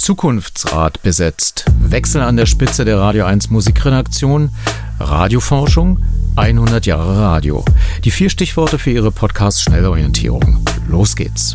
[0.00, 1.66] Zukunftsrat besetzt.
[1.78, 4.50] Wechsel an der Spitze der Radio 1 Musikredaktion.
[4.98, 5.98] Radioforschung.
[6.36, 7.64] 100 Jahre Radio.
[8.04, 10.64] Die vier Stichworte für Ihre Podcast-Schnellorientierung.
[10.88, 11.54] Los geht's.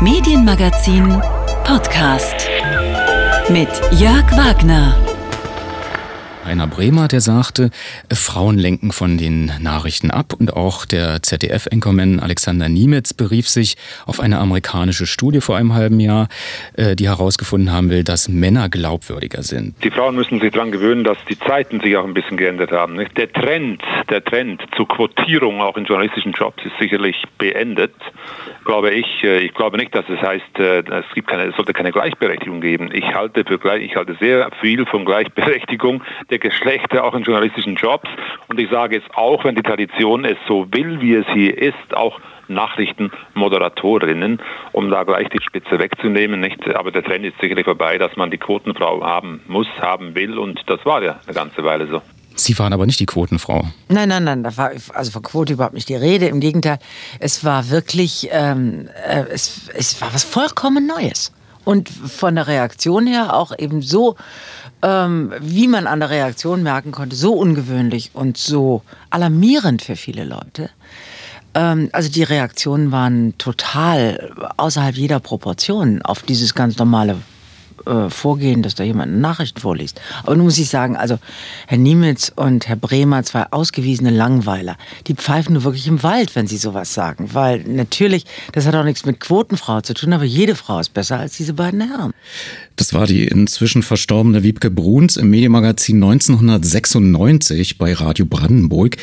[0.00, 1.22] Medienmagazin
[1.64, 2.48] Podcast
[3.50, 3.68] mit
[4.00, 5.13] Jörg Wagner.
[6.44, 7.70] Rainer Bremer, der sagte,
[8.12, 10.34] Frauen lenken von den Nachrichten ab.
[10.38, 16.00] Und auch der ZDF-Enkerman Alexander Niemetz berief sich auf eine amerikanische Studie vor einem halben
[16.00, 16.28] Jahr,
[16.76, 19.82] äh, die herausgefunden haben will, dass Männer glaubwürdiger sind.
[19.82, 22.96] Die Frauen müssen sich daran gewöhnen, dass die Zeiten sich auch ein bisschen geändert haben.
[23.16, 27.94] Der Trend, der Trend zur Quotierung auch in journalistischen Jobs ist sicherlich beendet
[28.64, 31.72] glaube ich, äh, ich glaube nicht, dass es heißt, äh, es gibt keine, es sollte
[31.72, 32.90] keine Gleichberechtigung geben.
[32.92, 36.02] Ich halte für ich halte sehr viel von Gleichberechtigung
[36.34, 38.08] der Geschlechter auch in journalistischen Jobs.
[38.48, 41.94] Und ich sage es auch, wenn die Tradition es so will, wie es hier ist,
[41.94, 44.40] auch Nachrichtenmoderatorinnen,
[44.72, 46.40] um da gleich die Spitze wegzunehmen.
[46.40, 46.74] Nicht?
[46.74, 50.60] Aber der Trend ist sicherlich vorbei, dass man die Quotenfrau haben muss, haben will und
[50.66, 52.02] das war ja eine ganze Weile so.
[52.36, 53.64] Sie waren aber nicht die Quotenfrau.
[53.88, 56.26] Nein, nein, nein, da war also von Quote überhaupt nicht die Rede.
[56.26, 56.78] Im Gegenteil,
[57.20, 61.32] es war wirklich, ähm, äh, es, es war was vollkommen Neues.
[61.64, 64.16] Und von der Reaktion her auch eben so,
[64.84, 70.24] ähm, wie man an der Reaktion merken konnte, so ungewöhnlich und so alarmierend für viele
[70.24, 70.68] Leute.
[71.54, 77.16] Ähm, also die Reaktionen waren total außerhalb jeder Proportion auf dieses ganz normale
[77.86, 80.00] äh, vorgehen, dass da jemand eine Nachricht vorliest.
[80.22, 81.18] Aber nun muss ich sagen, also
[81.66, 86.46] Herr Niemitz und Herr Bremer, zwei ausgewiesene Langweiler, die pfeifen nur wirklich im Wald, wenn
[86.46, 87.30] sie sowas sagen.
[87.32, 91.18] Weil natürlich, das hat auch nichts mit Quotenfrau zu tun, aber jede Frau ist besser
[91.18, 92.12] als diese beiden Herren.
[92.76, 98.96] Das war die inzwischen verstorbene Wiebke Bruns im Medienmagazin 1996 bei Radio Brandenburg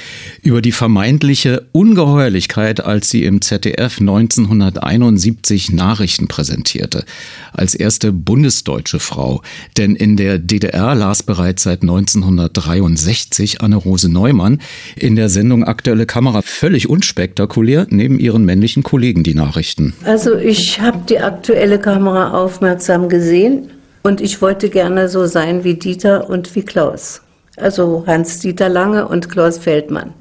[0.44, 7.06] über die vermeintliche Ungeheuerlichkeit, als sie im ZDF 1971 Nachrichten präsentierte.
[7.54, 9.42] Als erste bundesdeutsche Frau.
[9.78, 14.60] Denn in der DDR las bereits seit 1963 Anne-Rose Neumann
[14.98, 19.94] in der Sendung Aktuelle Kamera völlig unspektakulär neben ihren männlichen Kollegen die Nachrichten.
[20.04, 23.61] Also ich habe die Aktuelle Kamera aufmerksam gesehen
[24.04, 27.22] und ich wollte gerne so sein wie Dieter und wie Klaus.
[27.58, 30.14] Also Hans-Dieter Lange und Klaus Feldmann.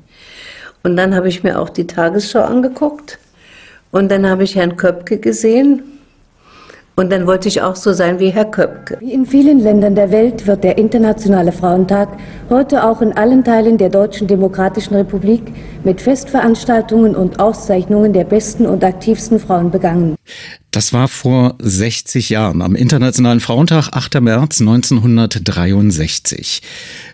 [0.82, 3.18] Und dann habe ich mir auch die Tagesschau angeguckt.
[3.90, 5.82] Und dann habe ich Herrn Köpke gesehen.
[6.96, 8.98] Und dann wollte ich auch so sein wie Herr Köpke.
[9.00, 12.08] Wie in vielen Ländern der Welt wird der Internationale Frauentag
[12.50, 15.42] heute auch in allen Teilen der Deutschen Demokratischen Republik
[15.82, 20.14] mit Festveranstaltungen und Auszeichnungen der besten und aktivsten Frauen begangen.
[20.70, 24.20] Das war vor 60 Jahren, am Internationalen Frauentag, 8.
[24.20, 26.62] März 1963.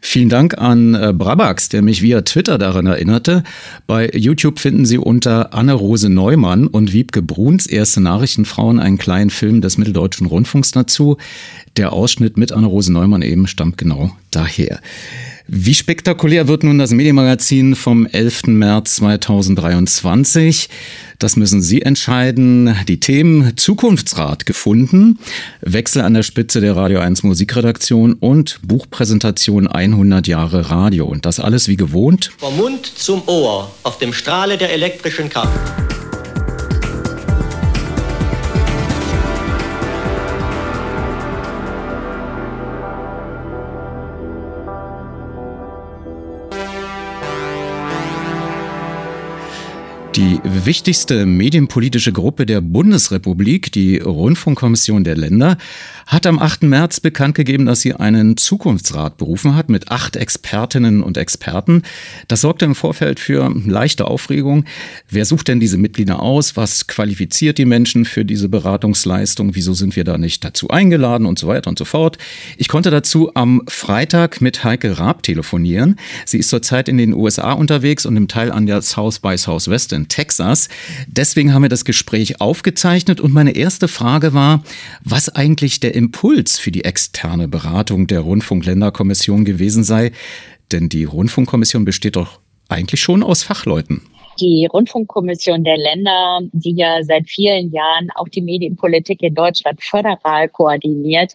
[0.02, 3.44] Vielen Dank an äh, Brabax, der mich via Twitter daran erinnerte.
[3.86, 9.62] Bei YouTube finden Sie unter Anne-Rose Neumann und Wiebke Bruns erste Nachrichtenfrauen einen kleinen Film
[9.62, 11.16] des Mitteldeutschen Rundfunks dazu.
[11.78, 14.80] Der Ausschnitt mit Anne-Rose Neumann eben stammt genau daher.
[15.48, 18.48] Wie spektakulär wird nun das Medienmagazin vom 11.
[18.48, 20.68] März 2023?
[21.20, 22.74] Das müssen Sie entscheiden.
[22.88, 25.20] Die Themen Zukunftsrat gefunden,
[25.60, 31.06] Wechsel an der Spitze der Radio 1 Musikredaktion und Buchpräsentation 100 Jahre Radio.
[31.06, 32.32] Und das alles wie gewohnt.
[32.38, 36.05] Vom Mund zum Ohr auf dem Strahle der elektrischen Kraft.
[50.16, 55.58] Die wichtigste medienpolitische Gruppe der Bundesrepublik, die Rundfunkkommission der Länder,
[56.06, 56.62] hat am 8.
[56.62, 61.82] März bekannt gegeben, dass sie einen Zukunftsrat berufen hat mit acht Expertinnen und Experten.
[62.28, 64.64] Das sorgte im Vorfeld für leichte Aufregung.
[65.10, 66.56] Wer sucht denn diese Mitglieder aus?
[66.56, 69.54] Was qualifiziert die Menschen für diese Beratungsleistung?
[69.54, 72.16] Wieso sind wir da nicht dazu eingeladen und so weiter und so fort?
[72.56, 75.96] Ich konnte dazu am Freitag mit Heike Raab telefonieren.
[76.24, 79.92] Sie ist zurzeit in den USA unterwegs und im Teil an der South by Southwest
[79.92, 80.68] in Texas.
[81.06, 84.62] Deswegen haben wir das Gespräch aufgezeichnet und meine erste Frage war,
[85.02, 90.12] was eigentlich der Impuls für die externe Beratung der Rundfunkländerkommission gewesen sei.
[90.72, 94.02] Denn die Rundfunkkommission besteht doch eigentlich schon aus Fachleuten.
[94.40, 100.48] Die Rundfunkkommission der Länder, die ja seit vielen Jahren auch die Medienpolitik in Deutschland föderal
[100.48, 101.34] koordiniert,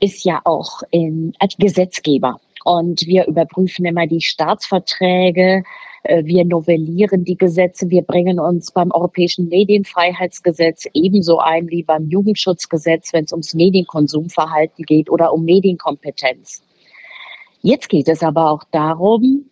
[0.00, 2.38] ist ja auch in, als Gesetzgeber.
[2.64, 5.62] Und wir überprüfen immer die Staatsverträge,
[6.08, 13.12] wir novellieren die Gesetze, wir bringen uns beim Europäischen Medienfreiheitsgesetz ebenso ein wie beim Jugendschutzgesetz,
[13.12, 16.62] wenn es ums Medienkonsumverhalten geht oder um Medienkompetenz.
[17.62, 19.44] Jetzt geht es aber auch darum,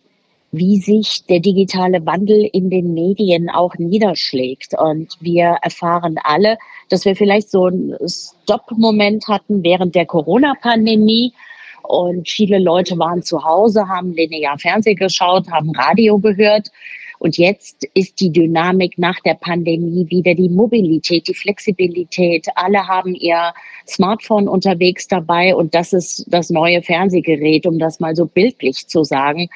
[0.51, 4.73] wie sich der digitale Wandel in den Medien auch niederschlägt.
[4.79, 6.57] Und wir erfahren alle,
[6.89, 11.33] dass wir vielleicht so einen Stop-Moment hatten während der Corona-Pandemie.
[11.87, 16.69] Und viele Leute waren zu Hause, haben linear Fernsehen geschaut, haben Radio gehört.
[17.19, 22.47] Und jetzt ist die Dynamik nach der Pandemie wieder die Mobilität, die Flexibilität.
[22.55, 23.53] Alle haben ihr
[23.87, 29.03] Smartphone unterwegs dabei und das ist das neue Fernsehgerät, um das mal so bildlich zu
[29.03, 29.49] sagen.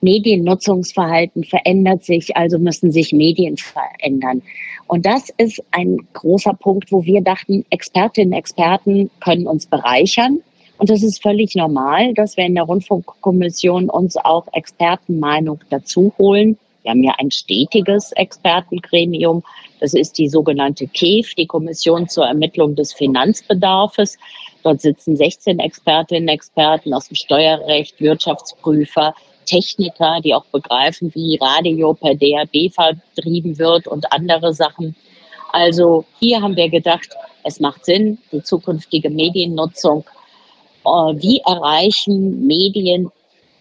[0.00, 4.42] Mediennutzungsverhalten verändert sich, also müssen sich Medien verändern.
[4.86, 10.38] Und das ist ein großer Punkt, wo wir dachten, Expertinnen, Experten können uns bereichern.
[10.78, 16.56] Und das ist völlig normal, dass wir in der Rundfunkkommission uns auch Expertenmeinung dazu holen.
[16.82, 19.42] Wir haben ja ein stetiges Expertengremium.
[19.80, 24.16] Das ist die sogenannte KEF, die Kommission zur Ermittlung des Finanzbedarfs.
[24.62, 29.14] Dort sitzen 16 Expertinnen, Experten aus dem Steuerrecht, Wirtschaftsprüfer,
[29.46, 34.94] Techniker, die auch begreifen, wie Radio per DAB vertrieben wird und andere Sachen.
[35.52, 37.08] Also hier haben wir gedacht,
[37.44, 40.04] es macht Sinn, die zukünftige Mediennutzung.
[40.84, 43.10] Äh, wie erreichen Medien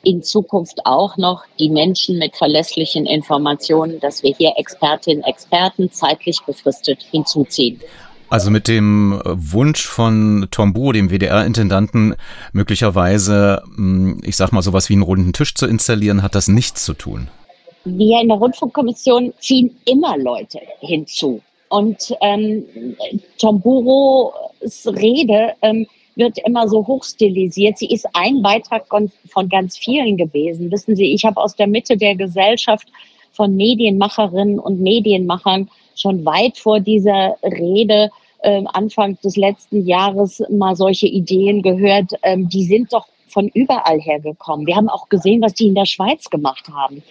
[0.03, 6.39] in Zukunft auch noch die Menschen mit verlässlichen Informationen, dass wir hier Expertinnen, Experten zeitlich
[6.45, 7.81] befristet hinzuziehen.
[8.29, 12.15] Also mit dem Wunsch von Tom Buo, dem WDR-Intendanten,
[12.51, 16.83] möglicherweise, hm, ich sag mal, sowas wie einen runden Tisch zu installieren, hat das nichts
[16.83, 17.29] zu tun.
[17.85, 21.41] Wir in der Rundfunkkommission ziehen immer Leute hinzu.
[21.69, 22.65] Und ähm,
[23.37, 24.33] Tom Buros
[24.85, 25.87] Rede ähm,
[26.17, 27.77] wird immer so hochstilisiert.
[27.77, 30.71] Sie ist ein Beitrag von, ganz vielen gewesen.
[30.71, 32.87] Wissen Sie, ich habe aus der Mitte der Gesellschaft
[33.31, 38.09] von Medienmacherinnen und Medienmachern schon weit vor dieser Rede
[38.39, 42.13] äh, Anfang des letzten Jahres mal solche Ideen gehört.
[42.23, 44.65] Ähm, die sind doch von überall hergekommen.
[44.65, 47.03] Wir haben auch gesehen, was die in der Schweiz gemacht haben.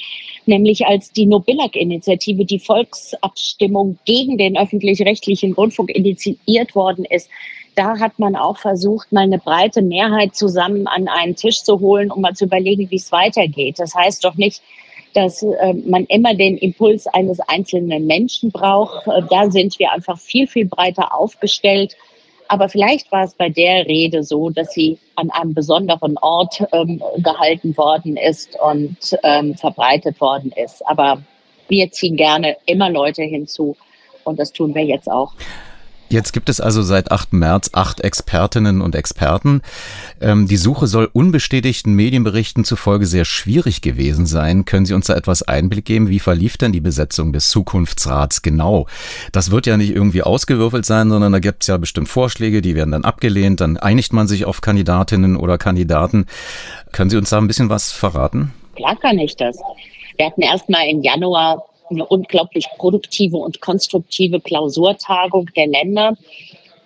[0.47, 7.29] Nämlich als die Nobillag-Initiative, die Volksabstimmung gegen den öffentlich-rechtlichen Rundfunk initiiert worden ist,
[7.76, 12.11] da hat man auch versucht, mal eine breite Mehrheit zusammen an einen Tisch zu holen,
[12.11, 13.78] um mal zu überlegen, wie es weitergeht.
[13.78, 14.62] Das heißt doch nicht,
[15.14, 19.06] dass äh, man immer den Impuls eines einzelnen Menschen braucht.
[19.06, 21.96] Äh, da sind wir einfach viel, viel breiter aufgestellt.
[22.49, 27.02] Aber vielleicht war es bei der Rede so, dass sie an einem besonderen Ort ähm,
[27.19, 30.87] gehalten worden ist und ähm, verbreitet worden ist.
[30.87, 31.22] Aber
[31.69, 33.76] wir ziehen gerne immer Leute hinzu
[34.25, 35.32] und das tun wir jetzt auch.
[36.08, 37.32] Jetzt gibt es also seit 8.
[37.32, 39.62] März acht Expertinnen und Experten.
[40.20, 44.64] Ähm, die Suche soll unbestätigten Medienberichten zufolge sehr schwierig gewesen sein.
[44.64, 46.08] Können Sie uns da etwas Einblick geben?
[46.08, 48.87] Wie verlief denn die Besetzung des Zukunftsrats genau?
[49.32, 52.76] Das wird ja nicht irgendwie ausgewürfelt sein, sondern da gibt es ja bestimmt Vorschläge, die
[52.76, 53.61] werden dann abgelehnt.
[53.61, 56.26] Dann einigt man sich auf Kandidatinnen oder Kandidaten.
[56.93, 58.53] Können Sie uns da ein bisschen was verraten?
[58.76, 59.58] Klar kann ich das.
[60.17, 66.17] Wir hatten erst mal im Januar eine unglaublich produktive und konstruktive Klausurtagung der Länder.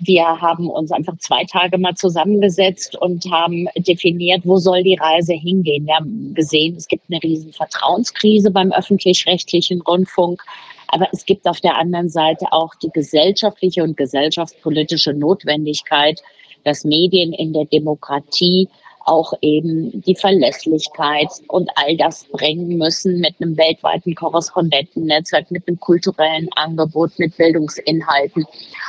[0.03, 5.35] Wir haben uns einfach zwei Tage mal zusammengesetzt und haben definiert, wo soll die Reise
[5.35, 5.87] hingehen.
[5.87, 10.43] Wir haben gesehen, es gibt eine riesen Vertrauenskrise beim öffentlich-rechtlichen Rundfunk.
[10.89, 16.21] Aber es gibt auf der anderen Seite auch die gesellschaftliche und gesellschaftspolitische Notwendigkeit,
[16.65, 18.69] dass Medien in der Demokratie
[19.11, 25.81] auch eben die Verlässlichkeit und all das bringen müssen mit einem weltweiten Korrespondentennetzwerk, mit einem
[25.81, 28.47] kulturellen Angebot, mit Bildungsinhalten.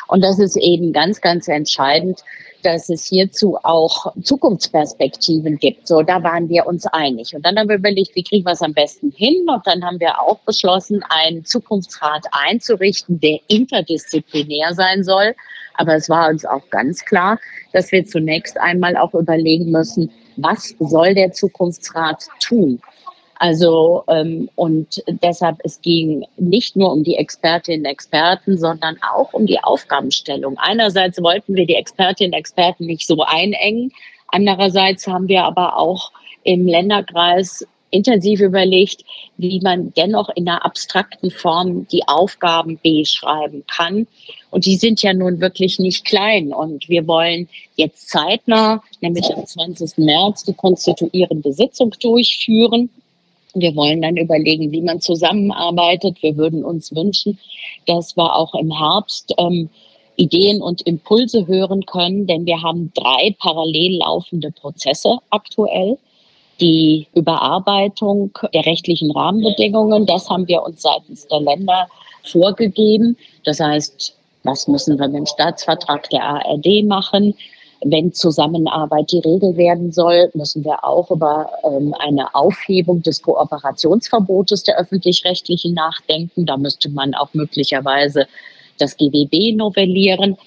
[0.07, 2.21] Und das ist eben ganz, ganz entscheidend,
[2.61, 5.87] dass es hierzu auch Zukunftsperspektiven gibt.
[5.87, 7.33] So, da waren wir uns einig.
[7.35, 9.47] Und dann haben wir überlegt, wie kriegen wir es am besten hin?
[9.49, 15.33] Und dann haben wir auch beschlossen, einen Zukunftsrat einzurichten, der interdisziplinär sein soll.
[15.81, 17.39] Aber es war uns auch ganz klar,
[17.73, 22.79] dass wir zunächst einmal auch überlegen müssen, was soll der Zukunftsrat tun?
[23.39, 29.33] Also ähm, und deshalb es ging nicht nur um die Expertinnen und Experten, sondern auch
[29.33, 30.55] um die Aufgabenstellung.
[30.59, 33.91] Einerseits wollten wir die Expertinnen und Experten nicht so einengen,
[34.27, 36.11] andererseits haben wir aber auch
[36.43, 39.03] im Länderkreis intensiv überlegt,
[39.37, 44.07] wie man dennoch in einer abstrakten Form die Aufgaben beschreiben kann.
[44.49, 46.53] Und die sind ja nun wirklich nicht klein.
[46.53, 49.97] Und wir wollen jetzt zeitnah, nämlich am 20.
[49.97, 52.89] März, die konstituierende Sitzung durchführen.
[53.53, 56.23] Wir wollen dann überlegen, wie man zusammenarbeitet.
[56.23, 57.37] Wir würden uns wünschen,
[57.85, 59.69] dass wir auch im Herbst ähm,
[60.15, 65.97] Ideen und Impulse hören können, denn wir haben drei parallel laufende Prozesse aktuell
[66.61, 70.05] die Überarbeitung der rechtlichen Rahmenbedingungen.
[70.05, 71.87] Das haben wir uns seitens der Länder
[72.23, 73.17] vorgegeben.
[73.43, 77.35] Das heißt, was müssen wir mit dem Staatsvertrag der ARD machen?
[77.83, 84.63] wenn Zusammenarbeit die Regel werden soll, müssen wir auch über ähm, eine Aufhebung des Kooperationsverbotes
[84.63, 86.45] der öffentlich-rechtlichen nachdenken.
[86.45, 88.27] Da müsste man auch möglicherweise
[88.77, 90.37] das GWB novellieren.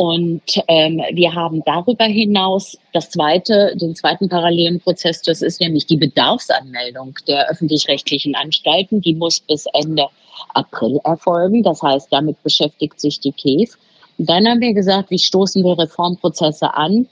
[0.00, 5.84] Und ähm, wir haben darüber hinaus das zweite, den zweiten parallelen Prozess, das ist nämlich
[5.84, 9.02] die Bedarfsanmeldung der öffentlich-rechtlichen Anstalten.
[9.02, 10.06] Die muss bis Ende
[10.54, 11.62] April erfolgen.
[11.62, 13.76] Das heißt, damit beschäftigt sich die KEF.
[14.16, 17.06] Dann haben wir gesagt, wie stoßen wir Reformprozesse an?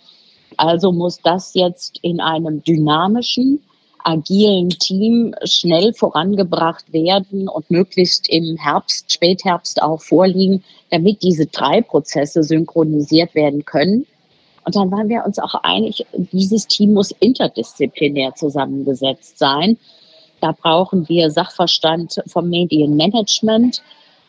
[0.57, 3.63] Also muss das jetzt in einem dynamischen,
[4.05, 11.83] agilen Team schnell vorangebracht werden und möglichst im Herbst, Spätherbst auch vorliegen, damit diese drei
[11.83, 14.07] Prozesse synchronisiert werden können.
[14.65, 19.79] Und dann waren wir uns auch einig, dieses Team muss interdisziplinär zusammengesetzt sein.
[20.41, 23.83] Da brauchen wir Sachverstand vom Medienmanagement,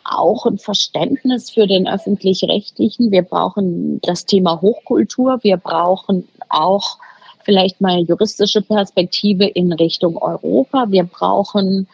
[0.03, 3.11] auch ein Verständnis für den öffentlich-rechtlichen.
[3.11, 5.39] Wir brauchen das Thema Hochkultur.
[5.43, 6.97] Wir brauchen auch
[7.43, 10.85] vielleicht mal juristische Perspektive in Richtung Europa.
[10.89, 11.87] Wir brauchen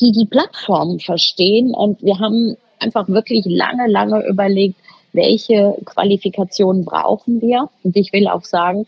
[0.00, 1.74] die die Plattformen verstehen.
[1.74, 4.76] Und wir haben einfach wirklich lange, lange überlegt,
[5.12, 7.70] welche Qualifikationen brauchen wir.
[7.82, 8.86] Und ich will auch sagen,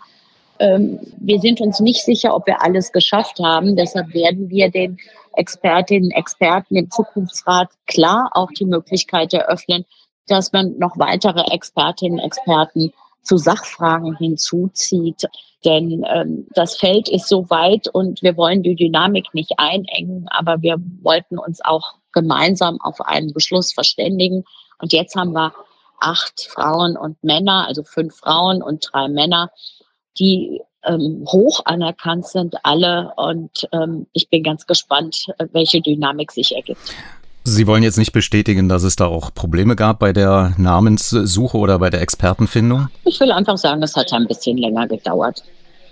[0.58, 3.76] ähm, wir sind uns nicht sicher, ob wir alles geschafft haben.
[3.76, 4.98] Deshalb werden wir den
[5.34, 9.84] Expertinnen, Experten im Zukunftsrat klar auch die Möglichkeit eröffnen,
[10.26, 12.92] dass man noch weitere Expertinnen, Experten
[13.22, 15.24] zu Sachfragen hinzuzieht.
[15.64, 20.62] Denn ähm, das Feld ist so weit und wir wollen die Dynamik nicht einengen, aber
[20.62, 24.44] wir wollten uns auch gemeinsam auf einen Beschluss verständigen.
[24.80, 25.52] Und jetzt haben wir
[26.00, 29.50] acht Frauen und Männer, also fünf Frauen und drei Männer,
[30.18, 33.12] die ähm, hoch anerkannt sind, alle.
[33.16, 36.94] Und ähm, ich bin ganz gespannt, welche Dynamik sich ergibt.
[37.50, 41.78] Sie wollen jetzt nicht bestätigen, dass es da auch Probleme gab bei der Namenssuche oder
[41.78, 42.88] bei der Expertenfindung?
[43.04, 45.42] Ich will einfach sagen, es hat ein bisschen länger gedauert.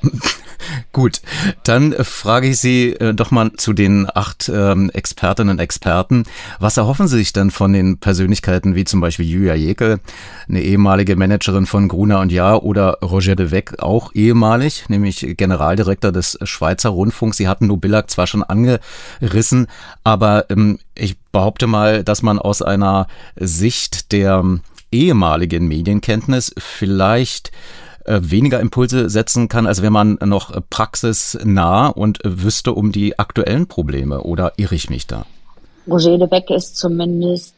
[0.93, 1.21] Gut,
[1.65, 6.25] dann frage ich Sie äh, doch mal zu den acht ähm, Expertinnen und Experten.
[6.59, 10.01] Was erhoffen Sie sich denn von den Persönlichkeiten wie zum Beispiel Julia Jekel,
[10.49, 16.13] eine ehemalige Managerin von Gruner und Jahr oder Roger de Weck, auch ehemalig, nämlich Generaldirektor
[16.13, 17.37] des Schweizer Rundfunks.
[17.37, 19.67] Sie hatten Nobillag zwar schon angerissen,
[20.03, 27.53] aber ähm, ich behaupte mal, dass man aus einer Sicht der ähm, ehemaligen Medienkenntnis vielleicht
[28.07, 33.67] äh, weniger Impulse setzen kann, als wenn man noch praxisnah und wüsste um die aktuellen
[33.67, 34.23] Probleme.
[34.23, 35.27] Oder irre ich mich da?
[35.89, 37.55] Roger de Beck ist zumindest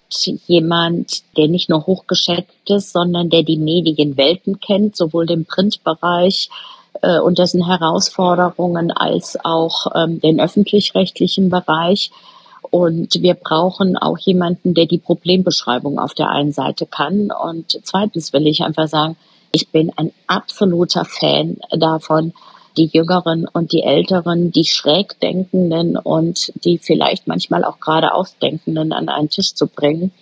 [0.46, 6.50] jemand, der nicht nur hochgeschätzt ist, sondern der die Medienwelten kennt, sowohl den Printbereich
[7.00, 12.10] äh, und dessen Herausforderungen als auch ähm, den öffentlich-rechtlichen Bereich.
[12.70, 17.30] Und wir brauchen auch jemanden, der die Problembeschreibung auf der einen Seite kann.
[17.30, 19.16] Und zweitens will ich einfach sagen,
[19.52, 22.32] ich bin ein absoluter Fan davon,
[22.76, 29.08] die Jüngeren und die Älteren, die Schrägdenkenden und die vielleicht manchmal auch gerade Ausdenkenden an
[29.08, 30.12] einen Tisch zu bringen.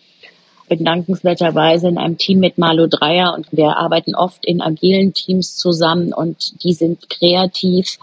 [0.69, 5.57] Bin dankenswerterweise in einem Team mit Malu Dreier und wir arbeiten oft in agilen Teams
[5.57, 7.99] zusammen und die sind kreativ.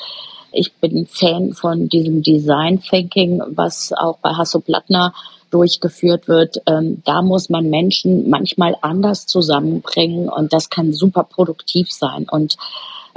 [0.52, 5.14] Ich bin Fan von diesem Design Thinking, was auch bei Hasso Plattner
[5.54, 11.92] durchgeführt wird, ähm, da muss man Menschen manchmal anders zusammenbringen und das kann super produktiv
[11.92, 12.26] sein.
[12.30, 12.58] Und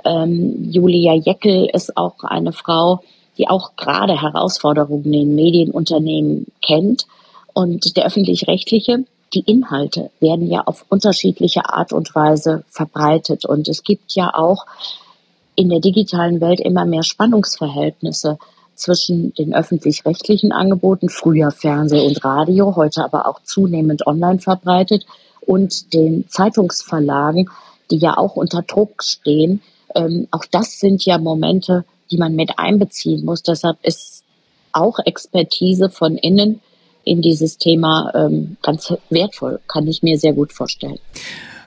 [0.05, 3.01] ähm, Julia Jeckel ist auch eine Frau,
[3.39, 7.07] die auch gerade Herausforderungen in Medienunternehmen kennt.
[7.53, 13.45] Und der öffentlich-rechtliche, die Inhalte werden ja auf unterschiedliche Art und Weise verbreitet.
[13.45, 14.67] Und es gibt ja auch
[15.55, 18.39] in der digitalen Welt immer mehr Spannungsverhältnisse
[18.77, 25.05] zwischen den öffentlich-rechtlichen Angeboten, früher Fernseh und Radio, heute aber auch zunehmend online verbreitet,
[25.41, 27.49] und den Zeitungsverlagen,
[27.91, 29.63] die ja auch unter Druck stehen.
[29.95, 33.43] Ähm, auch das sind ja Momente, die man mit einbeziehen muss.
[33.43, 34.25] Deshalb ist
[34.73, 36.61] auch Expertise von innen
[37.05, 40.99] in dieses Thema ähm, ganz wertvoll, kann ich mir sehr gut vorstellen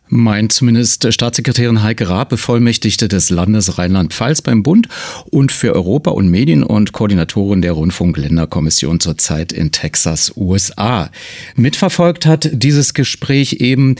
[0.09, 4.87] meint zumindest Staatssekretärin Heike Raab, Bevollmächtigte des Landes Rheinland-Pfalz beim Bund
[5.31, 11.09] und für Europa und Medien und Koordinatorin der Rundfunkländerkommission zurzeit in Texas, USA.
[11.55, 13.95] Mitverfolgt hat dieses Gespräch eben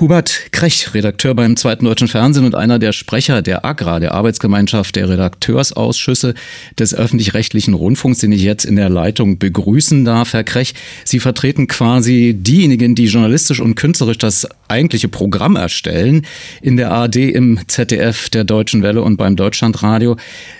[0.00, 4.96] Hubert Krech, Redakteur beim Zweiten Deutschen Fernsehen und einer der Sprecher der AGRA, der Arbeitsgemeinschaft
[4.96, 6.34] der Redakteursausschüsse
[6.76, 10.32] des öffentlich-rechtlichen Rundfunks, den ich jetzt in der Leitung begrüßen darf.
[10.32, 10.74] Herr Krech,
[11.04, 16.26] Sie vertreten quasi diejenigen, die journalistisch und künstlerisch das eigentliche Programm erstellen
[16.60, 20.16] in der ARD, im ZDF, der Deutschen Welle und beim Deutschlandradio.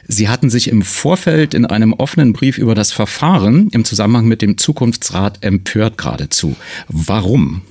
[0.06, 4.42] Sie hatten sich im Vorfeld in einem offenen Brief über das Verfahren im Zusammenhang mit
[4.42, 6.54] dem Zukunftsrat empört geradezu.
[6.86, 7.62] Warum?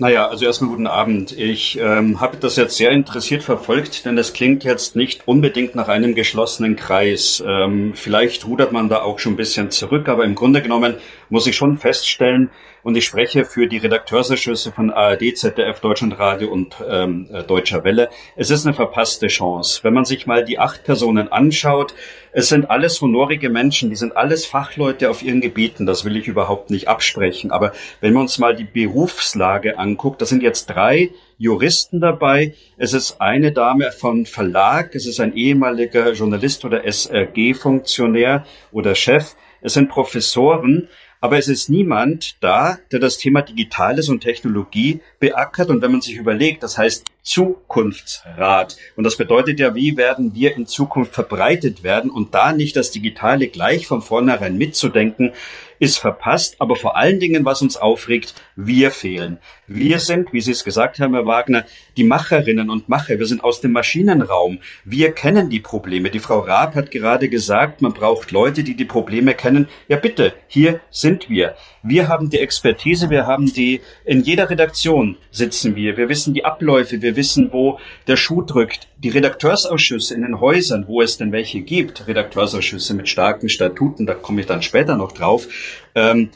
[0.00, 1.38] Naja, also erstmal guten Abend.
[1.38, 5.88] Ich ähm, habe das jetzt sehr interessiert verfolgt, denn es klingt jetzt nicht unbedingt nach
[5.88, 7.44] einem geschlossenen Kreis.
[7.46, 10.94] Ähm, vielleicht rudert man da auch schon ein bisschen zurück, aber im Grunde genommen
[11.28, 12.48] muss ich schon feststellen,
[12.82, 18.08] und ich spreche für die Redakteursausschüsse von ARD, ZDF, Deutschlandradio und ähm, äh, Deutscher Welle.
[18.36, 19.80] Es ist eine verpasste Chance.
[19.82, 21.94] Wenn man sich mal die acht Personen anschaut,
[22.32, 26.28] es sind alles honorige Menschen, die sind alles Fachleute auf ihren Gebieten, das will ich
[26.28, 27.50] überhaupt nicht absprechen.
[27.50, 32.54] Aber wenn man uns mal die Berufslage anguckt, da sind jetzt drei Juristen dabei.
[32.76, 39.34] Es ist eine Dame von Verlag, es ist ein ehemaliger Journalist oder SRG-Funktionär oder Chef.
[39.62, 40.88] Es sind Professoren
[41.20, 45.68] aber es ist niemand da, der das Thema Digitales und Technologie beackert.
[45.68, 48.76] Und wenn man sich überlegt, das heißt Zukunftsrat.
[48.96, 52.90] Und das bedeutet ja, wie werden wir in Zukunft verbreitet werden und da nicht das
[52.90, 55.32] Digitale gleich von vornherein mitzudenken,
[55.78, 56.56] ist verpasst.
[56.58, 58.34] Aber vor allen Dingen, was uns aufregt,
[58.66, 59.38] wir fehlen.
[59.66, 61.64] Wir sind, wie Sie es gesagt haben, Herr Wagner,
[61.96, 63.18] die Macherinnen und Macher.
[63.18, 64.58] Wir sind aus dem Maschinenraum.
[64.84, 66.10] Wir kennen die Probleme.
[66.10, 69.68] Die Frau Raab hat gerade gesagt, man braucht Leute, die die Probleme kennen.
[69.88, 71.54] Ja, bitte, hier sind wir.
[71.82, 75.96] Wir haben die Expertise, wir haben die, in jeder Redaktion sitzen wir.
[75.96, 78.88] Wir wissen die Abläufe, wir wissen, wo der Schuh drückt.
[78.98, 84.14] Die Redakteursausschüsse in den Häusern, wo es denn welche gibt, Redakteursausschüsse mit starken Statuten, da
[84.14, 85.48] komme ich dann später noch drauf,
[85.94, 86.30] ähm,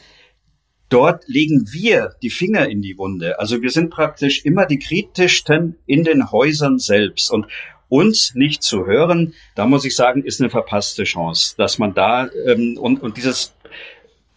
[0.89, 3.39] dort legen wir die Finger in die Wunde.
[3.39, 7.31] Also wir sind praktisch immer die kritischsten in den Häusern selbst.
[7.31, 7.47] Und
[7.87, 12.29] uns nicht zu hören, da muss ich sagen, ist eine verpasste Chance, dass man da
[12.47, 13.53] ähm, und, und dieses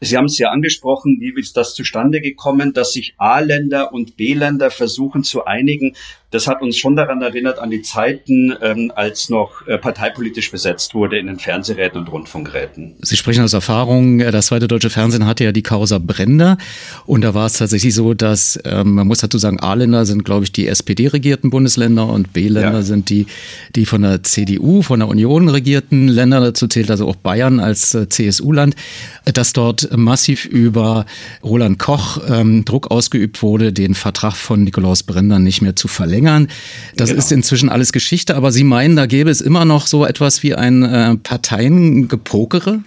[0.01, 4.71] Sie haben es ja angesprochen, wie ist das zustande gekommen, dass sich A-Länder und B-Länder
[4.71, 5.97] versuchen zu einigen
[6.31, 10.95] das hat uns schon daran erinnert an die Zeiten, ähm, als noch äh, parteipolitisch besetzt
[10.95, 12.97] wurde in den Fernsehräten und Rundfunkräten.
[13.01, 16.59] Sie sprechen aus Erfahrung, äh, das zweite deutsche Fernsehen hatte ja die Causa Brender
[17.07, 20.45] und da war es tatsächlich so, dass ähm, man muss dazu sagen, A-Länder sind, glaube
[20.45, 22.83] ich, die SPD-regierten Bundesländer und B-Länder ja.
[22.83, 23.27] sind die,
[23.75, 26.41] die von der CDU, von der Union regierten Länder.
[26.41, 28.77] Dazu zählt also auch Bayern als äh, CSU-Land,
[29.25, 31.07] dass dort massiv über
[31.43, 36.18] Roland Koch ähm, Druck ausgeübt wurde, den Vertrag von Nikolaus Brender nicht mehr zu verlängern
[36.19, 36.49] verlängern.
[36.97, 37.19] Das genau.
[37.19, 40.55] ist inzwischen alles Geschichte, aber Sie meinen, da gäbe es immer noch so etwas wie
[40.55, 42.81] ein äh, Parteiengepokere?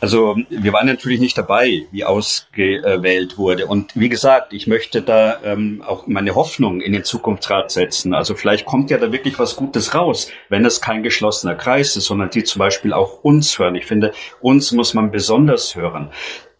[0.00, 3.66] Also wir waren natürlich nicht dabei, wie ausgewählt wurde.
[3.66, 8.14] Und wie gesagt, ich möchte da ähm, auch meine Hoffnung in den Zukunftsrat setzen.
[8.14, 12.04] Also vielleicht kommt ja da wirklich was Gutes raus, wenn es kein geschlossener Kreis ist,
[12.04, 13.74] sondern die zum Beispiel auch uns hören.
[13.74, 16.10] Ich finde, uns muss man besonders hören.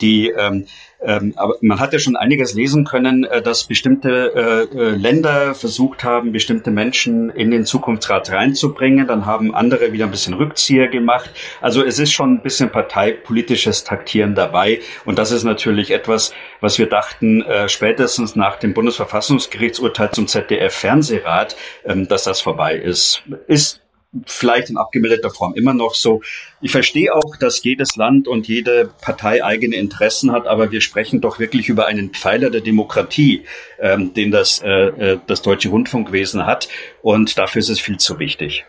[0.01, 0.67] Die ähm,
[1.01, 5.55] ähm, aber man hat ja schon einiges lesen können, äh, dass bestimmte äh, äh, Länder
[5.55, 9.07] versucht haben, bestimmte Menschen in den Zukunftsrat reinzubringen.
[9.07, 11.31] Dann haben andere wieder ein bisschen Rückzieher gemacht.
[11.61, 14.81] Also es ist schon ein bisschen parteipolitisches Taktieren dabei.
[15.05, 21.57] Und das ist natürlich etwas, was wir dachten, äh, spätestens nach dem Bundesverfassungsgerichtsurteil zum ZDF-Fernsehrat,
[21.85, 23.23] ähm, dass das vorbei ist.
[23.47, 23.83] Ist
[24.27, 26.23] vielleicht in abgemilderter Form immer noch so.
[26.61, 31.21] Ich verstehe auch, dass jedes Land und jede Partei eigene Interessen hat, aber wir sprechen
[31.21, 33.45] doch wirklich über einen Pfeiler der Demokratie,
[33.81, 36.69] ähm, den das, äh, äh das deutsche Rundfunkwesen hat.
[37.03, 38.65] Und dafür ist es viel zu wichtig.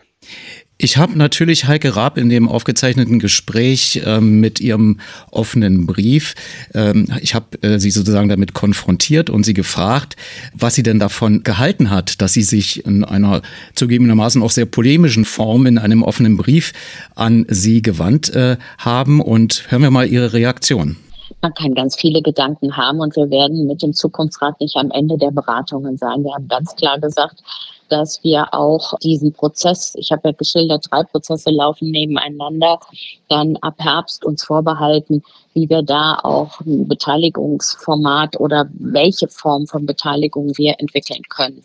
[0.82, 4.98] Ich habe natürlich Heike Raab in dem aufgezeichneten Gespräch ähm, mit ihrem
[5.30, 6.34] offenen Brief,
[6.72, 10.16] ähm, ich habe äh, sie sozusagen damit konfrontiert und sie gefragt,
[10.54, 13.42] was sie denn davon gehalten hat, dass sie sich in einer
[13.74, 16.72] zugegebenermaßen auch sehr polemischen Form in einem offenen Brief
[17.14, 19.20] an sie gewandt äh, haben.
[19.20, 20.96] Und hören wir mal ihre Reaktion.
[21.42, 25.18] Man kann ganz viele Gedanken haben und wir werden mit dem Zukunftsrat nicht am Ende
[25.18, 26.24] der Beratungen sein.
[26.24, 27.42] Wir haben ganz klar gesagt,
[27.90, 32.80] dass wir auch diesen Prozess, ich habe ja geschildert, drei Prozesse laufen nebeneinander,
[33.28, 35.22] dann ab Herbst uns vorbehalten,
[35.54, 41.64] wie wir da auch ein Beteiligungsformat oder welche Form von Beteiligung wir entwickeln können.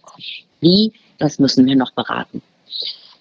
[0.59, 2.41] Wie, das müssen wir noch beraten.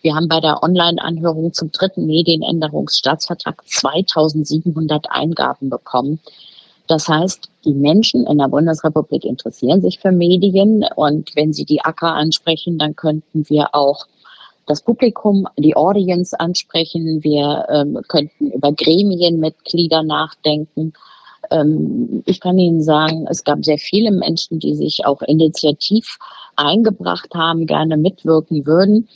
[0.05, 6.21] Wir haben bei der Online-Anhörung zum dritten Medienänderungsstaatsvertrag 2700 Eingaben bekommen.
[6.87, 11.81] Das heißt, die Menschen in der Bundesrepublik interessieren sich für Medien und wenn Sie die
[11.83, 14.07] ACKA ansprechen, dann könnten wir auch
[14.66, 17.23] das Publikum, die Audience ansprechen.
[17.23, 20.92] Wir ähm, könnten über Gremienmitglieder nachdenken.
[21.51, 26.18] Ähm, ich kann Ihnen sagen, es gab sehr viele Menschen, die sich auch initiativ
[26.57, 29.09] eingebracht haben, gerne mitwirken würden.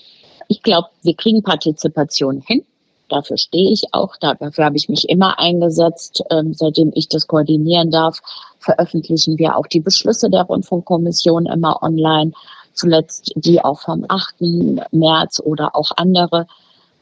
[0.48, 2.64] Ich glaube, wir kriegen Partizipation hin.
[3.08, 4.16] Dafür stehe ich auch.
[4.16, 6.22] Dafür habe ich mich immer eingesetzt.
[6.30, 8.20] Ähm, seitdem ich das koordinieren darf,
[8.58, 12.32] veröffentlichen wir auch die Beschlüsse der Rundfunkkommission immer online.
[12.74, 14.36] Zuletzt die auch vom 8.
[14.92, 16.46] März oder auch andere.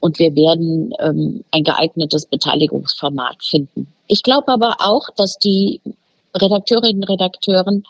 [0.00, 3.88] Und wir werden ähm, ein geeignetes Beteiligungsformat finden.
[4.06, 5.80] Ich glaube aber auch, dass die
[6.34, 7.84] Redakteurinnen und Redakteuren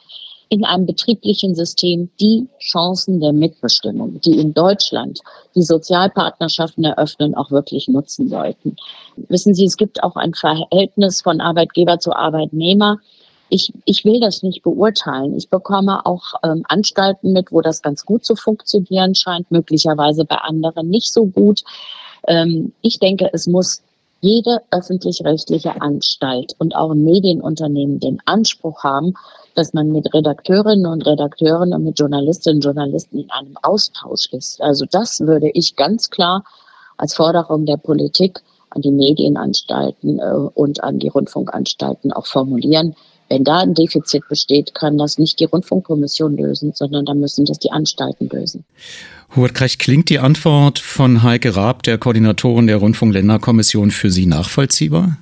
[0.49, 5.21] in einem betrieblichen System die Chancen der Mitbestimmung, die in Deutschland
[5.55, 8.77] die Sozialpartnerschaften eröffnen, auch wirklich nutzen sollten.
[9.29, 12.99] Wissen Sie, es gibt auch ein Verhältnis von Arbeitgeber zu Arbeitnehmer.
[13.49, 15.37] Ich, ich will das nicht beurteilen.
[15.37, 20.37] Ich bekomme auch ähm, Anstalten mit, wo das ganz gut zu funktionieren scheint, möglicherweise bei
[20.37, 21.63] anderen nicht so gut.
[22.27, 23.83] Ähm, ich denke, es muss
[24.21, 29.15] jede öffentlich-rechtliche Anstalt und auch Medienunternehmen den Anspruch haben,
[29.57, 34.61] dass man mit Redakteurinnen und Redakteuren und mit Journalistinnen und Journalisten in einem Austausch ist.
[34.61, 36.45] Also das würde ich ganz klar
[36.99, 38.40] als Forderung der Politik
[38.71, 40.23] an die Medienanstalten äh,
[40.55, 42.95] und an die Rundfunkanstalten auch formulieren.
[43.29, 47.59] Wenn da ein Defizit besteht, kann das nicht die Rundfunkkommission lösen, sondern da müssen das
[47.59, 48.64] die Anstalten lösen.
[49.35, 55.16] Hubert Krech, klingt die Antwort von Heike Raab, der Koordinatorin der Rundfunkländerkommission, für Sie nachvollziehbar?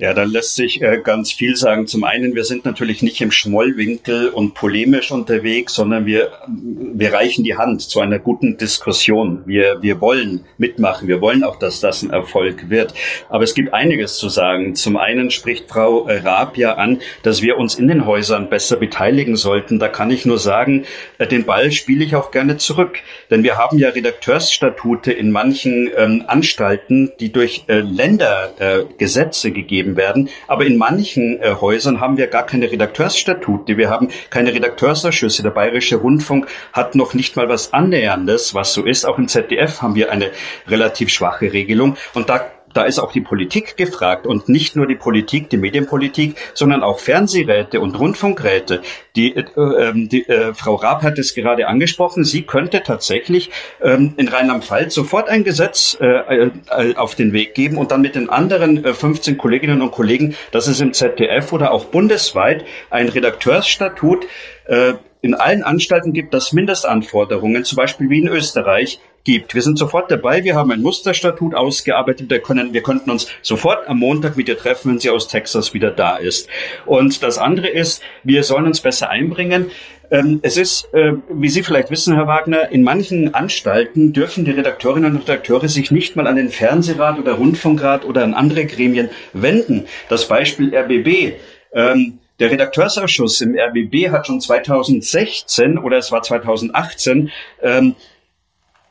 [0.00, 1.88] Ja, da lässt sich äh, ganz viel sagen.
[1.88, 7.42] Zum einen, wir sind natürlich nicht im Schmollwinkel und polemisch unterwegs, sondern wir, wir reichen
[7.42, 9.42] die Hand zu einer guten Diskussion.
[9.46, 11.08] Wir, wir wollen mitmachen.
[11.08, 12.94] Wir wollen auch, dass das ein Erfolg wird.
[13.28, 14.76] Aber es gibt einiges zu sagen.
[14.76, 19.34] Zum einen spricht Frau Raab ja an, dass wir uns in den Häusern besser beteiligen
[19.34, 19.80] sollten.
[19.80, 20.84] Da kann ich nur sagen,
[21.18, 22.98] äh, den Ball spiele ich auch gerne zurück.
[23.32, 29.87] Denn wir haben ja Redakteursstatute in manchen ähm, Anstalten, die durch äh, Ländergesetze äh, gegeben
[29.88, 30.28] gegeben werden.
[30.46, 33.76] Aber in manchen äh, Häusern haben wir gar keine Redakteursstatute.
[33.76, 35.42] Wir haben keine Redakteursausschüsse.
[35.42, 39.04] Der Bayerische Rundfunk hat noch nicht mal was Annäherndes, was so ist.
[39.04, 40.30] Auch im ZDF haben wir eine
[40.66, 41.96] relativ schwache Regelung.
[42.14, 46.36] Und da da ist auch die Politik gefragt und nicht nur die Politik, die Medienpolitik,
[46.54, 48.82] sondern auch Fernsehräte und Rundfunkräte.
[49.16, 52.24] Die, äh, ähm, die äh, Frau Raab hat es gerade angesprochen.
[52.24, 53.50] Sie könnte tatsächlich
[53.82, 58.14] ähm, in Rheinland-Pfalz sofort ein Gesetz äh, äh, auf den Weg geben und dann mit
[58.14, 63.08] den anderen äh, 15 Kolleginnen und Kollegen, dass es im ZDF oder auch bundesweit ein
[63.08, 64.26] Redakteursstatut
[64.66, 69.54] äh, in allen Anstalten gibt, das Mindestanforderungen, zum Beispiel wie in Österreich, gibt.
[69.54, 70.44] Wir sind sofort dabei.
[70.44, 72.30] Wir haben ein Musterstatut ausgearbeitet.
[72.30, 75.74] Wir können, wir könnten uns sofort am Montag mit ihr treffen, wenn sie aus Texas
[75.74, 76.48] wieder da ist.
[76.86, 79.70] Und das andere ist, wir sollen uns besser einbringen.
[80.10, 84.52] Ähm, es ist, äh, wie Sie vielleicht wissen, Herr Wagner, in manchen Anstalten dürfen die
[84.52, 89.10] Redakteurinnen und Redakteure sich nicht mal an den Fernsehrat oder Rundfunkrat oder an andere Gremien
[89.34, 89.86] wenden.
[90.08, 91.34] Das Beispiel RBB.
[91.74, 97.30] Ähm, der Redakteursausschuss im RBB hat schon 2016 oder es war 2018
[97.62, 97.96] ähm,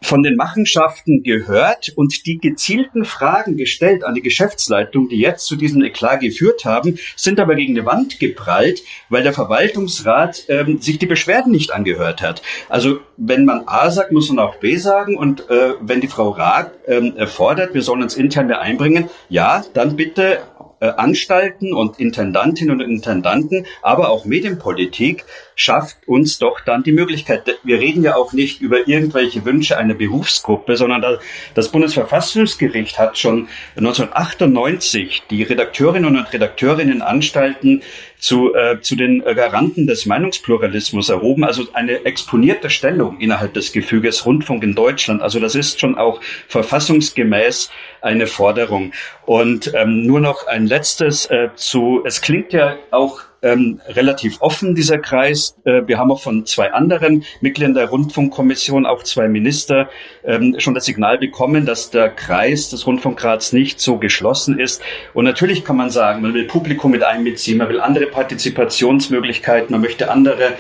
[0.02, 5.56] von den Machenschaften gehört und die gezielten Fragen gestellt an die Geschäftsleitung, die jetzt zu
[5.56, 11.00] diesem Eklat geführt haben, sind aber gegen eine Wand geprallt, weil der Verwaltungsrat ähm, sich
[11.00, 12.42] die Beschwerden nicht angehört hat.
[12.70, 16.30] Also wenn man A sagt, muss man auch B sagen und äh, wenn die Frau
[16.30, 20.42] Rath ähm, fordert, wir sollen uns intern mehr einbringen, ja, dann bitte
[20.80, 25.26] Anstalten und Intendantinnen und Intendanten, aber auch Medienpolitik
[25.58, 27.60] schafft uns doch dann die Möglichkeit.
[27.64, 31.18] Wir reden ja auch nicht über irgendwelche Wünsche einer Berufsgruppe, sondern
[31.56, 37.82] das Bundesverfassungsgericht hat schon 1998 die Redakteurinnen und Redakteurinnenanstalten
[38.20, 44.26] zu, äh, zu den Garanten des Meinungspluralismus erhoben, also eine exponierte Stellung innerhalb des Gefüges
[44.26, 45.24] Rundfunk in Deutschland.
[45.24, 48.94] Also das ist schon auch verfassungsgemäß eine Forderung.
[49.26, 54.76] Und ähm, nur noch ein letztes äh, zu, es klingt ja auch ähm, relativ offen,
[54.76, 55.56] dieser Kreis.
[55.64, 59.90] Äh, wir haben auch von zwei anderen Mitgliedern der Rundfunkkommission, auch zwei Minister,
[60.24, 64.82] ähm, schon das Signal bekommen, dass der Kreis des Rundfunkrats nicht so geschlossen ist.
[65.14, 69.82] Und natürlich kann man sagen, man will Publikum mit einbeziehen, man will andere Partizipationsmöglichkeiten, man
[69.82, 70.54] möchte andere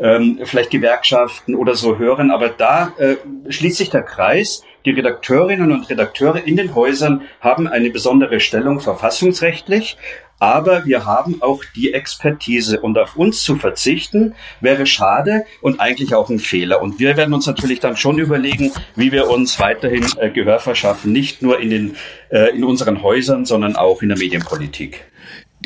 [0.00, 3.16] ähm, vielleicht Gewerkschaften oder so hören, aber da äh,
[3.48, 4.62] schließt sich der Kreis.
[4.84, 9.96] Die Redakteurinnen und Redakteure in den Häusern haben eine besondere Stellung verfassungsrechtlich
[10.44, 16.14] aber wir haben auch die Expertise und auf uns zu verzichten wäre schade und eigentlich
[16.14, 16.82] auch ein Fehler.
[16.82, 21.12] Und wir werden uns natürlich dann schon überlegen, wie wir uns weiterhin äh, Gehör verschaffen,
[21.12, 21.96] nicht nur in den
[22.30, 25.06] äh, in unseren Häusern, sondern auch in der Medienpolitik.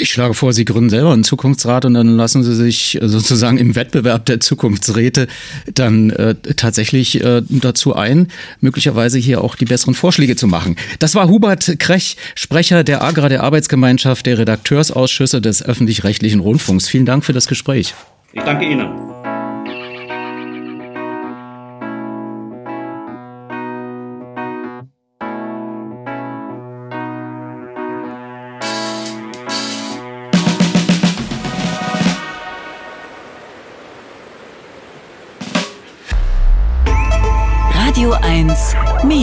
[0.00, 3.58] Ich schlage vor, Sie gründen selber einen Zukunftsrat und dann lassen Sie sich äh, sozusagen
[3.58, 5.26] im Wettbewerb der Zukunftsräte
[5.74, 8.28] dann äh, tatsächlich äh, dazu ein,
[8.60, 10.76] möglicherweise hier auch die besseren Vorschläge zu machen.
[11.00, 16.88] Das war Hubert Krech, Sprecher der AGRA, der Arbeitsgemeinschaft der Redakteursausschüsse des öffentlich-rechtlichen Rundfunks.
[16.88, 17.94] Vielen Dank für das Gespräch.
[18.32, 19.07] Ich danke Ihnen.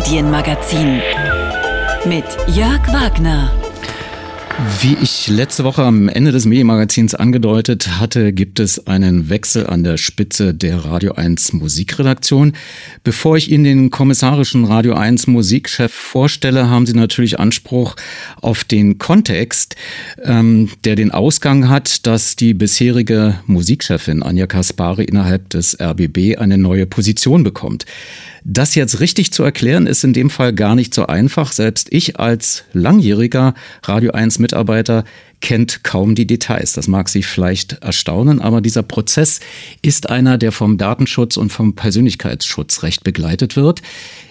[0.05, 1.01] Medienmagazin
[2.05, 3.51] mit Jörg Wagner.
[4.79, 9.83] Wie ich letzte Woche am Ende des Medienmagazins angedeutet hatte, gibt es einen Wechsel an
[9.83, 12.53] der Spitze der Radio 1 Musikredaktion.
[13.03, 17.95] Bevor ich Ihnen den kommissarischen Radio 1 Musikchef vorstelle, haben Sie natürlich Anspruch
[18.41, 19.75] auf den Kontext,
[20.23, 26.59] ähm, der den Ausgang hat, dass die bisherige Musikchefin Anja Kaspari innerhalb des RBB eine
[26.59, 27.85] neue Position bekommt.
[28.47, 31.51] Das jetzt richtig zu erklären, ist in dem Fall gar nicht so einfach.
[31.51, 35.03] Selbst ich als langjähriger Radio 1 Mitarbeiter
[35.45, 36.73] kennt kaum die Details.
[36.73, 39.41] Das mag Sie vielleicht erstaunen, aber dieser Prozess
[39.83, 43.83] ist einer, der vom Datenschutz und vom Persönlichkeitsschutzrecht begleitet wird.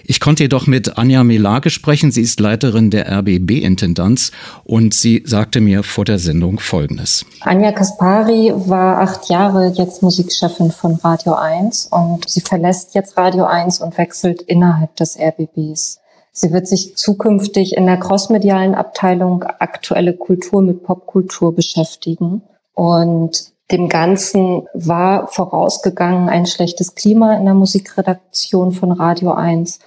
[0.03, 2.11] Ich konnte jedoch mit Anja Melage sprechen.
[2.11, 4.33] Sie ist Leiterin der RBB-Intendanz
[4.65, 7.25] und sie sagte mir vor der Sendung Folgendes.
[7.43, 13.45] Anja Kaspari war acht Jahre jetzt Musikchefin von Radio 1 und sie verlässt jetzt Radio
[13.45, 16.01] 1 und wechselt innerhalb des RBBs.
[16.37, 22.43] Sie wird sich zukünftig in der crossmedialen Abteilung aktuelle Kultur mit Popkultur beschäftigen.
[22.75, 29.79] Und dem Ganzen war vorausgegangen ein schlechtes Klima in der Musikredaktion von Radio 1.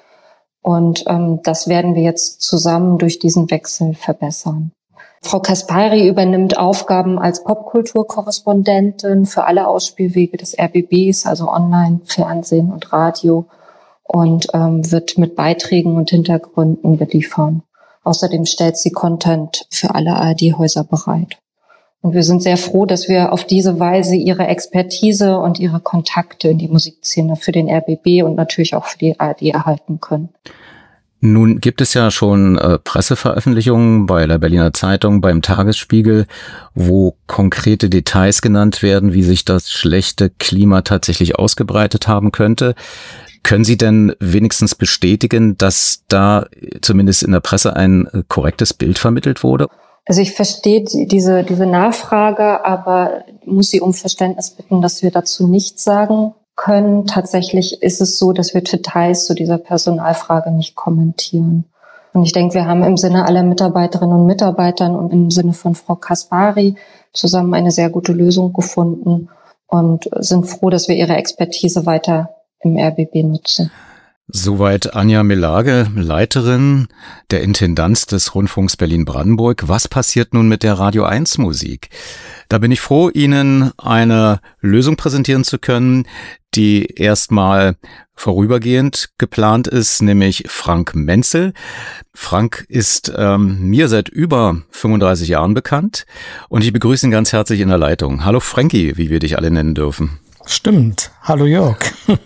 [0.62, 4.71] Und ähm, das werden wir jetzt zusammen durch diesen Wechsel verbessern.
[5.21, 12.93] Frau Kaspari übernimmt Aufgaben als Popkulturkorrespondentin für alle Ausspielwege des RBBs, also Online, Fernsehen und
[12.93, 13.47] Radio
[14.07, 17.63] und ähm, wird mit Beiträgen und Hintergründen beliefern.
[18.03, 21.37] Außerdem stellt sie Content für alle ARD-Häuser bereit.
[22.01, 26.47] Und wir sind sehr froh, dass wir auf diese Weise ihre Expertise und ihre Kontakte
[26.47, 30.29] in die Musikszene für den RBB und natürlich auch für die ARD erhalten können.
[31.19, 36.27] Nun gibt es ja schon äh, Presseveröffentlichungen bei der Berliner Zeitung, beim Tagesspiegel,
[36.75, 42.75] wo konkrete Details genannt werden, wie sich das schlechte Klima tatsächlich ausgebreitet haben könnte.
[43.47, 46.47] Können Sie denn wenigstens bestätigen, dass da
[46.81, 49.69] zumindest in der Presse ein äh, korrektes Bild vermittelt wurde?
[50.05, 55.47] Also ich verstehe diese, diese Nachfrage, aber muss Sie um Verständnis bitten, dass wir dazu
[55.47, 57.05] nichts sagen können.
[57.05, 61.63] Tatsächlich ist es so, dass wir Details zu dieser Personalfrage nicht kommentieren.
[62.12, 65.73] Und ich denke, wir haben im Sinne aller Mitarbeiterinnen und Mitarbeitern und im Sinne von
[65.73, 66.75] Frau Kaspari
[67.13, 69.29] zusammen eine sehr gute Lösung gefunden
[69.67, 72.37] und sind froh, dass wir ihre Expertise weiter
[72.75, 73.71] im RBB nutzen.
[74.30, 76.89] Soweit Anja Melage, Leiterin
[77.32, 79.69] der Intendanz des Rundfunks Berlin-Brandenburg.
[79.69, 81.89] Was passiert nun mit der Radio 1 Musik?
[82.49, 86.08] Da bin ich froh, Ihnen eine Lösung präsentieren zu können,
[86.56, 87.77] die erstmal
[88.15, 91.53] vorübergehend geplant ist, nämlich Frank Menzel.
[92.13, 96.06] Frank ist ähm, mir seit über 35 Jahren bekannt
[96.49, 98.25] und ich begrüße ihn ganz herzlich in der Leitung.
[98.25, 100.19] Hallo Frankie, wie wir dich alle nennen dürfen.
[100.47, 101.12] Stimmt.
[101.21, 101.77] Hallo Jörg.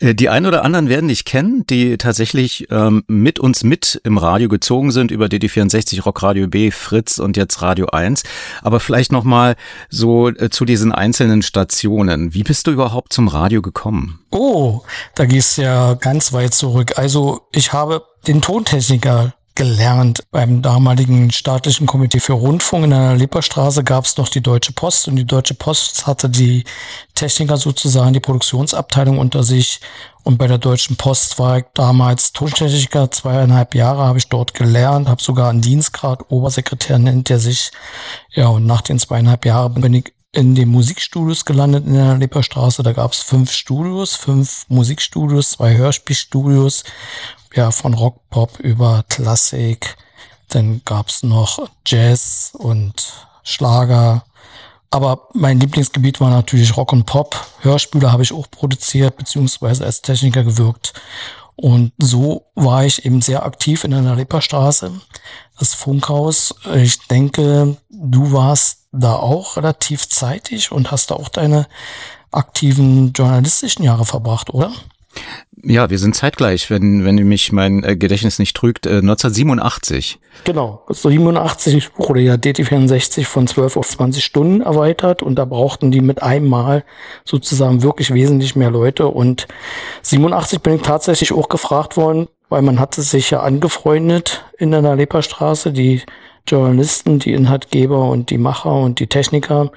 [0.00, 4.16] Äh, die einen oder anderen werden dich kennen, die tatsächlich ähm, mit uns mit im
[4.16, 8.22] Radio gezogen sind über DD64, Rock Radio B, Fritz und jetzt Radio 1.
[8.62, 9.56] Aber vielleicht nochmal
[9.88, 12.32] so äh, zu diesen einzelnen Stationen.
[12.32, 14.20] Wie bist du überhaupt zum Radio gekommen?
[14.30, 14.82] Oh,
[15.16, 16.96] da gehst du ja ganz weit zurück.
[16.96, 20.22] Also ich habe den Tontechniker gelernt.
[20.30, 25.08] Beim damaligen staatlichen Komitee für Rundfunk in der Lipperstraße gab es noch die Deutsche Post
[25.08, 26.64] und die Deutsche Post hatte die
[27.14, 29.80] Techniker sozusagen die Produktionsabteilung unter sich
[30.22, 35.08] und bei der Deutschen Post war ich damals Tontechniker, zweieinhalb Jahre habe ich dort gelernt,
[35.08, 37.72] habe sogar einen Dienstgrad, Obersekretär nennt er sich.
[38.30, 42.82] Ja, und nach den zweieinhalb Jahren bin ich in den Musikstudios gelandet in der Lipperstraße.
[42.82, 46.84] Da gab es fünf Studios, fünf Musikstudios, zwei Hörspielstudios
[47.54, 49.96] ja, von Rock, Pop über Klassik.
[50.48, 53.12] Dann gab's noch Jazz und
[53.42, 54.24] Schlager.
[54.90, 57.46] Aber mein Lieblingsgebiet war natürlich Rock und Pop.
[57.60, 60.94] Hörspiele habe ich auch produziert, beziehungsweise als Techniker gewirkt.
[61.56, 64.92] Und so war ich eben sehr aktiv in der Lipperstraße,
[65.58, 66.54] das Funkhaus.
[66.76, 71.66] Ich denke, du warst da auch relativ zeitig und hast da auch deine
[72.30, 74.72] aktiven journalistischen Jahre verbracht, oder?
[75.64, 80.14] Ja, wir sind zeitgleich, wenn, wenn mich mein äh, Gedächtnis nicht trügt, 1987.
[80.14, 85.90] Äh, genau, 87 wurde ja DT64 von 12 auf 20 Stunden erweitert und da brauchten
[85.90, 86.84] die mit einem Mal
[87.24, 89.48] sozusagen wirklich wesentlich mehr Leute und
[90.02, 94.94] 87 bin ich tatsächlich auch gefragt worden, weil man hatte sich ja angefreundet in der
[94.94, 96.02] Leperstraße, die
[96.48, 99.70] Journalisten, die Inhaltgeber und die Macher und die Techniker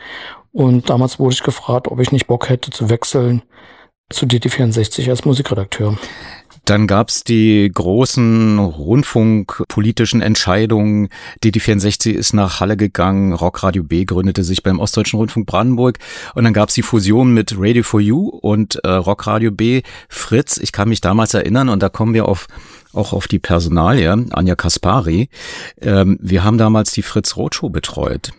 [0.51, 3.41] und damals wurde ich gefragt, ob ich nicht Bock hätte zu wechseln
[4.09, 5.97] zu DT64 als Musikredakteur.
[6.65, 11.09] Dann gab's die großen rundfunkpolitischen Entscheidungen.
[11.43, 15.97] DD64 ist nach Halle gegangen, Rockradio B gründete sich beim Ostdeutschen Rundfunk Brandenburg
[16.35, 20.57] und dann gab's die Fusion mit Radio for You und äh, Rockradio B, Fritz.
[20.57, 22.47] Ich kann mich damals erinnern und da kommen wir auf
[22.93, 25.29] auch auf die Personalie, Anja Kaspari.
[25.81, 28.31] Ähm, wir haben damals die Fritz Roadshow betreut.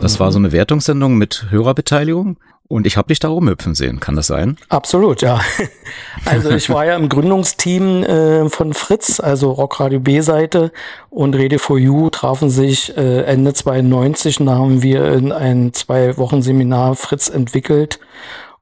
[0.00, 2.38] Das war so eine Wertungssendung mit Hörerbeteiligung.
[2.68, 4.56] Und ich habe dich da rumhüpfen sehen, kann das sein?
[4.70, 5.40] Absolut, ja.
[6.24, 10.72] Also ich war ja im Gründungsteam äh, von Fritz, also Rockradio B-Seite
[11.10, 15.74] und Rede for You trafen sich äh, Ende 92 und da haben wir in ein
[15.74, 17.98] zwei Wochen Seminar Fritz entwickelt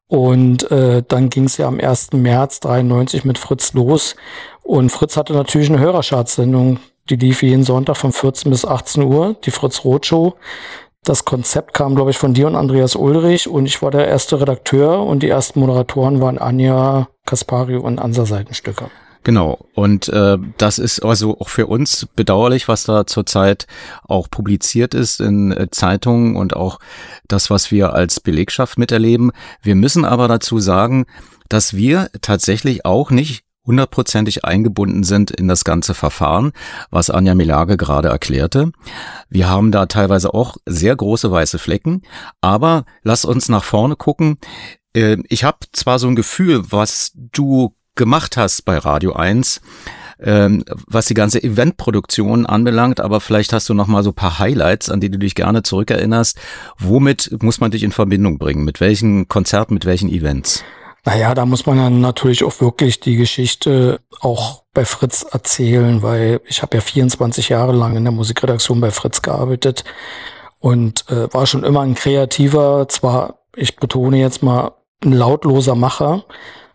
[0.08, 2.14] und äh, dann ging es ja am 1.
[2.14, 4.16] März 93 mit Fritz los
[4.70, 6.78] und Fritz hatte natürlich eine Hörerschatssendung,
[7.08, 10.36] die lief jeden Sonntag von 14 bis 18 Uhr, die Fritz Roadshow.
[11.02, 14.40] Das Konzept kam, glaube ich, von dir und Andreas Ulrich und ich war der erste
[14.40, 18.90] Redakteur und die ersten Moderatoren waren Anja Kaspari und Ansa Seitenstücker.
[19.24, 19.58] Genau.
[19.74, 23.66] Und äh, das ist also auch für uns bedauerlich, was da zurzeit
[24.04, 26.78] auch publiziert ist in äh, Zeitungen und auch
[27.26, 29.32] das, was wir als Belegschaft miterleben.
[29.62, 31.06] Wir müssen aber dazu sagen,
[31.48, 36.52] dass wir tatsächlich auch nicht hundertprozentig eingebunden sind in das ganze Verfahren,
[36.90, 38.72] was Anja Milage gerade erklärte.
[39.28, 42.02] Wir haben da teilweise auch sehr große weiße Flecken,
[42.40, 44.38] aber lass uns nach vorne gucken.
[44.94, 49.60] Äh, ich habe zwar so ein Gefühl, was du gemacht hast bei Radio 1,
[50.20, 54.90] ähm, was die ganze Eventproduktion anbelangt, aber vielleicht hast du noch mal so paar Highlights,
[54.90, 56.38] an die du dich gerne zurückerinnerst.
[56.78, 58.64] Womit muss man dich in Verbindung bringen?
[58.64, 60.64] Mit welchen Konzerten, mit welchen Events?
[61.04, 66.40] Naja, da muss man dann natürlich auch wirklich die Geschichte auch bei Fritz erzählen, weil
[66.46, 69.84] ich habe ja 24 Jahre lang in der Musikredaktion bei Fritz gearbeitet
[70.58, 76.24] und äh, war schon immer ein kreativer, zwar, ich betone jetzt mal, ein lautloser Macher,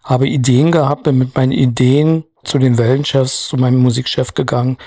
[0.04, 4.78] habe Ideen gehabt, bin mit meinen Ideen zu den Wellenchefs, zu meinem Musikchef gegangen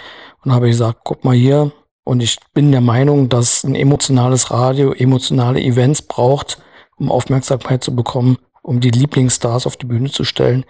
[0.44, 1.72] und habe gesagt, guck mal hier,
[2.02, 6.58] und ich bin der Meinung, dass ein emotionales Radio emotionale Events braucht,
[6.96, 8.38] um Aufmerksamkeit zu bekommen
[8.68, 10.64] um die Lieblingsstars auf die Bühne zu stellen.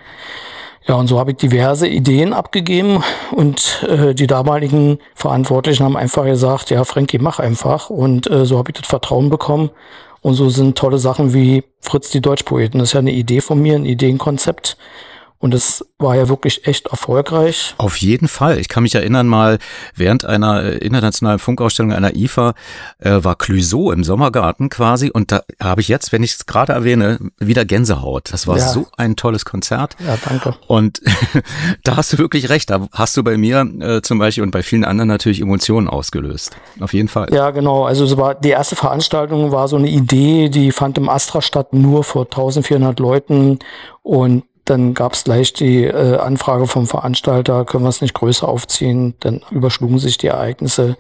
[0.87, 6.25] Ja, und so habe ich diverse Ideen abgegeben und äh, die damaligen Verantwortlichen haben einfach
[6.25, 7.91] gesagt, ja, Frankie, mach einfach.
[7.91, 9.71] Und äh, so habe ich das Vertrauen bekommen.
[10.23, 12.79] Und so sind tolle Sachen wie Fritz die Deutschpoeten.
[12.79, 14.79] Das ist ja eine Idee von mir, ein Ideenkonzept.
[15.40, 17.74] Und es war ja wirklich echt erfolgreich.
[17.79, 18.59] Auf jeden Fall.
[18.59, 19.59] Ich kann mich erinnern mal,
[19.94, 22.55] während einer äh, internationalen Funkausstellung einer IFA
[22.98, 25.11] äh, war Clouseau im Sommergarten quasi.
[25.11, 28.33] Und da habe ich jetzt, wenn ich es gerade erwähne, wieder Gänsehaut.
[28.33, 28.66] Das war ja.
[28.66, 29.96] so ein tolles Konzert.
[30.05, 30.57] Ja, danke.
[30.66, 31.01] Und
[31.85, 32.70] da hast du wirklich recht.
[32.70, 36.57] Da hast du bei mir äh, zum Beispiel und bei vielen anderen natürlich Emotionen ausgelöst.
[36.81, 37.33] Auf jeden Fall.
[37.33, 37.85] Ja, genau.
[37.85, 41.72] Also es war, die erste Veranstaltung war so eine Idee, die fand im Astra statt,
[41.72, 43.61] nur vor 1400 Leuten.
[44.03, 48.46] Und dann gab es gleich die äh, Anfrage vom Veranstalter, können wir es nicht größer
[48.46, 49.14] aufziehen?
[49.20, 50.96] Dann überschlugen sich die Ereignisse.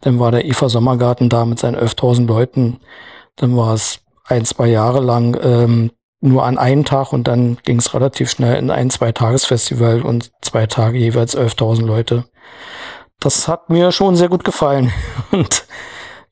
[0.00, 2.80] Dann war der IFA Sommergarten da mit seinen 11.000 Leuten.
[3.36, 7.78] Dann war es ein, zwei Jahre lang ähm, nur an einem Tag und dann ging
[7.78, 12.24] es relativ schnell in ein, zwei Tagesfestival und zwei Tage jeweils 11.000 Leute.
[13.18, 14.92] Das hat mir schon sehr gut gefallen.
[15.30, 15.64] Und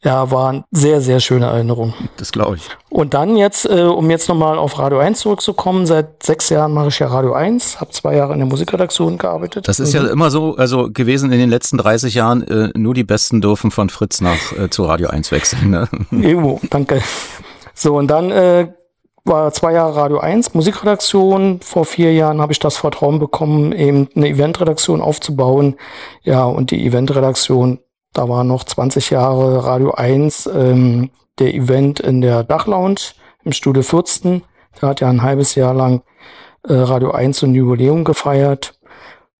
[0.02, 1.92] ja, waren sehr, sehr schöne Erinnerungen.
[2.16, 2.62] Das glaube ich.
[2.88, 6.88] Und dann jetzt, äh, um jetzt nochmal auf Radio 1 zurückzukommen, seit sechs Jahren mache
[6.88, 9.68] ich ja Radio 1, habe zwei Jahre in der Musikredaktion gearbeitet.
[9.68, 10.06] Das ist mhm.
[10.06, 13.70] ja immer so also gewesen in den letzten 30 Jahren, äh, nur die Besten dürfen
[13.70, 15.70] von Fritz nach äh, zu Radio 1 wechseln.
[15.70, 15.88] Ne?
[16.22, 17.02] Evo, danke.
[17.74, 18.72] So, und dann äh,
[19.24, 21.60] war zwei Jahre Radio 1 Musikredaktion.
[21.62, 25.76] Vor vier Jahren habe ich das Vertrauen bekommen, eben eine Eventredaktion aufzubauen.
[26.22, 27.80] Ja, und die Eventredaktion
[28.12, 33.00] da war noch 20 Jahre Radio 1 ähm, der Event in der Dachlounge
[33.44, 34.42] im Studio 14.
[34.80, 36.02] Der hat ja ein halbes Jahr lang
[36.68, 38.78] äh, Radio 1 so ein Jubiläum gefeiert.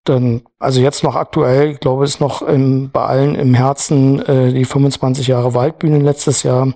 [0.05, 4.53] Dann, also jetzt noch aktuell, ich glaube, ist noch im, bei allen im Herzen äh,
[4.53, 6.73] die 25 Jahre Waldbühne letztes Jahr.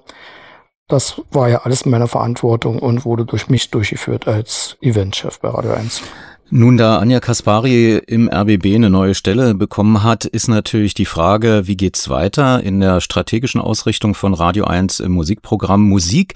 [0.89, 5.49] Das war ja alles in meiner Verantwortung und wurde durch mich durchgeführt als Eventchef bei
[5.49, 6.03] Radio 1.
[6.51, 11.63] Nun, da Anja Kaspari im RBB eine neue Stelle bekommen hat, ist natürlich die Frage,
[11.65, 16.35] wie geht's weiter in der strategischen Ausrichtung von Radio 1 im Musikprogramm Musik?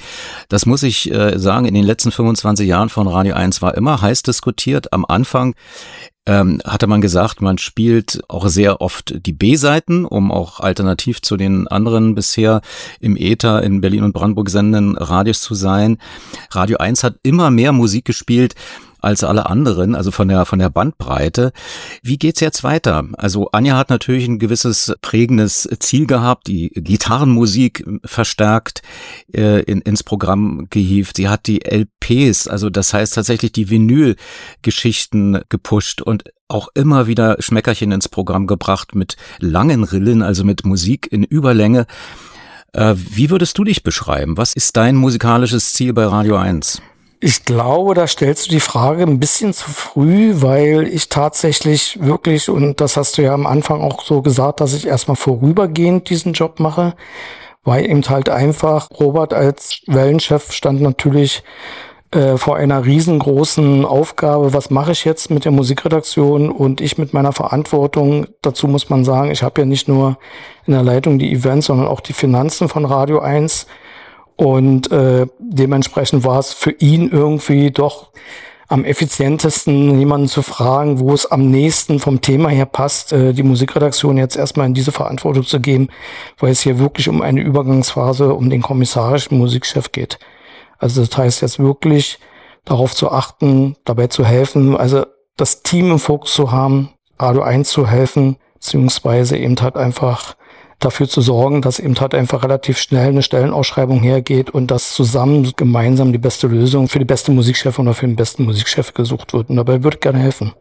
[0.48, 4.00] Das muss ich äh, sagen, in den letzten 25 Jahren von Radio 1 war immer
[4.00, 4.94] heiß diskutiert.
[4.94, 5.54] Am Anfang
[6.24, 11.36] ähm, hatte man gesagt, man spielt auch sehr oft die B-Seiten, um auch alternativ zu
[11.36, 12.62] den anderen bisher
[12.98, 15.98] im Äther in Berlin und Brandenburg sendenden Radios zu sein.
[16.50, 18.54] Radio 1 hat immer mehr Musik gespielt,
[19.00, 21.52] als alle anderen, also von der, von der Bandbreite.
[22.02, 23.04] Wie geht's jetzt weiter?
[23.16, 28.82] Also Anja hat natürlich ein gewisses prägendes Ziel gehabt, die Gitarrenmusik verstärkt
[29.32, 31.16] äh, in, ins Programm gehievt.
[31.16, 37.36] Sie hat die LPs, also das heißt tatsächlich die Vinylgeschichten gepusht und auch immer wieder
[37.40, 41.86] Schmeckerchen ins Programm gebracht mit langen Rillen, also mit Musik in Überlänge.
[42.72, 44.36] Äh, wie würdest du dich beschreiben?
[44.36, 46.82] Was ist dein musikalisches Ziel bei Radio 1?
[47.20, 52.48] Ich glaube, da stellst du die Frage ein bisschen zu früh, weil ich tatsächlich wirklich,
[52.48, 56.32] und das hast du ja am Anfang auch so gesagt, dass ich erstmal vorübergehend diesen
[56.32, 56.94] Job mache,
[57.64, 61.42] weil eben halt einfach Robert als Wellenchef stand natürlich
[62.12, 67.12] äh, vor einer riesengroßen Aufgabe, was mache ich jetzt mit der Musikredaktion und ich mit
[67.12, 68.28] meiner Verantwortung.
[68.42, 70.18] Dazu muss man sagen, ich habe ja nicht nur
[70.66, 73.66] in der Leitung die Events, sondern auch die Finanzen von Radio 1.
[74.38, 78.12] Und äh, dementsprechend war es für ihn irgendwie doch
[78.68, 83.42] am effizientesten, jemanden zu fragen, wo es am nächsten vom Thema her passt, äh, die
[83.42, 85.88] Musikredaktion jetzt erstmal in diese Verantwortung zu geben,
[86.38, 90.20] weil es hier wirklich um eine Übergangsphase, um den kommissarischen Musikchef geht.
[90.78, 92.20] Also das heißt jetzt wirklich
[92.64, 95.04] darauf zu achten, dabei zu helfen, also
[95.36, 100.36] das Team im Fokus zu haben, Radio 1 zu helfen, beziehungsweise eben halt einfach
[100.78, 105.52] dafür zu sorgen, dass eben halt einfach relativ schnell eine Stellenausschreibung hergeht und dass zusammen
[105.56, 109.50] gemeinsam die beste Lösung für die beste Musikchef oder für den besten Musikchef gesucht wird.
[109.50, 110.52] Und dabei würde ich gerne helfen.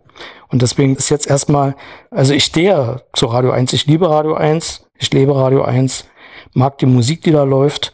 [0.49, 1.75] Und deswegen ist jetzt erstmal,
[2.09, 6.05] also ich stehe zu Radio 1, ich liebe Radio 1, ich lebe Radio 1,
[6.53, 7.93] mag die Musik, die da läuft,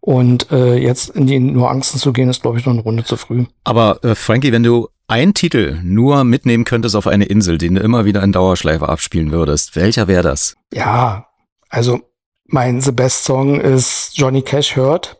[0.00, 3.16] und äh, jetzt in die Nuancen zu gehen, ist, glaube ich, noch eine Runde zu
[3.16, 3.44] früh.
[3.64, 7.82] Aber äh, Frankie, wenn du einen Titel nur mitnehmen könntest auf eine Insel, den du
[7.82, 10.56] immer wieder in Dauerschleife abspielen würdest, welcher wäre das?
[10.72, 11.26] Ja,
[11.70, 12.00] also
[12.46, 15.16] mein The Best Song ist Johnny Cash Hurt.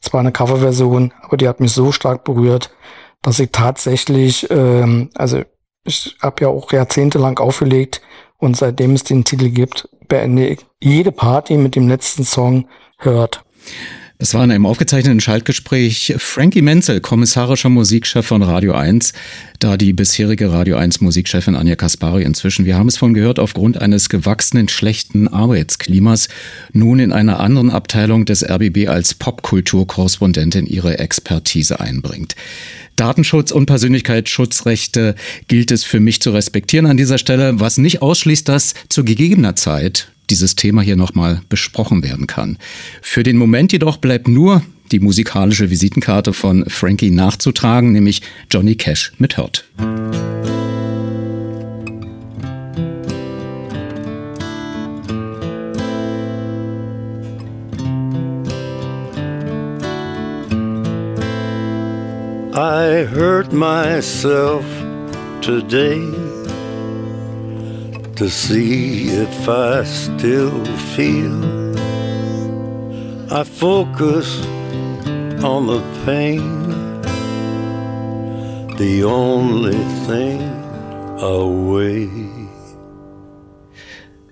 [0.00, 2.70] Zwar eine Coverversion, aber die hat mich so stark berührt,
[3.22, 5.42] dass ich tatsächlich, ähm, also
[5.84, 8.02] ich habe ja auch jahrzehntelang aufgelegt
[8.36, 12.68] und seitdem es den Titel gibt, beende ich jede Party mit dem letzten Song
[13.02, 13.42] Hurt.
[14.18, 19.12] Es war in einem aufgezeichneten Schaltgespräch Frankie Menzel, kommissarischer Musikchef von Radio 1,
[19.64, 23.80] da die bisherige Radio 1 Musikchefin Anja Kaspari inzwischen, wir haben es von gehört, aufgrund
[23.80, 26.28] eines gewachsenen schlechten Arbeitsklimas
[26.74, 32.36] nun in einer anderen Abteilung des RBB als Popkulturkorrespondentin ihre Expertise einbringt.
[32.96, 35.14] Datenschutz und Persönlichkeitsschutzrechte
[35.48, 39.56] gilt es für mich zu respektieren an dieser Stelle, was nicht ausschließt, dass zu gegebener
[39.56, 42.58] Zeit dieses Thema hier nochmal besprochen werden kann.
[43.00, 44.62] Für den Moment jedoch bleibt nur
[44.92, 49.64] die musikalische Visitenkarte von Frankie nachzutragen, nämlich Johnny Cash mit Hurt.
[62.56, 64.64] I hurt myself
[65.40, 65.98] today
[68.14, 70.64] to see if I still
[70.94, 71.74] feel.
[73.32, 74.46] I focus
[75.42, 77.00] on the pain,
[78.76, 80.40] the only thing
[81.20, 82.43] away.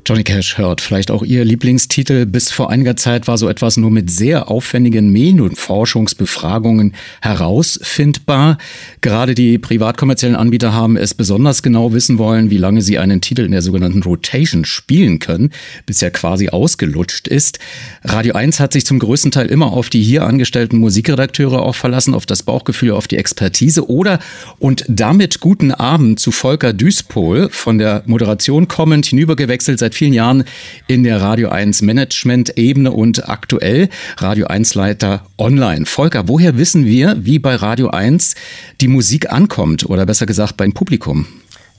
[0.05, 0.80] Johnny Cash hört.
[0.80, 2.26] Vielleicht auch Ihr Lieblingstitel.
[2.26, 8.59] Bis vor einiger Zeit war so etwas nur mit sehr aufwendigen Medien- und Forschungsbefragungen herausfindbar.
[9.00, 13.42] Gerade die privatkommerziellen Anbieter haben es besonders genau wissen wollen, wie lange sie einen Titel
[13.42, 15.50] in der sogenannten Rotation spielen können,
[15.86, 17.61] bis er quasi ausgelutscht ist.
[18.03, 22.14] Radio 1 hat sich zum größten Teil immer auf die hier angestellten Musikredakteure auch verlassen,
[22.14, 24.18] auf das Bauchgefühl, auf die Expertise oder
[24.59, 30.45] und damit guten Abend zu Volker Duispol von der Moderation kommend hinübergewechselt seit vielen Jahren
[30.86, 33.88] in der Radio 1 Management-Ebene und aktuell
[34.18, 35.86] Radio 1 Leiter online.
[35.86, 38.34] Volker, woher wissen wir, wie bei Radio 1
[38.80, 41.26] die Musik ankommt oder besser gesagt beim Publikum?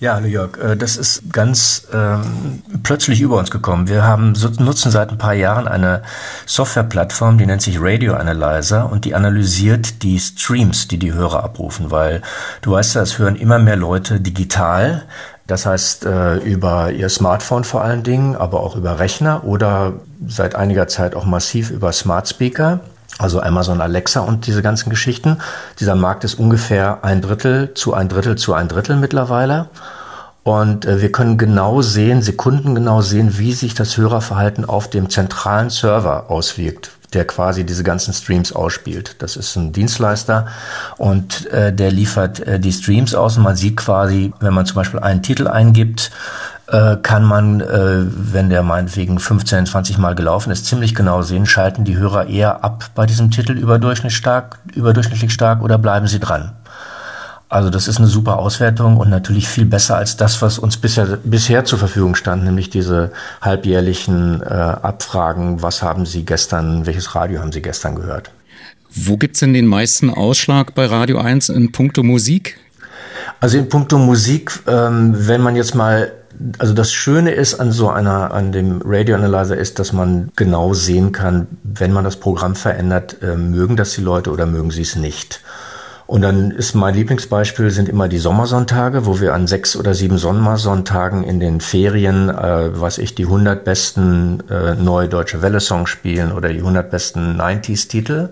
[0.03, 3.88] Ja, New York, äh, das ist ganz ähm, plötzlich über uns gekommen.
[3.88, 6.01] Wir haben nutzen seit ein paar Jahren eine
[6.45, 11.89] Softwareplattform, die nennt sich Radio Analyzer und die analysiert die Streams, die die Hörer abrufen,
[11.89, 12.22] weil
[12.61, 15.05] du weißt ja, es hören immer mehr Leute digital.
[15.47, 19.93] Das heißt, äh, über ihr Smartphone vor allen Dingen, aber auch über Rechner oder
[20.25, 22.79] seit einiger Zeit auch massiv über Smart Speaker.
[23.19, 25.37] Also Amazon Alexa und diese ganzen Geschichten.
[25.79, 29.67] Dieser Markt ist ungefähr ein Drittel zu ein Drittel zu ein Drittel mittlerweile.
[30.43, 35.69] Und äh, wir können genau sehen, sekundengenau sehen, wie sich das Hörerverhalten auf dem zentralen
[35.69, 39.16] Server auswirkt der quasi diese ganzen Streams ausspielt.
[39.20, 40.47] Das ist ein Dienstleister
[40.97, 44.76] und äh, der liefert äh, die Streams aus und man sieht quasi, wenn man zum
[44.76, 46.11] Beispiel einen Titel eingibt,
[46.68, 51.45] äh, kann man, äh, wenn der meinetwegen 15, 20 Mal gelaufen ist, ziemlich genau sehen,
[51.45, 56.20] schalten die Hörer eher ab bei diesem Titel überdurchschnittlich stark, überdurchschnittlich stark oder bleiben sie
[56.20, 56.53] dran.
[57.53, 61.19] Also das ist eine super Auswertung und natürlich viel besser als das, was uns bisher,
[61.23, 67.41] bisher zur Verfügung stand, nämlich diese halbjährlichen äh, Abfragen, was haben Sie gestern, welches Radio
[67.41, 68.31] haben Sie gestern gehört.
[68.89, 72.57] Wo gibt's denn den meisten Ausschlag bei Radio 1 in puncto Musik?
[73.39, 76.11] Also in puncto Musik, ähm, wenn man jetzt mal
[76.57, 80.73] also das Schöne ist an so einer, an dem Radio Analyzer ist, dass man genau
[80.73, 84.81] sehen kann, wenn man das Programm verändert, äh, mögen das die Leute oder mögen sie
[84.81, 85.41] es nicht.
[86.05, 90.17] Und dann ist mein Lieblingsbeispiel sind immer die Sommersonntage, wo wir an sechs oder sieben
[90.17, 96.31] Sommersonntagen in den Ferien, äh, was ich, die 100 besten äh, neue deutsche Welle-Songs spielen
[96.31, 98.29] oder die 100 besten 90s-Titel.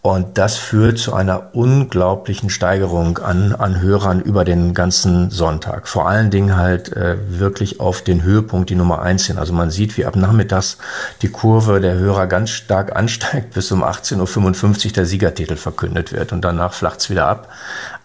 [0.00, 5.88] Und das führt zu einer unglaublichen Steigerung an, an Hörern über den ganzen Sonntag.
[5.88, 9.38] Vor allen Dingen halt äh, wirklich auf den Höhepunkt die Nummer eins hin.
[9.38, 10.78] Also man sieht, wie ab Nachmittags
[11.20, 16.32] die Kurve der Hörer ganz stark ansteigt, bis um 18.55 Uhr der Siegertitel verkündet wird
[16.32, 17.48] und danach flacht's wieder ab.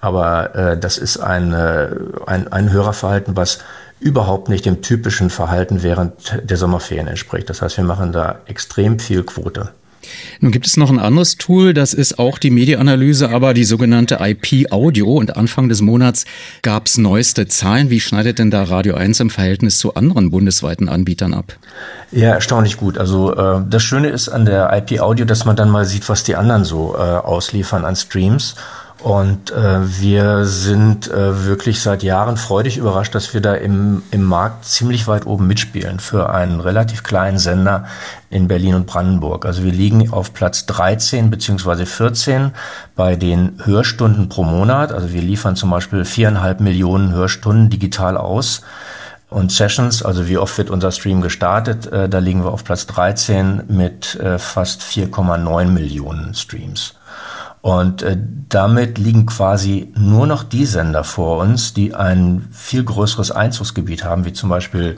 [0.02, 1.90] Aber äh, das ist ein, äh,
[2.26, 3.60] ein, ein Hörerverhalten, was
[4.00, 7.52] überhaupt nicht dem typischen Verhalten während der Sommerferien entspricht.
[7.52, 9.70] Das heißt, wir machen da extrem viel Quote.
[10.40, 14.20] Nun gibt es noch ein anderes Tool, das ist auch die Medienanalyse, aber die sogenannte
[14.22, 15.14] IP-Audio.
[15.14, 16.26] Und Anfang des Monats
[16.62, 17.90] gab es neueste Zahlen.
[17.90, 21.58] Wie schneidet denn da Radio 1 im Verhältnis zu anderen bundesweiten Anbietern ab?
[22.12, 22.98] Ja, erstaunlich gut.
[22.98, 26.36] Also äh, das Schöne ist an der IP-Audio, dass man dann mal sieht, was die
[26.36, 28.56] anderen so äh, ausliefern an Streams.
[29.04, 34.24] Und äh, wir sind äh, wirklich seit Jahren freudig überrascht, dass wir da im, im
[34.24, 37.84] Markt ziemlich weit oben mitspielen für einen relativ kleinen Sender
[38.30, 39.46] in Berlin und Brandenburg.
[39.46, 42.52] Also wir liegen auf Platz 13 beziehungsweise 14
[42.96, 44.94] bei den Hörstunden pro Monat.
[44.94, 48.62] Also wir liefern zum Beispiel viereinhalb Millionen Hörstunden digital aus.
[49.30, 52.88] Und Sessions, also wie oft wird unser Stream gestartet, äh, da liegen wir auf Platz
[52.88, 56.94] 13 mit äh, fast 4,9 Millionen Streams.
[57.64, 58.18] Und äh,
[58.50, 64.26] damit liegen quasi nur noch die Sender vor uns, die ein viel größeres Einzugsgebiet haben,
[64.26, 64.98] wie zum Beispiel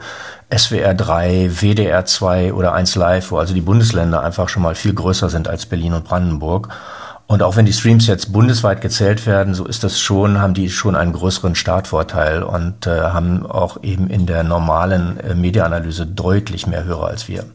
[0.51, 4.95] SWR 3, WDR 2 oder 1 Live, wo also die Bundesländer einfach schon mal viel
[4.95, 6.69] größer sind als Berlin und Brandenburg.
[7.27, 10.71] Und auch wenn die Streams jetzt bundesweit gezählt werden, so ist das schon, haben die
[10.71, 16.65] schon einen größeren Startvorteil und äh, haben auch eben in der normalen äh, Mediaanalyse deutlich
[16.65, 17.45] mehr Hörer als wir.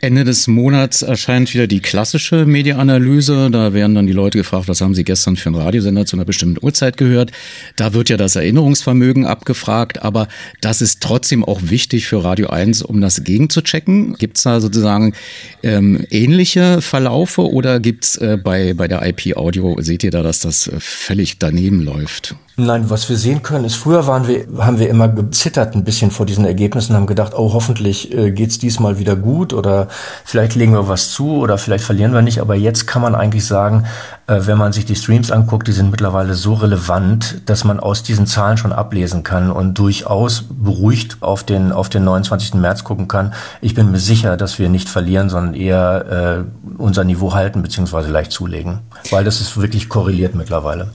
[0.00, 3.50] Ende des Monats erscheint wieder die klassische Mediaanalyse.
[3.50, 6.26] Da werden dann die Leute gefragt, was haben sie gestern für einen Radiosender zu einer
[6.26, 7.32] bestimmten Uhrzeit gehört.
[7.76, 10.28] Da wird ja das Erinnerungsvermögen abgefragt, aber
[10.60, 14.14] das ist trotzdem auch wichtig für Radio 1, um das gegenzuchecken.
[14.14, 15.14] Gibt es da sozusagen
[15.62, 20.40] ähm, ähnliche Verlaufe oder gibt es äh, bei, bei der IP-Audio, seht ihr da, dass
[20.40, 22.36] das äh, völlig daneben läuft?
[22.58, 26.10] Nein, was wir sehen können, ist, früher waren wir, haben wir immer gezittert ein bisschen
[26.10, 29.88] vor diesen Ergebnissen, haben gedacht, oh, hoffentlich äh, geht's diesmal wieder gut oder
[30.24, 32.40] vielleicht legen wir was zu oder vielleicht verlieren wir nicht.
[32.40, 33.84] Aber jetzt kann man eigentlich sagen,
[34.26, 38.02] äh, wenn man sich die Streams anguckt, die sind mittlerweile so relevant, dass man aus
[38.02, 42.54] diesen Zahlen schon ablesen kann und durchaus beruhigt auf den, auf den 29.
[42.54, 43.34] März gucken kann.
[43.60, 48.08] Ich bin mir sicher, dass wir nicht verlieren, sondern eher äh, unser Niveau halten bzw.
[48.08, 48.78] leicht zulegen,
[49.10, 50.88] weil das ist wirklich korreliert mittlerweile.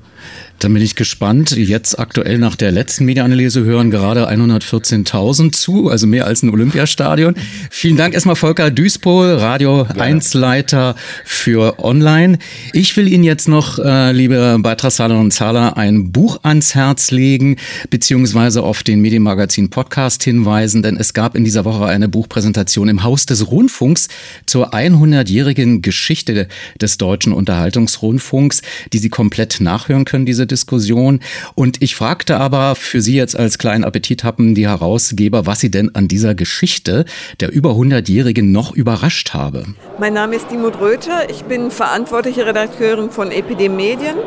[0.62, 1.50] Dann bin ich gespannt.
[1.58, 7.34] Jetzt aktuell nach der letzten Medienanalyse hören gerade 114.000 zu, also mehr als ein Olympiastadion.
[7.72, 10.96] Vielen Dank erstmal Volker Duispohl, Radio 1 Leiter
[11.26, 12.38] für Online.
[12.74, 17.56] Ich will Ihnen jetzt noch, äh, liebe Beitragszahlerinnen und Zahler, ein Buch ans Herz legen,
[17.90, 23.02] beziehungsweise auf den Medienmagazin Podcast hinweisen, denn es gab in dieser Woche eine Buchpräsentation im
[23.02, 24.10] Haus des Rundfunks
[24.46, 26.48] zur 100-jährigen Geschichte
[26.80, 28.62] des deutschen Unterhaltungsrundfunks,
[28.94, 31.22] die Sie komplett nachhören können, diese Diskussion.
[31.56, 35.72] Und ich fragte aber für Sie jetzt als kleinen Appetit haben die Herausgeber, was Sie
[35.72, 37.06] denn an dieser Geschichte
[37.40, 39.66] der über 100-Jährigen noch überrascht habe.
[40.00, 41.30] Mein Name ist Dimut Röther.
[41.30, 44.18] Ich bin verantwortliche Redakteurin von EPD Medien.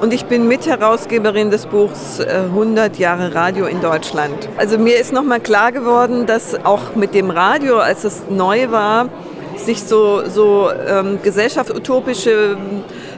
[0.00, 4.48] Und ich bin Mitherausgeberin des Buchs 100 äh, Jahre Radio in Deutschland.
[4.56, 9.08] Also mir ist nochmal klar geworden, dass auch mit dem Radio, als es neu war,
[9.56, 12.56] sich so, so ähm, gesellschaftsutopische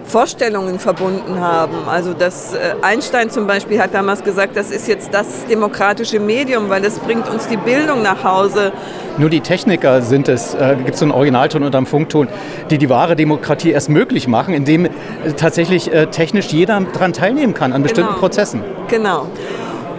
[0.04, 1.88] Vorstellungen verbunden haben.
[1.88, 6.68] Also das äh, Einstein zum Beispiel hat damals gesagt, das ist jetzt das demokratische Medium,
[6.68, 8.72] weil es bringt uns die Bildung nach Hause.
[9.16, 12.28] Nur die Techniker sind es, äh, gibt es so einen Originalton unter dem Funkton,
[12.70, 14.90] die die wahre Demokratie erst möglich machen, indem äh,
[15.36, 18.20] tatsächlich äh, technisch jeder daran teilnehmen kann, an bestimmten genau.
[18.20, 18.62] Prozessen.
[18.88, 19.26] Genau.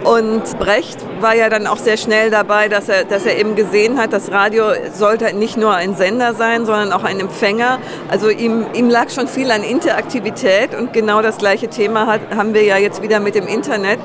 [0.06, 3.98] Und Brecht war ja dann auch sehr schnell dabei, dass er, dass er eben gesehen
[3.98, 7.80] hat, das Radio sollte nicht nur ein Sender sein, sondern auch ein Empfänger.
[8.08, 12.54] Also ihm, ihm lag schon viel an Interaktivität und genau das gleiche Thema hat, haben
[12.54, 13.98] wir ja jetzt wieder mit dem Internet.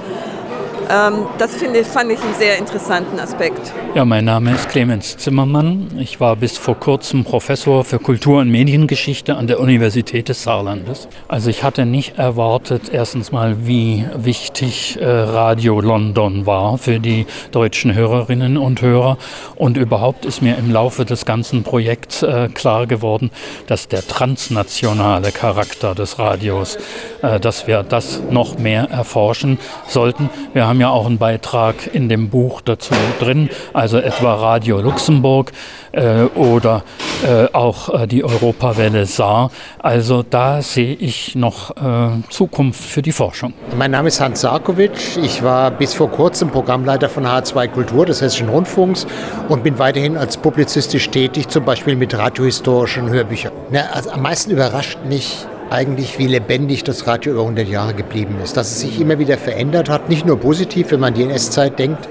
[0.91, 3.71] Ähm, das finde, fand ich einen sehr interessanten Aspekt.
[3.95, 5.87] Ja, mein Name ist Clemens Zimmermann.
[5.97, 11.07] Ich war bis vor kurzem Professor für Kultur- und Mediengeschichte an der Universität des Saarlandes.
[11.29, 17.25] Also ich hatte nicht erwartet, erstens mal, wie wichtig äh, Radio London war für die
[17.51, 19.17] deutschen Hörerinnen und Hörer.
[19.55, 23.31] Und überhaupt ist mir im Laufe des ganzen Projekts äh, klar geworden,
[23.67, 26.77] dass der transnationale Charakter des Radios,
[27.21, 30.29] äh, dass wir das noch mehr erforschen sollten.
[30.53, 35.51] Wir haben ja auch einen Beitrag in dem Buch dazu drin, also etwa Radio Luxemburg
[35.91, 36.83] äh, oder
[37.23, 39.51] äh, auch äh, die Europawelle Saar.
[39.79, 43.53] Also da sehe ich noch äh, Zukunft für die Forschung.
[43.77, 45.17] Mein Name ist Hans Sarkovic.
[45.21, 49.05] Ich war bis vor kurzem Programmleiter von H2 Kultur des Hessischen Rundfunks
[49.49, 53.53] und bin weiterhin als publizistisch tätig, zum Beispiel mit radiohistorischen Hörbüchern.
[53.69, 58.35] Na, also am meisten überrascht mich eigentlich, wie lebendig das Radio über 100 Jahre geblieben
[58.43, 58.57] ist.
[58.57, 62.09] Dass es sich immer wieder verändert hat, nicht nur positiv, wenn man die NS-Zeit denkt,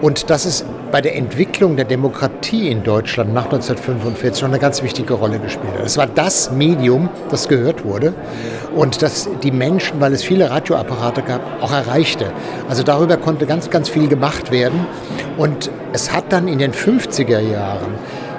[0.00, 4.82] und dass es bei der Entwicklung der Demokratie in Deutschland nach 1945 schon eine ganz
[4.82, 5.86] wichtige Rolle gespielt hat.
[5.86, 8.14] Es war das Medium, das gehört wurde
[8.74, 12.32] und das die Menschen, weil es viele Radioapparate gab, auch erreichte.
[12.68, 14.86] Also darüber konnte ganz, ganz viel gemacht werden.
[15.36, 17.94] Und es hat dann in den 50er Jahren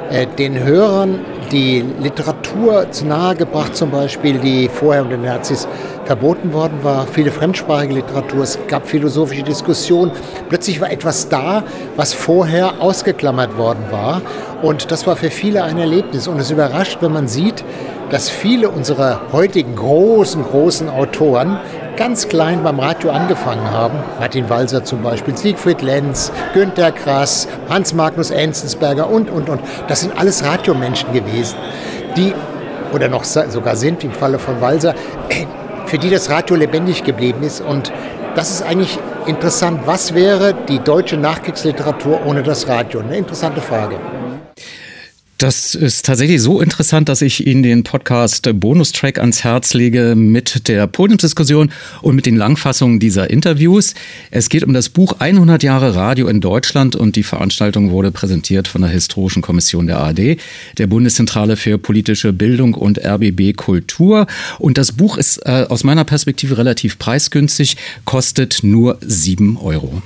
[0.09, 1.19] äh, den Hörern
[1.53, 5.67] die Literatur zu nahe gebracht, zum Beispiel, die vorher unter den Nazis
[6.05, 7.07] verboten worden war.
[7.07, 10.11] Viele fremdsprachige Literatur, es gab philosophische Diskussionen.
[10.49, 11.63] Plötzlich war etwas da,
[11.95, 14.21] was vorher ausgeklammert worden war.
[14.61, 16.27] Und das war für viele ein Erlebnis.
[16.27, 17.63] Und es überrascht, wenn man sieht,
[18.09, 21.59] dass viele unserer heutigen großen, großen Autoren
[21.95, 23.97] ganz klein beim Radio angefangen haben.
[24.19, 29.61] Martin Walser zum Beispiel, Siegfried Lenz, Günter Grass, Hans Magnus Enzensberger und, und, und.
[29.87, 31.57] Das sind alles Radiomenschen gewesen,
[32.17, 32.33] die,
[32.93, 34.95] oder noch sogar sind im Falle von Walser,
[35.85, 37.61] für die das Radio lebendig geblieben ist.
[37.61, 37.91] Und
[38.35, 39.81] das ist eigentlich interessant.
[39.85, 43.01] Was wäre die deutsche Nachkriegsliteratur ohne das Radio?
[43.01, 43.97] Eine interessante Frage.
[45.43, 50.69] Das ist tatsächlich so interessant, dass ich Ihnen den Podcast Bonustrack ans Herz lege mit
[50.69, 51.69] der Podiumsdiskussion
[52.01, 53.93] und mit den Langfassungen dieser Interviews.
[54.31, 58.69] Es geht um das Buch 100 Jahre Radio in Deutschland und die Veranstaltung wurde präsentiert
[58.69, 60.37] von der Historischen Kommission der ARD,
[60.77, 64.27] der Bundeszentrale für politische Bildung und RBB Kultur.
[64.59, 67.75] Und das Buch ist äh, aus meiner Perspektive relativ preisgünstig,
[68.05, 70.01] kostet nur sieben Euro.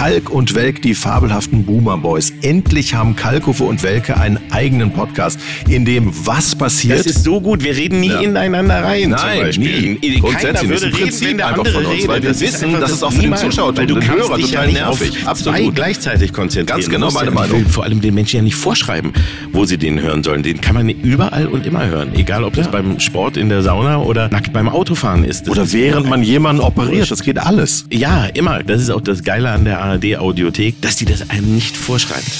[0.00, 2.32] Kalk und Welk, die fabelhaften Boomer Boys.
[2.40, 5.38] Endlich haben Kalkofe und Welke einen eigenen Podcast,
[5.68, 7.00] in dem was passiert.
[7.00, 8.20] Das ist so gut, wir reden nie ja.
[8.20, 9.10] ineinander rein.
[9.10, 9.98] Nein, nie.
[10.22, 12.08] Keiner würde reden, wenn der andere redet.
[12.08, 15.18] Weil wir das wissen, dass es auch für den Zuschauer und den Hörer total nervig.
[15.26, 16.78] Auf zwei gleichzeitig konzentrieren.
[16.78, 17.58] Ganz genau meine Meinung.
[17.58, 19.12] Ich will vor allem den Menschen ja nicht vorschreiben,
[19.52, 20.42] wo sie den hören sollen.
[20.42, 22.14] Den kann man überall und immer hören.
[22.14, 22.72] Egal, ob das ja.
[22.72, 25.42] beim Sport in der Sauna oder nackt beim Autofahren ist.
[25.42, 27.10] Das oder ist während man jemanden operiert.
[27.10, 27.84] Das geht alles.
[27.92, 28.62] Ja, immer.
[28.62, 32.30] Das ist auch das Geile an der ARD-Audiothek, dass die das einem nicht vorschreibt.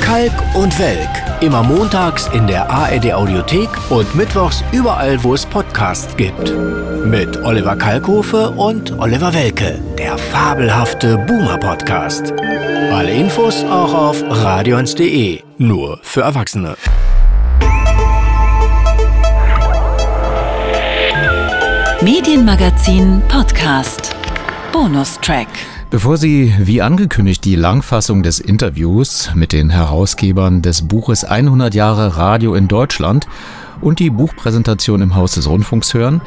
[0.00, 1.08] Kalk und Welk.
[1.40, 6.54] Immer montags in der ARD-Audiothek und mittwochs überall, wo es Podcasts gibt.
[7.04, 9.78] Mit Oliver Kalkofe und Oliver Welke.
[9.98, 12.32] Der fabelhafte Boomer-Podcast.
[12.92, 15.40] Alle Infos auch auf radions.de.
[15.58, 16.76] Nur für Erwachsene.
[22.02, 24.14] Medienmagazin Podcast.
[24.72, 25.48] Bonustrack.
[25.90, 32.16] Bevor Sie, wie angekündigt, die Langfassung des Interviews mit den Herausgebern des Buches 100 Jahre
[32.16, 33.28] Radio in Deutschland
[33.80, 36.20] und die Buchpräsentation im Haus des Rundfunks hören,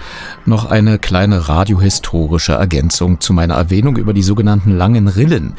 [0.46, 5.54] noch eine kleine radiohistorische Ergänzung zu meiner Erwähnung über die sogenannten langen Rillen,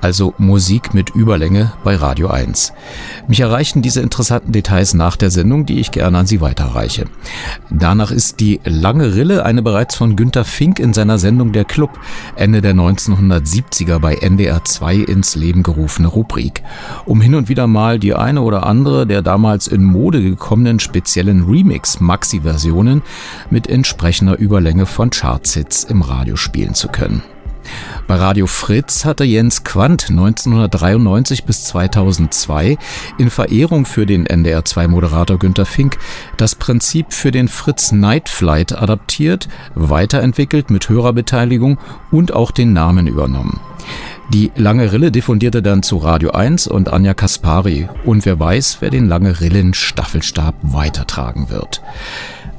[0.00, 2.72] also Musik mit Überlänge bei Radio 1.
[3.28, 7.06] Mich erreichen diese interessanten Details nach der Sendung, die ich gerne an Sie weiterreiche.
[7.70, 11.98] Danach ist die lange Rille eine bereits von Günter Fink in seiner Sendung Der Club
[12.36, 16.62] Ende der 1970er bei NDR 2 ins Leben gerufene Rubrik,
[17.04, 21.41] um hin und wieder mal die eine oder andere der damals in Mode gekommenen speziellen
[21.48, 23.02] Remix-Maxi-Versionen
[23.50, 27.22] mit entsprechender Überlänge von Chartsits im Radio spielen zu können.
[28.06, 32.76] Bei Radio Fritz hatte Jens Quandt 1993 bis 2002
[33.18, 35.98] in Verehrung für den NDR2-Moderator Günter Fink
[36.36, 41.78] das Prinzip für den Fritz Night Flight adaptiert, weiterentwickelt mit Hörerbeteiligung
[42.10, 43.60] und auch den Namen übernommen.
[44.30, 48.90] Die Lange Rille diffundierte dann zu Radio 1 und Anja Kaspari und wer weiß, wer
[48.90, 51.82] den Lange Rillen Staffelstab weitertragen wird.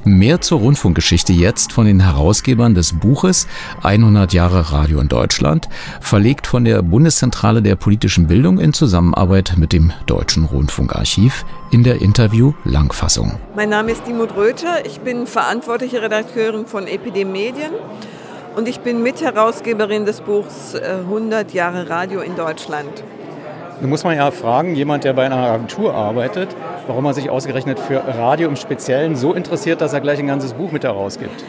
[0.04, 3.48] Mehr zur Rundfunkgeschichte jetzt von den Herausgebern des Buches
[3.82, 5.70] 100 Jahre Radio in Deutschland,
[6.02, 12.02] verlegt von der Bundeszentrale der politischen Bildung in Zusammenarbeit mit dem Deutschen Rundfunkarchiv in der
[12.02, 13.38] Interview-Langfassung.
[13.56, 17.72] Mein Name ist Dimut Röther, ich bin verantwortliche Redakteurin von EPD Medien
[18.56, 23.02] und ich bin Mitherausgeberin des Buchs 100 äh, Jahre Radio in Deutschland.
[23.80, 26.48] Nun muss man ja fragen, jemand, der bei einer Agentur arbeitet,
[26.86, 30.52] warum er sich ausgerechnet für Radio im Speziellen so interessiert, dass er gleich ein ganzes
[30.52, 31.44] Buch mit herausgibt.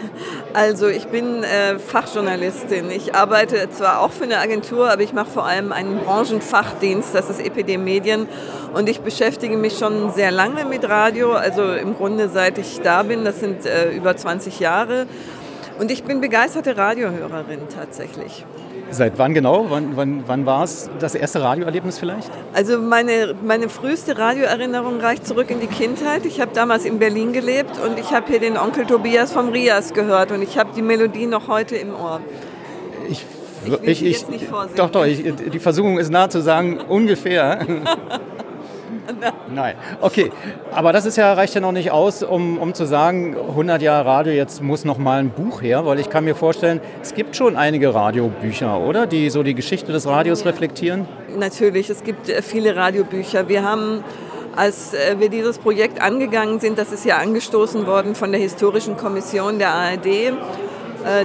[0.54, 2.90] Also ich bin äh, Fachjournalistin.
[2.90, 7.30] Ich arbeite zwar auch für eine Agentur, aber ich mache vor allem einen Branchenfachdienst, das
[7.30, 8.28] ist EPD Medien.
[8.74, 13.04] Und ich beschäftige mich schon sehr lange mit Radio, also im Grunde seit ich da
[13.04, 15.06] bin, das sind äh, über 20 Jahre.
[15.80, 18.46] Und ich bin begeisterte Radiohörerin tatsächlich.
[18.92, 19.66] Seit wann genau?
[19.70, 22.30] Wann, wann, wann war es das erste Radioerlebnis vielleicht?
[22.54, 26.26] Also meine, meine früheste Radioerinnerung reicht zurück in die Kindheit.
[26.26, 29.94] Ich habe damals in Berlin gelebt und ich habe hier den Onkel Tobias vom Rias
[29.94, 32.22] gehört und ich habe die Melodie noch heute im Ohr.
[33.10, 33.26] Ich,
[33.82, 37.66] ich, ich, ich doch, doch, die Versuchung ist nah zu sagen, ungefähr.
[39.54, 40.32] Nein, okay.
[40.72, 44.06] Aber das ist ja, reicht ja noch nicht aus, um, um zu sagen, 100 Jahre
[44.06, 47.36] Radio, jetzt muss noch mal ein Buch her, weil ich kann mir vorstellen, es gibt
[47.36, 49.08] schon einige Radiobücher, oder?
[49.08, 51.08] Die so die Geschichte des Radios reflektieren?
[51.38, 53.48] Natürlich, es gibt äh, viele Radiobücher.
[53.48, 54.04] Wir haben
[54.56, 58.98] als äh, wir dieses Projekt angegangen sind, das ist ja angestoßen worden von der Historischen
[58.98, 60.32] Kommission der ARD, äh,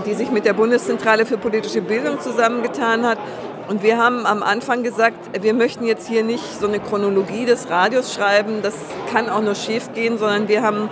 [0.04, 3.18] die sich mit der Bundeszentrale für politische Bildung zusammengetan hat,
[3.70, 7.70] und wir haben am Anfang gesagt, wir möchten jetzt hier nicht so eine Chronologie des
[7.70, 8.74] Radios schreiben, das
[9.12, 10.90] kann auch nur schief gehen, sondern wir haben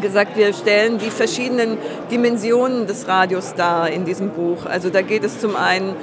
[0.00, 1.76] gesagt, wir stellen die verschiedenen
[2.10, 4.64] Dimensionen des Radios dar in diesem Buch.
[4.64, 5.96] Also da geht es zum einen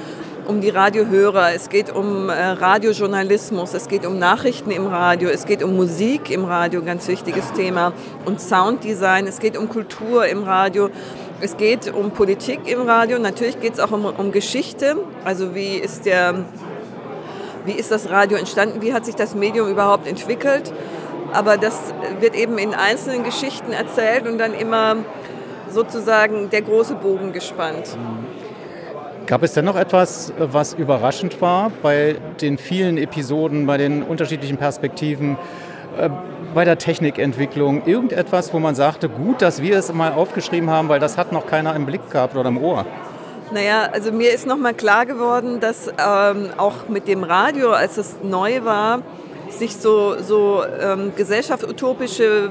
[0.46, 5.44] um die Radiohörer, es geht um äh, Radiojournalismus, es geht um Nachrichten im Radio, es
[5.44, 7.92] geht um Musik im Radio, ganz wichtiges Thema,
[8.24, 10.90] und Sounddesign, es geht um Kultur im Radio.
[11.38, 14.96] Es geht um Politik im Radio, natürlich geht es auch um, um Geschichte.
[15.24, 16.46] Also wie ist, der,
[17.66, 20.72] wie ist das Radio entstanden, wie hat sich das Medium überhaupt entwickelt.
[21.32, 24.96] Aber das wird eben in einzelnen Geschichten erzählt und dann immer
[25.68, 27.98] sozusagen der große Bogen gespannt.
[29.26, 34.56] Gab es denn noch etwas, was überraschend war bei den vielen Episoden, bei den unterschiedlichen
[34.56, 35.36] Perspektiven?
[36.54, 41.00] Bei der Technikentwicklung irgendetwas, wo man sagte, gut, dass wir es mal aufgeschrieben haben, weil
[41.00, 42.86] das hat noch keiner im Blick gehabt oder im Ohr?
[43.52, 48.16] Naja, also mir ist nochmal klar geworden, dass ähm, auch mit dem Radio, als es
[48.22, 49.02] neu war,
[49.50, 52.50] sich so, so ähm, gesellschaftsutopische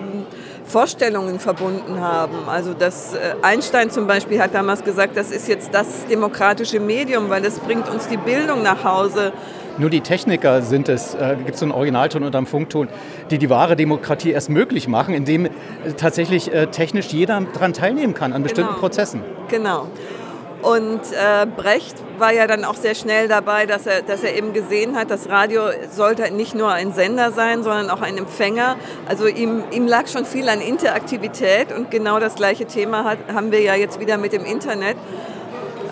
[0.66, 2.48] Vorstellungen verbunden haben.
[2.48, 7.30] Also dass äh, Einstein zum Beispiel hat damals gesagt, das ist jetzt das demokratische Medium,
[7.30, 9.32] weil es bringt uns die Bildung nach Hause.
[9.78, 12.88] Nur die Techniker sind es, äh, gibt es so einen Originalton unter dem Funkton,
[13.30, 15.50] die die wahre Demokratie erst möglich machen, indem äh,
[15.98, 18.80] tatsächlich äh, technisch jeder daran teilnehmen kann, an bestimmten genau.
[18.80, 19.22] Prozessen.
[19.50, 19.88] Genau.
[20.62, 24.52] Und äh, Brecht war ja dann auch sehr schnell dabei, dass er, dass er eben
[24.52, 25.62] gesehen hat, das Radio
[25.92, 28.78] sollte nicht nur ein Sender sein, sondern auch ein Empfänger.
[29.08, 33.52] Also ihm, ihm lag schon viel an Interaktivität und genau das gleiche Thema hat, haben
[33.52, 34.98] wir ja jetzt wieder mit dem Internet.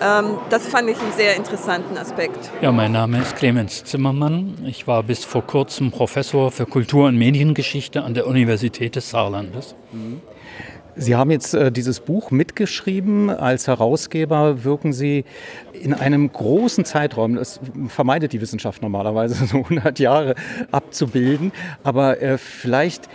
[0.04, 2.50] Ähm, das fand ich einen sehr interessanten Aspekt.
[2.60, 4.58] Ja, mein Name ist Clemens Zimmermann.
[4.66, 9.74] Ich war bis vor kurzem Professor für Kultur- und Mediengeschichte an der Universität des Saarlandes.
[10.96, 13.30] Sie haben jetzt äh, dieses Buch mitgeschrieben.
[13.30, 15.24] Als Herausgeber wirken Sie
[15.72, 17.36] in einem großen Zeitraum.
[17.36, 20.34] Das vermeidet die Wissenschaft normalerweise, so 100 Jahre
[20.70, 21.52] abzubilden.
[21.82, 23.08] Aber äh, vielleicht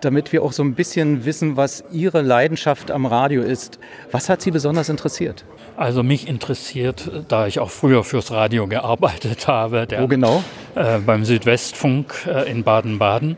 [0.00, 3.78] damit wir auch so ein bisschen wissen, was Ihre Leidenschaft am Radio ist.
[4.10, 5.44] Was hat Sie besonders interessiert?
[5.76, 9.86] Also mich interessiert, da ich auch früher fürs Radio gearbeitet habe.
[9.86, 10.44] Der, Wo genau?
[10.74, 13.36] Äh, beim Südwestfunk äh, in Baden-Baden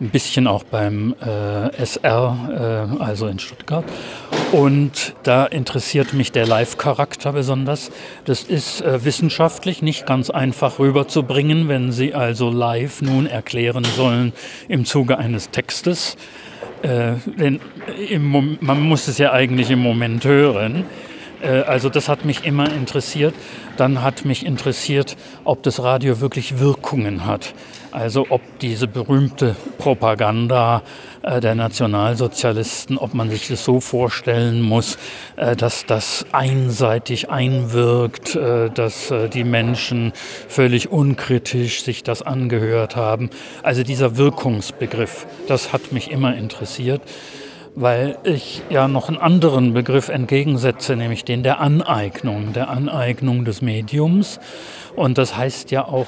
[0.00, 3.84] ein bisschen auch beim äh, SR, äh, also in Stuttgart.
[4.52, 7.90] Und da interessiert mich der Live-Charakter besonders.
[8.24, 14.32] Das ist äh, wissenschaftlich nicht ganz einfach rüberzubringen, wenn Sie also live nun erklären sollen
[14.68, 16.16] im Zuge eines Textes.
[16.82, 17.60] Äh, denn
[18.10, 20.84] im, man muss es ja eigentlich im Moment hören.
[21.44, 23.34] Äh, also das hat mich immer interessiert.
[23.76, 27.54] Dann hat mich interessiert, ob das Radio wirklich Wirkungen hat.
[27.90, 30.82] Also ob diese berühmte Propaganda
[31.22, 34.98] äh, der Nationalsozialisten, ob man sich das so vorstellen muss,
[35.36, 38.36] äh, dass das einseitig einwirkt,
[38.74, 40.12] dass die Menschen
[40.48, 43.30] völlig unkritisch sich das angehört haben.
[43.62, 47.02] Also dieser Wirkungsbegriff, das hat mich immer interessiert
[47.74, 53.62] weil ich ja noch einen anderen Begriff entgegensetze, nämlich den der Aneignung, der Aneignung des
[53.62, 54.38] Mediums.
[54.94, 56.06] Und das heißt ja auch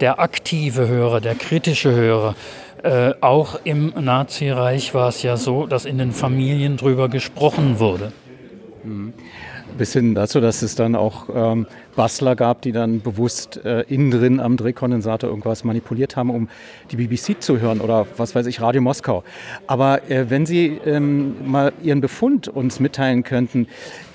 [0.00, 2.34] der aktive Hörer, der kritische Hörer.
[2.82, 8.12] Äh, auch im Nazireich war es ja so, dass in den Familien drüber gesprochen wurde.
[8.84, 9.12] Mhm.
[9.76, 11.66] Bis hin dazu, dass es dann auch ähm,
[11.98, 16.48] Bastler gab, die dann bewusst äh, innen drin am Drehkondensator irgendwas manipuliert haben, um
[16.92, 19.24] die BBC zu hören oder was weiß ich, Radio Moskau.
[19.66, 23.66] Aber äh, wenn Sie ähm, mal Ihren Befund uns mitteilen könnten,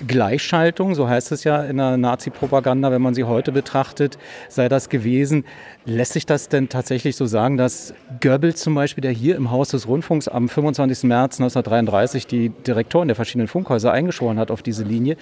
[0.06, 4.16] Gleichschaltung, so heißt es ja in der Nazi-Propaganda, wenn man sie heute betrachtet,
[4.48, 5.44] sei das gewesen.
[5.84, 9.68] Lässt sich das denn tatsächlich so sagen, dass Goebbels zum Beispiel, der hier im Haus
[9.68, 11.02] des Rundfunks am 25.
[11.02, 15.18] März 1933 die Direktoren der verschiedenen Funkhäuser eingeschworen hat auf diese Linie,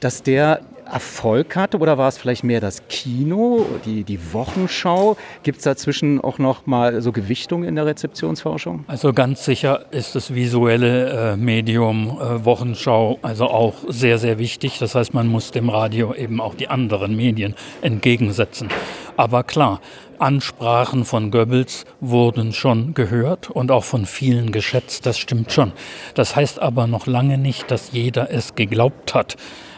[0.00, 5.16] dass der Erfolg hatte oder war es vielleicht mehr das Kino, die, die Wochenschau?
[5.42, 8.84] Gibt es dazwischen auch noch mal so Gewichtungen in der Rezeptionsforschung?
[8.86, 14.78] Also ganz sicher ist das visuelle äh, Medium äh, Wochenschau also auch sehr, sehr wichtig.
[14.78, 18.68] Das heißt, man muss dem Radio eben auch die anderen Medien entgegensetzen.
[19.16, 19.80] Aber klar,
[20.18, 25.72] Ansprachen von Goebbels wurden schon gehört und auch von vielen geschätzt, das stimmt schon.
[26.14, 29.36] Das heißt aber noch lange nicht, dass jeder es geglaubt hat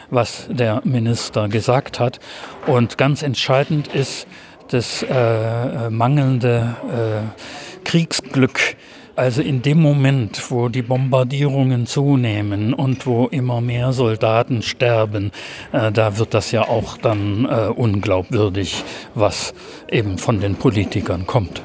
[0.09, 2.19] was der Minister gesagt hat.
[2.67, 4.27] Und ganz entscheidend ist
[4.69, 8.75] das äh, mangelnde äh, Kriegsglück.
[9.15, 15.31] Also in dem Moment, wo die Bombardierungen zunehmen und wo immer mehr Soldaten sterben,
[15.73, 18.85] äh, da wird das ja auch dann äh, unglaubwürdig,
[19.15, 19.53] was
[19.91, 21.61] eben von den Politikern kommt.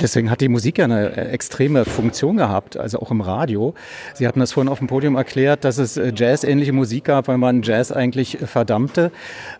[0.00, 3.74] Deswegen hat die Musik ja eine äh, extreme Funktion gehabt, also auch im Radio.
[4.14, 7.38] Sie hatten das vorhin auf dem Podium erklärt, dass es äh, Jazz-ähnliche Musik gab, weil
[7.38, 9.10] man Jazz eigentlich äh, verdammte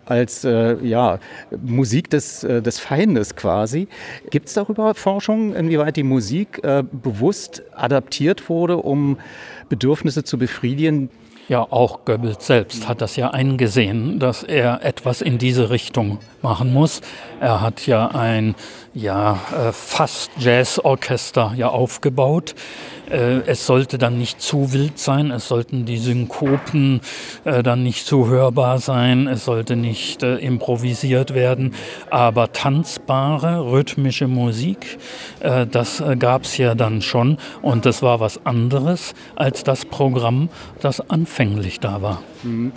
[0.05, 1.19] als äh, ja,
[1.63, 3.87] Musik des, des Feindes quasi.
[4.29, 9.17] Gibt es darüber Forschung, inwieweit die Musik äh, bewusst adaptiert wurde, um
[9.69, 11.09] Bedürfnisse zu befriedigen,
[11.49, 16.73] ja, auch Goebbels selbst hat das ja eingesehen, dass er etwas in diese Richtung machen
[16.73, 17.01] muss.
[17.39, 18.55] Er hat ja ein
[18.97, 22.55] ja, äh, fast Jazzorchester ja aufgebaut.
[23.09, 27.01] Äh, es sollte dann nicht zu wild sein, es sollten die Synkopen
[27.45, 31.75] äh, dann nicht zu hörbar sein, es sollte nicht improvisiert werden,
[32.09, 34.97] aber tanzbare, rhythmische Musik,
[35.39, 40.49] das gab es ja dann schon und das war was anderes als das Programm,
[40.81, 42.23] das anfänglich da war.
[42.43, 42.71] Mhm.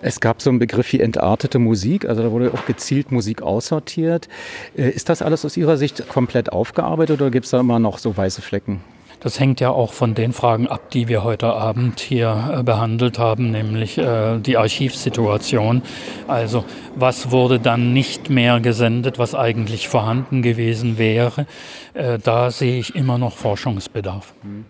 [0.00, 4.28] Es gab so einen Begriff wie entartete Musik, also da wurde auch gezielt Musik aussortiert.
[4.76, 7.98] Äh, ist das alles aus Ihrer Sicht komplett aufgearbeitet oder gibt es da immer noch
[7.98, 8.82] so weiße Flecken?
[9.20, 13.18] Das hängt ja auch von den Fragen ab, die wir heute Abend hier äh, behandelt
[13.18, 15.82] haben, nämlich äh, die Archivsituation.
[16.28, 16.64] Also
[16.94, 21.46] was wurde dann nicht mehr gesendet, was eigentlich vorhanden gewesen wäre.
[21.94, 24.34] Äh, da sehe ich immer noch Forschungsbedarf.
[24.42, 24.66] Mhm.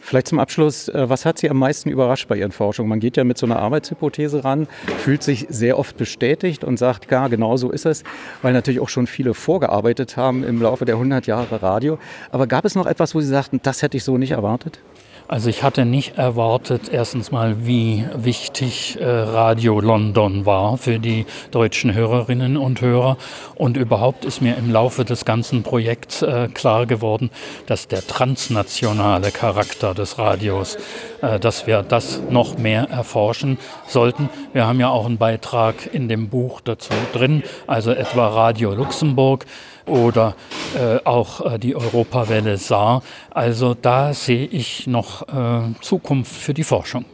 [0.00, 2.88] Vielleicht zum Abschluss, äh, was hat Sie am meisten überrascht bei Ihren Forschungen?
[2.88, 4.66] Man geht ja mit so einer Arbeitshypothese ran,
[4.98, 8.02] fühlt sich sehr oft bestätigt und sagt, ja, genau so ist es,
[8.42, 11.98] weil natürlich auch schon viele vorgearbeitet haben im Laufe der 100 Jahre Radio.
[12.30, 14.80] Aber gab es noch etwas, wo Sie sagten, das hätte ich so nicht erwartet?
[15.30, 21.24] Also ich hatte nicht erwartet, erstens mal, wie wichtig äh, Radio London war für die
[21.52, 23.16] deutschen Hörerinnen und Hörer.
[23.54, 27.30] Und überhaupt ist mir im Laufe des ganzen Projekts äh, klar geworden,
[27.66, 30.76] dass der transnationale Charakter des Radios,
[31.22, 34.30] äh, dass wir das noch mehr erforschen sollten.
[34.52, 39.46] Wir haben ja auch einen Beitrag in dem Buch dazu drin, also etwa Radio Luxemburg
[39.90, 40.34] oder
[40.78, 43.02] äh, auch äh, die Europawelle Saar.
[43.30, 47.04] Also da sehe ich noch äh, Zukunft für die Forschung.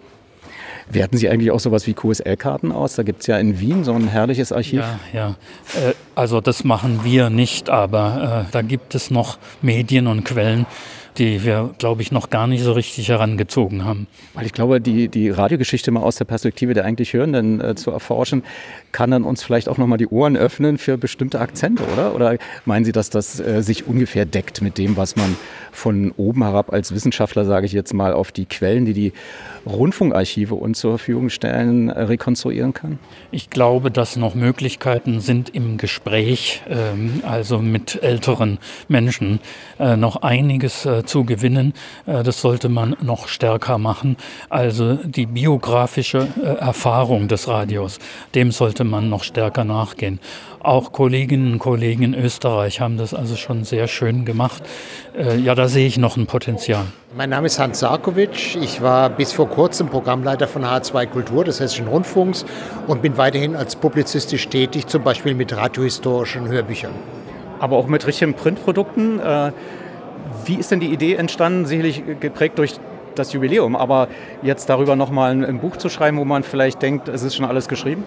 [0.89, 2.95] Werten Sie eigentlich auch sowas wie QSL-Karten aus?
[2.95, 4.81] Da gibt es ja in Wien so ein herrliches Archiv.
[4.81, 5.29] Ja, ja.
[5.75, 10.65] Äh, also das machen wir nicht, aber äh, da gibt es noch Medien und Quellen,
[11.19, 14.07] die wir, glaube ich, noch gar nicht so richtig herangezogen haben.
[14.35, 17.91] Weil ich glaube, die, die Radiogeschichte mal aus der Perspektive der eigentlich Hörenden äh, zu
[17.91, 18.45] erforschen,
[18.97, 22.15] kann dann uns vielleicht auch nochmal die Ohren öffnen für bestimmte Akzente, oder?
[22.15, 25.37] Oder meinen Sie, dass das äh, sich ungefähr deckt mit dem, was man
[25.71, 29.13] von oben herab als Wissenschaftler, sage ich jetzt mal, auf die Quellen, die die
[29.67, 32.99] Rundfunkarchive uns zur Verfügung stellen, äh, rekonstruieren kann?
[33.31, 39.41] Ich glaube, dass noch Möglichkeiten sind im Gespräch, ähm, also mit älteren Menschen,
[39.79, 41.75] äh, noch einiges äh, zu gewinnen.
[42.07, 44.17] Äh, das sollte man noch stärker machen.
[44.49, 47.99] Also die biografische äh, Erfahrung des Radios,
[48.35, 50.21] dem sollte man noch stärker nachgehen.
[50.61, 54.63] Auch Kolleginnen und Kollegen in Österreich haben das also schon sehr schön gemacht.
[55.17, 56.87] Äh, ja, da sehe ich noch ein Potenzial.
[57.17, 58.57] Mein Name ist Hans Sarkovic.
[58.57, 62.45] Ich war bis vor kurzem Programmleiter von H2 Kultur des Hessischen Rundfunks
[62.87, 66.93] und bin weiterhin als publizistisch tätig, zum Beispiel mit radiohistorischen Hörbüchern.
[67.61, 69.21] Aber auch mit richtigen Printprodukten.
[70.45, 71.65] Wie ist denn die Idee entstanden?
[71.65, 72.75] Sicherlich geprägt durch
[73.19, 74.09] das Jubiläum, aber
[74.43, 77.45] jetzt darüber nochmal ein, ein Buch zu schreiben, wo man vielleicht denkt, es ist schon
[77.45, 78.05] alles geschrieben?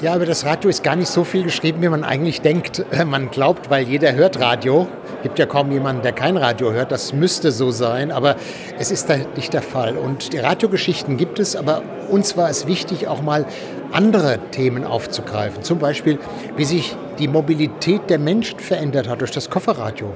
[0.00, 2.84] Ja, über das Radio ist gar nicht so viel geschrieben, wie man eigentlich denkt.
[3.06, 4.86] Man glaubt, weil jeder hört Radio,
[5.22, 6.92] Gibt ja kaum jemanden, der kein Radio hört.
[6.92, 8.36] Das müsste so sein, aber
[8.78, 9.96] es ist da nicht der Fall.
[9.96, 13.44] Und die Radiogeschichten gibt es, aber uns war es wichtig, auch mal
[13.90, 15.64] andere Themen aufzugreifen.
[15.64, 16.20] Zum Beispiel,
[16.56, 20.14] wie sich die Mobilität der Menschen verändert hat durch das Kofferradio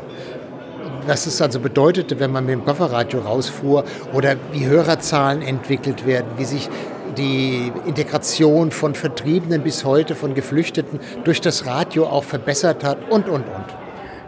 [1.04, 6.28] was es also bedeutete, wenn man mit dem Kofferradio rausfuhr oder wie Hörerzahlen entwickelt werden,
[6.36, 6.68] wie sich
[7.16, 13.28] die Integration von Vertriebenen bis heute, von Geflüchteten durch das Radio auch verbessert hat und,
[13.28, 13.82] und, und.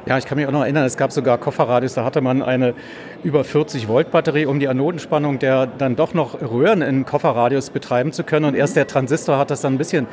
[0.07, 2.74] Ja, ich kann mich auch noch erinnern, es gab sogar Kofferradios, da hatte man eine
[3.22, 8.12] über 40 Volt Batterie, um die Anodenspannung der dann doch noch Röhren in Kofferradios betreiben
[8.12, 8.45] zu können.
[8.45, 10.07] Und erst der Transistor hat das dann ein bisschen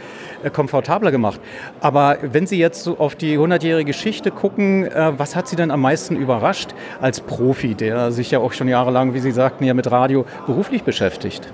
[0.44, 1.42] äh, komfortabler gemacht.
[1.82, 5.72] Aber wenn Sie jetzt so auf die 100-jährige Geschichte gucken, äh, was hat Sie denn
[5.72, 6.70] am meisten überrascht
[7.02, 10.84] als Profi, der sich ja auch schon jahrelang, wie Sie sagten, ja mit Radio beruflich
[10.84, 11.52] beschäftigt?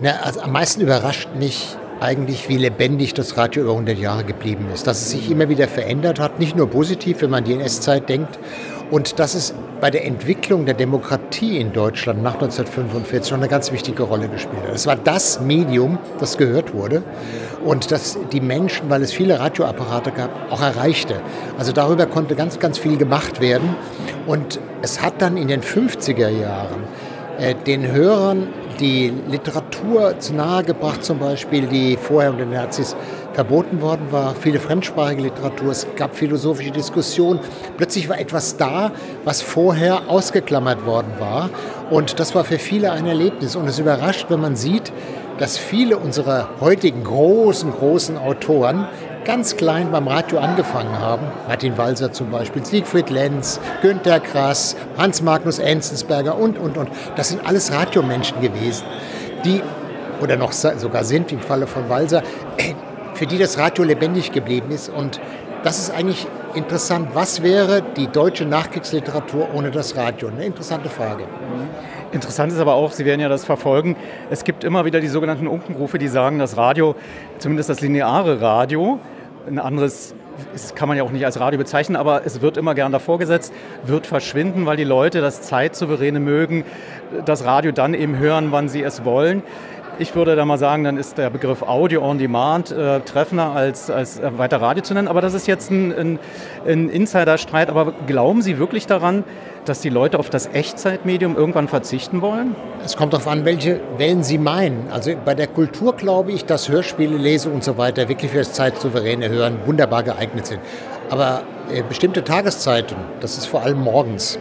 [0.00, 4.66] Na, also am meisten überrascht mich eigentlich, wie lebendig das Radio über 100 Jahre geblieben
[4.72, 4.86] ist.
[4.86, 8.38] Dass es sich immer wieder verändert hat, nicht nur positiv, wenn man die NS-Zeit denkt,
[8.90, 13.72] und dass es bei der Entwicklung der Demokratie in Deutschland nach 1945 noch eine ganz
[13.72, 14.74] wichtige Rolle gespielt hat.
[14.74, 17.02] Es war das Medium, das gehört wurde
[17.64, 21.20] und das die Menschen, weil es viele Radioapparate gab, auch erreichte.
[21.58, 23.74] Also darüber konnte ganz, ganz viel gemacht werden.
[24.26, 26.84] Und es hat dann in den 50er Jahren
[27.38, 32.96] äh, den Hörern die Literatur zu nahe gebracht, zum Beispiel, die vorher unter den Nazis
[33.32, 34.34] verboten worden war.
[34.34, 37.40] Viele fremdsprachige Literatur, es gab philosophische Diskussionen.
[37.76, 38.92] Plötzlich war etwas da,
[39.24, 41.50] was vorher ausgeklammert worden war.
[41.90, 43.56] Und das war für viele ein Erlebnis.
[43.56, 44.92] Und es überrascht, wenn man sieht,
[45.38, 48.86] dass viele unserer heutigen großen, großen Autoren
[49.24, 51.26] ganz klein beim Radio angefangen haben.
[51.48, 56.88] Martin Walser zum Beispiel, Siegfried Lenz, Günter Grass, Hans Magnus Enzensberger und, und, und.
[57.16, 58.84] Das sind alles Radiomenschen gewesen,
[59.44, 59.62] die,
[60.20, 62.22] oder noch sogar sind im Falle von Walser,
[63.14, 64.88] für die das Radio lebendig geblieben ist.
[64.88, 65.20] Und
[65.62, 67.08] das ist eigentlich interessant.
[67.14, 70.28] Was wäre die deutsche Nachkriegsliteratur ohne das Radio?
[70.28, 71.24] Eine interessante Frage.
[72.12, 73.96] Interessant ist aber auch, Sie werden ja das verfolgen,
[74.30, 76.94] es gibt immer wieder die sogenannten Unkenrufe, die sagen, das Radio,
[77.38, 79.00] zumindest das lineare Radio,
[79.46, 80.14] ein anderes
[80.52, 83.18] das kann man ja auch nicht als Radio bezeichnen, aber es wird immer gern davor
[83.18, 83.52] gesetzt,
[83.84, 86.64] wird verschwinden, weil die Leute das Zeitsouveräne mögen,
[87.24, 89.42] das Radio dann eben hören, wann sie es wollen.
[90.00, 93.90] Ich würde da mal sagen, dann ist der Begriff Audio on Demand äh, treffender als,
[93.90, 95.06] als äh, weiter Radio zu nennen.
[95.06, 96.18] Aber das ist jetzt ein, ein,
[96.66, 97.70] ein Insider-Streit.
[97.70, 99.22] Aber glauben Sie wirklich daran,
[99.64, 102.54] dass die Leute auf das Echtzeitmedium irgendwann verzichten wollen?
[102.84, 104.88] Es kommt darauf an, welche Wellen Sie meinen.
[104.90, 108.52] Also bei der Kultur glaube ich, dass Hörspiele, Lese und so weiter wirklich für das
[108.52, 110.60] zeitsouveräne Hören wunderbar geeignet sind.
[111.10, 111.42] Aber
[111.72, 114.38] äh, bestimmte Tageszeiten, das ist vor allem morgens,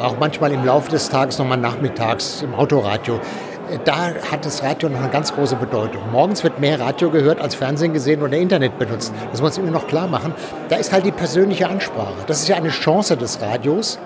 [0.00, 3.20] auch manchmal im Laufe des Tages, nochmal nachmittags im Autoradio,
[3.84, 6.02] da hat das Radio noch eine ganz große Bedeutung.
[6.12, 9.12] Morgens wird mehr Radio gehört als Fernsehen gesehen oder Internet benutzt.
[9.30, 10.34] Das muss man immer noch klar machen.
[10.68, 12.14] Da ist halt die persönliche Ansprache.
[12.26, 13.98] Das ist ja eine Chance des Radios,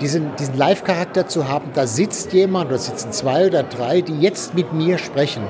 [0.00, 1.70] diesen, diesen Live-Charakter zu haben.
[1.74, 5.42] Da sitzt jemand oder sitzen zwei oder drei, die jetzt mit mir sprechen.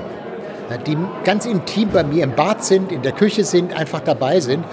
[0.87, 4.63] Die ganz intim bei mir im Bad sind, in der Küche sind, einfach dabei sind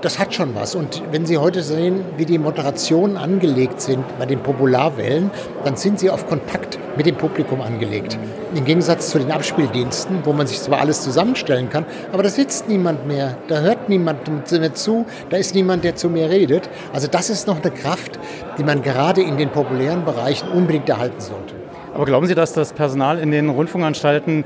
[0.00, 0.74] das hat schon was.
[0.74, 5.30] Und wenn Sie heute sehen, wie die Moderationen angelegt sind bei den Popularwellen,
[5.64, 8.18] dann sind sie auf Kontakt mit dem Publikum angelegt.
[8.54, 12.68] Im Gegensatz zu den Abspieldiensten, wo man sich zwar alles zusammenstellen kann, aber da sitzt
[12.68, 16.68] niemand mehr, da hört niemand mehr zu, da ist niemand, der zu mir redet.
[16.92, 18.18] Also das ist noch eine Kraft,
[18.58, 21.54] die man gerade in den populären Bereichen unbedingt erhalten sollte.
[21.94, 24.44] Aber glauben Sie, dass das Personal in den Rundfunkanstalten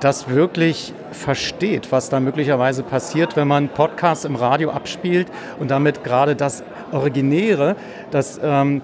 [0.00, 5.28] das wirklich versteht, was da möglicherweise passiert, wenn man Podcasts im Radio abspielt
[5.58, 7.76] und damit gerade das Originäre,
[8.10, 8.82] das ähm,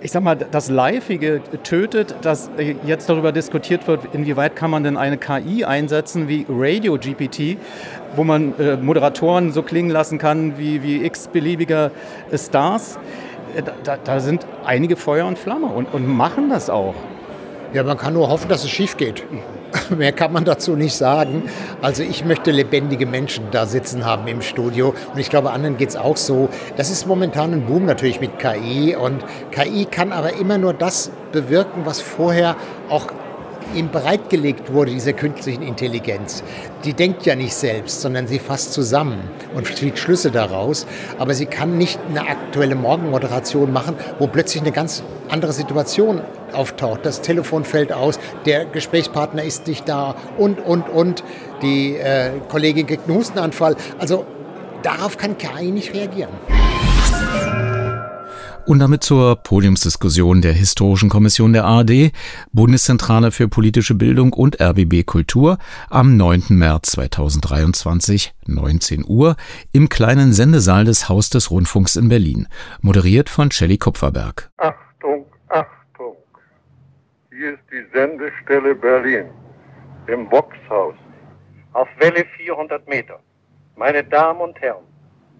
[0.00, 2.50] ich sag mal, das Liveige tötet, dass
[2.84, 7.58] jetzt darüber diskutiert wird, inwieweit kann man denn eine KI einsetzen wie Radio GPT,
[8.14, 11.90] wo man äh, Moderatoren so klingen lassen kann wie, wie x-beliebiger
[12.32, 12.98] Stars.
[13.56, 16.94] Äh, da, da, sind einige Feuer und Flamme und, und machen das auch.
[17.72, 19.24] Ja, man kann nur hoffen, dass es schief geht.
[19.96, 21.42] Mehr kann man dazu nicht sagen.
[21.82, 25.90] Also ich möchte lebendige Menschen da sitzen haben im Studio und ich glaube, anderen geht
[25.90, 26.48] es auch so.
[26.76, 31.10] Das ist momentan ein Boom natürlich mit KI und KI kann aber immer nur das
[31.32, 32.56] bewirken, was vorher
[32.88, 33.06] auch
[33.74, 36.42] ihm bereitgelegt wurde, diese künstlichen Intelligenz.
[36.84, 39.18] Die denkt ja nicht selbst, sondern sie fasst zusammen
[39.54, 40.86] und zieht Schlüsse daraus.
[41.18, 46.20] Aber sie kann nicht eine aktuelle Morgenmoderation machen, wo plötzlich eine ganz andere Situation
[46.52, 47.00] auftaucht.
[47.04, 51.24] Das Telefon fällt aus, der Gesprächspartner ist nicht da und, und, und.
[51.62, 53.76] Die äh, Kollegin kriegt einen Hustenanfall.
[53.98, 54.24] Also
[54.82, 56.30] darauf kann KI nicht reagieren.
[58.68, 62.12] Und damit zur Podiumsdiskussion der Historischen Kommission der ARD,
[62.52, 65.56] Bundeszentrale für politische Bildung und RBB Kultur
[65.88, 66.42] am 9.
[66.50, 69.36] März 2023, 19 Uhr,
[69.72, 72.46] im kleinen Sendesaal des Haus des Rundfunks in Berlin.
[72.82, 74.50] Moderiert von Shelley Kupferberg.
[74.58, 76.16] Achtung, Achtung.
[77.30, 79.30] Hier ist die Sendestelle Berlin
[80.08, 80.94] im Boxhaus
[81.72, 83.18] auf Welle 400 Meter.
[83.76, 84.84] Meine Damen und Herren,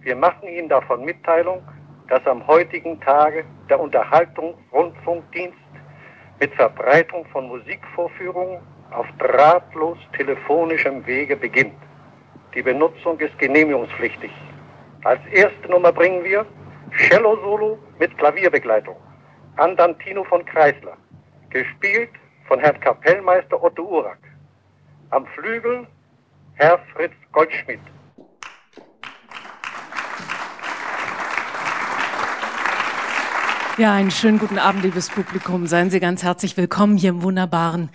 [0.01, 1.61] wir machen Ihnen davon Mitteilung,
[2.09, 5.57] dass am heutigen Tage der Unterhaltungsrundfunkdienst
[6.39, 8.59] mit Verbreitung von Musikvorführungen
[8.91, 11.75] auf drahtlos telefonischem Wege beginnt.
[12.55, 14.31] Die Benutzung ist genehmigungspflichtig.
[15.03, 16.45] Als erste Nummer bringen wir
[16.97, 18.95] Cello Solo mit Klavierbegleitung.
[19.57, 20.97] Andantino von Kreisler.
[21.51, 22.09] Gespielt
[22.47, 24.19] von Herrn Kapellmeister Otto Urak.
[25.11, 25.85] Am Flügel
[26.55, 27.79] Herr Fritz Goldschmidt.
[33.79, 35.65] Ja, einen schönen guten Abend, liebes Publikum.
[35.65, 37.91] Seien Sie ganz herzlich willkommen hier im wunderbaren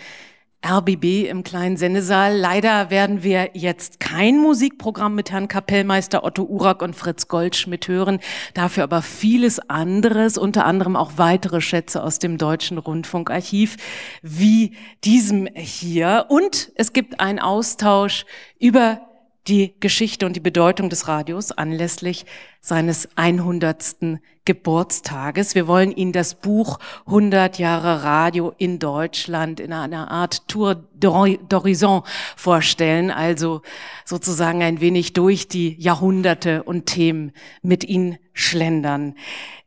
[0.66, 2.34] RBB im kleinen Sendesaal.
[2.34, 8.20] Leider werden wir jetzt kein Musikprogramm mit Herrn Kapellmeister Otto Urak und Fritz Goldschmidt hören,
[8.54, 13.76] dafür aber vieles anderes, unter anderem auch weitere Schätze aus dem Deutschen Rundfunkarchiv,
[14.22, 16.24] wie diesem hier.
[16.30, 18.24] Und es gibt einen Austausch
[18.58, 19.02] über
[19.46, 22.26] die Geschichte und die Bedeutung des Radios anlässlich
[22.60, 24.20] seines 100.
[24.46, 25.54] Geburtstages.
[25.54, 32.04] Wir wollen Ihnen das Buch 100 Jahre Radio in Deutschland in einer Art Tour d'Horizon
[32.36, 33.62] vorstellen, also
[34.04, 37.32] sozusagen ein wenig durch die Jahrhunderte und Themen
[37.62, 39.14] mit Ihnen schlendern.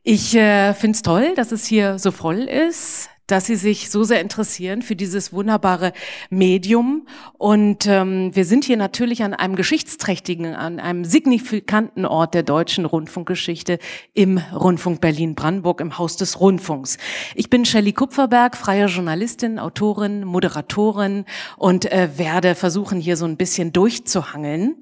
[0.04, 4.02] Ich äh, finde es toll, dass es hier so voll ist dass Sie sich so
[4.02, 5.92] sehr interessieren für dieses wunderbare
[6.30, 7.06] Medium.
[7.36, 12.84] Und ähm, wir sind hier natürlich an einem geschichtsträchtigen, an einem signifikanten Ort der deutschen
[12.84, 13.78] Rundfunkgeschichte
[14.14, 16.98] im Rundfunk Berlin-Brandenburg im Haus des Rundfunks.
[17.34, 21.26] Ich bin Shelley Kupferberg, freie Journalistin, Autorin, Moderatorin
[21.56, 24.76] und äh, werde versuchen, hier so ein bisschen durchzuhangeln.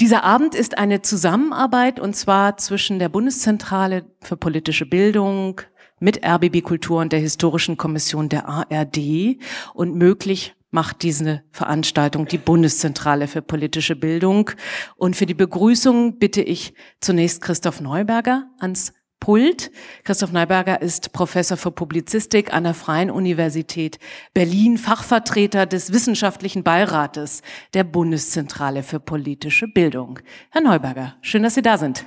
[0.00, 5.60] Dieser Abend ist eine Zusammenarbeit und zwar zwischen der Bundeszentrale für politische Bildung,
[6.04, 9.38] mit RBB Kultur und der Historischen Kommission der ARD
[9.72, 14.50] und möglich macht diese Veranstaltung die Bundeszentrale für politische Bildung.
[14.96, 19.70] Und für die Begrüßung bitte ich zunächst Christoph Neuberger ans Pult.
[20.02, 23.98] Christoph Neuberger ist Professor für Publizistik an der Freien Universität
[24.34, 27.40] Berlin, Fachvertreter des Wissenschaftlichen Beirates
[27.72, 30.18] der Bundeszentrale für politische Bildung.
[30.50, 32.04] Herr Neuberger, schön, dass Sie da sind.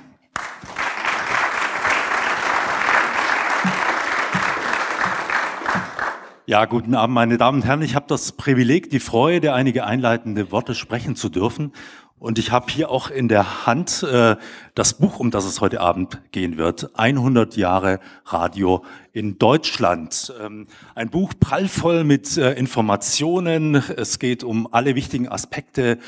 [6.48, 7.82] Ja, guten Abend, meine Damen und Herren.
[7.82, 11.72] Ich habe das Privileg, die Freude, einige einleitende Worte sprechen zu dürfen.
[12.18, 14.34] Und ich habe hier auch in der Hand äh,
[14.74, 16.98] das Buch, um das es heute Abend gehen wird.
[16.98, 18.82] 100 Jahre Radio
[19.12, 20.32] in Deutschland.
[20.42, 23.74] Ähm, ein Buch prallvoll mit äh, Informationen.
[23.74, 25.98] Es geht um alle wichtigen Aspekte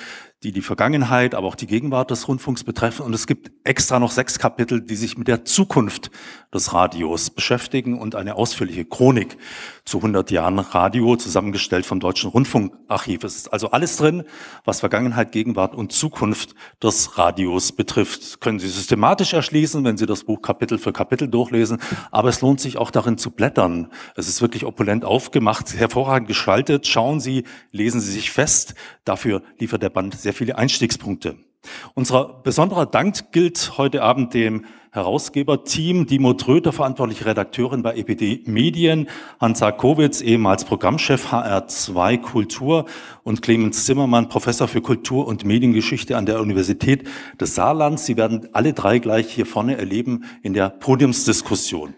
[0.42, 3.04] die die Vergangenheit, aber auch die Gegenwart des Rundfunks betreffen.
[3.04, 6.10] Und es gibt extra noch sechs Kapitel, die sich mit der Zukunft
[6.54, 9.36] des Radios beschäftigen und eine ausführliche Chronik
[9.84, 13.22] zu 100 Jahren Radio zusammengestellt vom Deutschen Rundfunkarchiv.
[13.24, 14.24] Es ist also alles drin,
[14.64, 18.40] was Vergangenheit, Gegenwart und Zukunft des Radios betrifft.
[18.40, 21.78] Können Sie systematisch erschließen, wenn Sie das Buch Kapitel für Kapitel durchlesen.
[22.10, 23.88] Aber es lohnt sich auch darin zu blättern.
[24.16, 26.86] Es ist wirklich opulent aufgemacht, hervorragend geschaltet.
[26.86, 28.74] Schauen Sie, lesen Sie sich fest.
[29.04, 31.34] Dafür liefert der Band sehr sehr viele Einstiegspunkte.
[31.94, 39.08] Unser besonderer Dank gilt heute Abend dem Herausgeberteam, Dimo Tröter, verantwortliche Redakteurin bei EPD Medien,
[39.40, 42.84] Hansa Kowitz, ehemals Programmchef HR2 Kultur
[43.24, 47.08] und Clemens Zimmermann, Professor für Kultur und Mediengeschichte an der Universität
[47.40, 48.06] des Saarlands.
[48.06, 51.94] Sie werden alle drei gleich hier vorne erleben in der Podiumsdiskussion.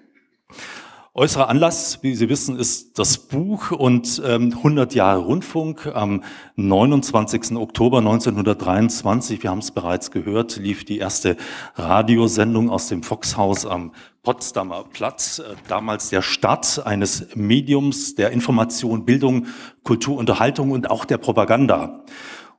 [1.14, 5.86] Äußerer Anlass, wie Sie wissen, ist das Buch und ähm, 100 Jahre Rundfunk.
[5.92, 6.24] Am
[6.56, 7.54] 29.
[7.56, 11.36] Oktober 1923, wir haben es bereits gehört, lief die erste
[11.74, 13.92] Radiosendung aus dem Foxhaus am
[14.22, 19.48] Potsdamer Platz, äh, damals der Start eines Mediums der Information, Bildung,
[19.82, 22.04] Kultur, Unterhaltung und auch der Propaganda.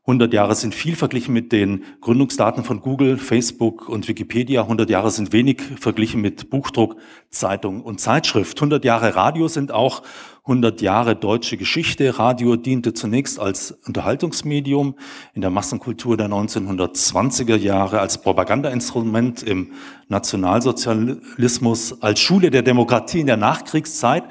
[0.06, 4.64] 100 Jahre sind viel verglichen mit den Gründungsdaten von Google, Facebook und Wikipedia.
[4.64, 6.98] 100 Jahre sind wenig verglichen mit Buchdruck,
[7.30, 8.58] Zeitung und Zeitschrift.
[8.58, 10.04] 100 Jahre Radio sind auch
[10.44, 12.20] 100 Jahre deutsche Geschichte.
[12.20, 14.96] Radio diente zunächst als Unterhaltungsmedium
[15.36, 19.72] in der Massenkultur der 1920er Jahre, als Propagandainstrument im
[20.10, 24.26] Nationalsozialismus, als Schule der Demokratie in der Nachkriegszeit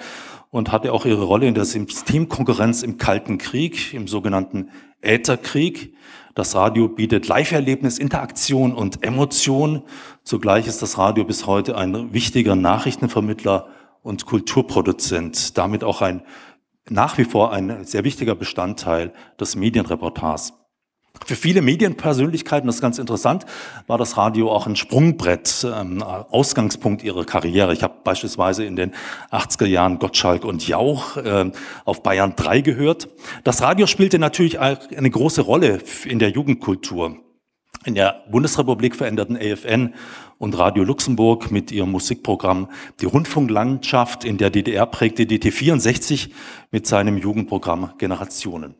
[0.52, 4.68] und hatte auch ihre Rolle in der Systemkonkurrenz im Kalten Krieg, im sogenannten
[5.00, 5.94] Ätherkrieg.
[6.34, 9.82] Das Radio bietet Live-Erlebnis, Interaktion und Emotion.
[10.24, 13.68] Zugleich ist das Radio bis heute ein wichtiger Nachrichtenvermittler
[14.02, 16.22] und Kulturproduzent, damit auch ein
[16.90, 20.52] nach wie vor ein sehr wichtiger Bestandteil des Medienreportars.
[21.26, 23.46] Für viele Medienpersönlichkeiten, das ist ganz interessant,
[23.86, 27.72] war das Radio auch ein Sprungbrett, ähm, Ausgangspunkt ihrer Karriere.
[27.72, 28.92] Ich habe beispielsweise in den
[29.30, 31.50] 80er Jahren Gottschalk und Jauch äh,
[31.84, 33.08] auf Bayern 3 gehört.
[33.44, 37.16] Das Radio spielte natürlich eine große Rolle in der Jugendkultur.
[37.84, 39.94] In der Bundesrepublik veränderten AFN
[40.38, 42.68] und Radio Luxemburg mit ihrem Musikprogramm
[43.00, 44.24] die Rundfunklandschaft.
[44.24, 46.30] In der DDR prägte DT64
[46.70, 48.76] mit seinem Jugendprogramm Generationen.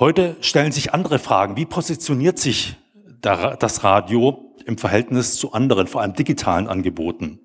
[0.00, 1.58] Heute stellen sich andere Fragen.
[1.58, 2.76] Wie positioniert sich
[3.20, 7.38] das Radio im Verhältnis zu anderen, vor allem digitalen Angeboten?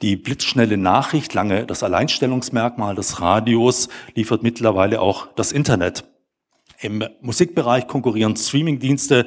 [0.00, 6.04] Die blitzschnelle Nachricht, lange das Alleinstellungsmerkmal des Radios, liefert mittlerweile auch das Internet.
[6.80, 9.26] Im Musikbereich konkurrieren Streamingdienste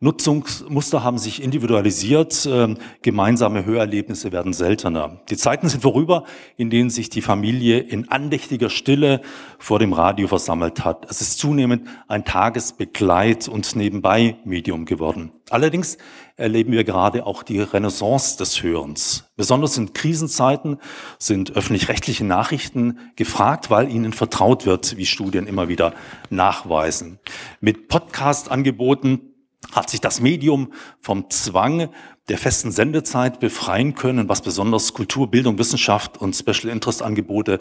[0.00, 5.20] Nutzungsmuster haben sich individualisiert, äh, gemeinsame Hörerlebnisse werden seltener.
[5.30, 6.24] Die Zeiten sind vorüber,
[6.56, 9.22] in denen sich die Familie in andächtiger Stille
[9.58, 11.06] vor dem Radio versammelt hat.
[11.10, 15.32] Es ist zunehmend ein Tagesbegleit- und Nebenbei-Medium geworden.
[15.50, 15.98] Allerdings
[16.36, 19.30] erleben wir gerade auch die Renaissance des Hörens.
[19.36, 20.78] Besonders in Krisenzeiten
[21.18, 25.94] sind öffentlich-rechtliche Nachrichten gefragt, weil ihnen vertraut wird, wie Studien immer wieder
[26.30, 27.20] nachweisen.
[27.60, 29.33] Mit Podcast-Angeboten
[29.72, 31.90] hat sich das Medium vom Zwang
[32.28, 37.60] der festen Sendezeit befreien können, was besonders Kultur, Bildung, Wissenschaft und Special Interest Angebote,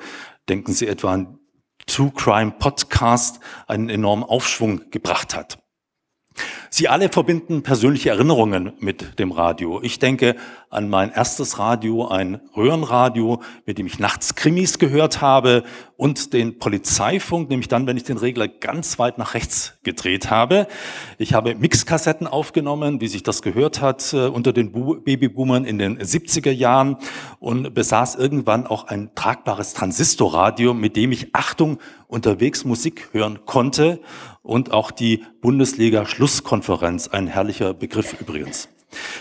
[0.49, 1.39] denken Sie etwa an
[1.85, 5.62] True Crime Podcast, einen enormen Aufschwung gebracht hat.
[6.69, 9.79] Sie alle verbinden persönliche Erinnerungen mit dem Radio.
[9.81, 10.35] Ich denke
[10.69, 15.63] an mein erstes Radio, ein Röhrenradio, mit dem ich nachts Krimis gehört habe
[15.97, 20.67] und den Polizeifunk, nämlich dann, wenn ich den Regler ganz weit nach rechts gedreht habe.
[21.19, 25.99] Ich habe Mixkassetten aufgenommen, wie sich das gehört hat, äh, unter den Babyboomern in den
[25.99, 26.97] 70er Jahren
[27.39, 31.77] und besaß irgendwann auch ein tragbares Transistorradio, mit dem ich, Achtung,
[32.13, 33.99] unterwegs Musik hören konnte
[34.41, 38.69] und auch die Bundesliga-Schlusskonferenz, ein herrlicher Begriff übrigens.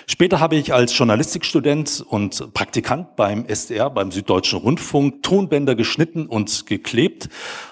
[0.06, 6.66] Später habe ich als Journalistikstudent und Praktikant beim SDR, beim Süddeutschen Rundfunk, Tonbänder geschnitten und
[6.66, 7.30] geklebt.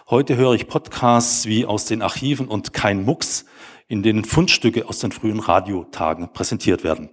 [0.09, 3.45] Heute höre ich Podcasts wie aus den Archiven und kein Mucks,
[3.89, 7.11] in denen Fundstücke aus den frühen Radiotagen präsentiert werden.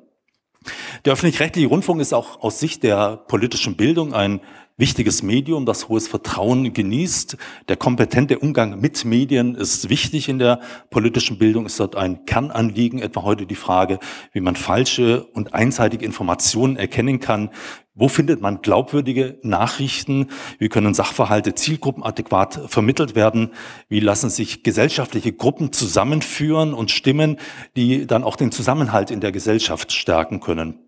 [1.05, 4.41] Der öffentlich-rechtliche Rundfunk ist auch aus Sicht der politischen Bildung ein
[4.78, 7.36] wichtiges Medium, das hohes Vertrauen genießt.
[7.68, 12.99] Der kompetente Umgang mit Medien ist wichtig in der politischen Bildung, ist dort ein Kernanliegen,
[12.99, 13.99] etwa heute die Frage,
[14.34, 17.49] wie man falsche und einseitige Informationen erkennen kann.
[17.95, 20.28] Wo findet man glaubwürdige Nachrichten?
[20.60, 23.54] Wie können Sachverhalte zielgruppenadäquat vermittelt werden?
[23.90, 27.38] Wie lassen sich gesellschaftliche Gruppen zusammenführen und stimmen,
[27.76, 30.86] die dann auch den Zusammenhalt in der Gesellschaft stärken können?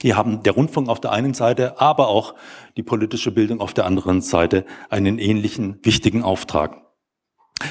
[0.00, 2.34] Hier haben der Rundfunk auf der einen Seite, aber auch
[2.76, 6.88] die politische Bildung auf der anderen Seite einen ähnlichen wichtigen Auftrag.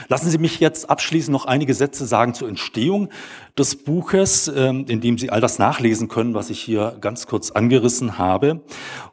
[0.09, 3.09] Lassen Sie mich jetzt abschließend noch einige Sätze sagen zur Entstehung
[3.57, 7.51] des Buches, ähm, in dem Sie all das nachlesen können, was ich hier ganz kurz
[7.51, 8.63] angerissen habe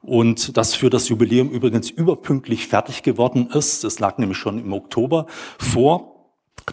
[0.02, 3.84] und das für das Jubiläum übrigens überpünktlich fertig geworden ist.
[3.84, 5.26] Es lag nämlich schon im Oktober
[5.58, 6.13] vor.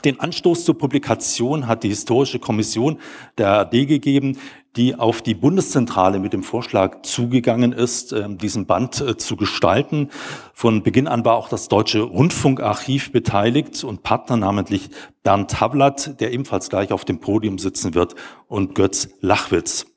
[0.06, 2.98] Den Anstoß zur Publikation hat die Historische Kommission
[3.38, 4.38] der ARD gegeben,
[4.78, 10.10] die auf die Bundeszentrale mit dem Vorschlag zugegangen ist, ähm, diesen Band äh, zu gestalten.
[10.54, 14.90] Von Beginn an war auch das Deutsche Rundfunkarchiv beteiligt und Partner namentlich
[15.24, 18.16] Bernd Havlat, der ebenfalls gleich auf dem Podium sitzen wird,
[18.48, 19.91] und Götz Lachwitz.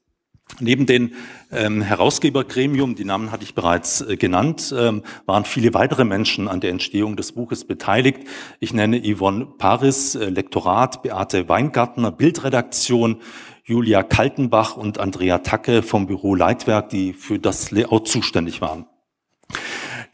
[0.60, 1.14] Neben den
[1.51, 6.60] ähm, Herausgebergremium, die Namen hatte ich bereits äh, genannt, ähm, waren viele weitere Menschen an
[6.60, 8.20] der Entstehung des Buches beteiligt.
[8.60, 13.20] Ich nenne Yvonne Paris, äh, Lektorat, Beate Weingartner, Bildredaktion,
[13.64, 18.86] Julia Kaltenbach und Andrea Tacke vom Büro Leitwerk, die für das Layout zuständig waren.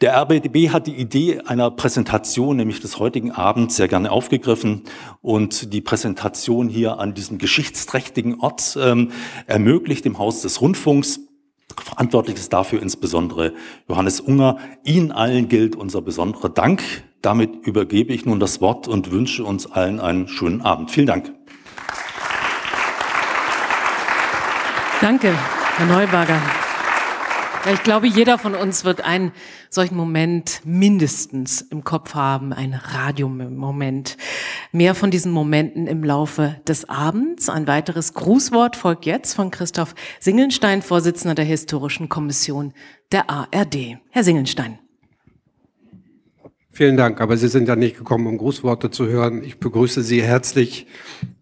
[0.01, 4.85] Der RBDB hat die Idee einer Präsentation, nämlich des heutigen Abends, sehr gerne aufgegriffen
[5.21, 9.11] und die Präsentation hier an diesem geschichtsträchtigen Ort ähm,
[9.47, 11.21] ermöglicht im Haus des Rundfunks.
[11.79, 13.53] Verantwortlich ist dafür insbesondere
[13.89, 14.57] Johannes Unger.
[14.85, 16.83] Ihnen allen gilt unser besonderer Dank.
[17.21, 20.91] Damit übergebe ich nun das Wort und wünsche uns allen einen schönen Abend.
[20.91, 21.35] Vielen Dank.
[25.03, 25.35] Danke,
[25.77, 26.41] Herr Neuberger.
[27.69, 29.33] Ich glaube, jeder von uns wird einen
[29.69, 34.17] solchen Moment mindestens im Kopf haben, ein Radiomoment.
[34.73, 37.49] Mehr von diesen Momenten im Laufe des Abends.
[37.51, 42.73] Ein weiteres Grußwort folgt jetzt von Christoph Singelstein, Vorsitzender der Historischen Kommission
[43.13, 43.99] der ARD.
[44.11, 44.79] Herr Singelstein.
[46.71, 49.45] Vielen Dank, aber Sie sind ja nicht gekommen, um Grußworte zu hören.
[49.45, 50.87] Ich begrüße Sie herzlich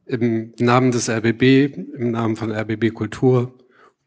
[0.06, 3.52] im Namen des RBB, im Namen von RBB Kultur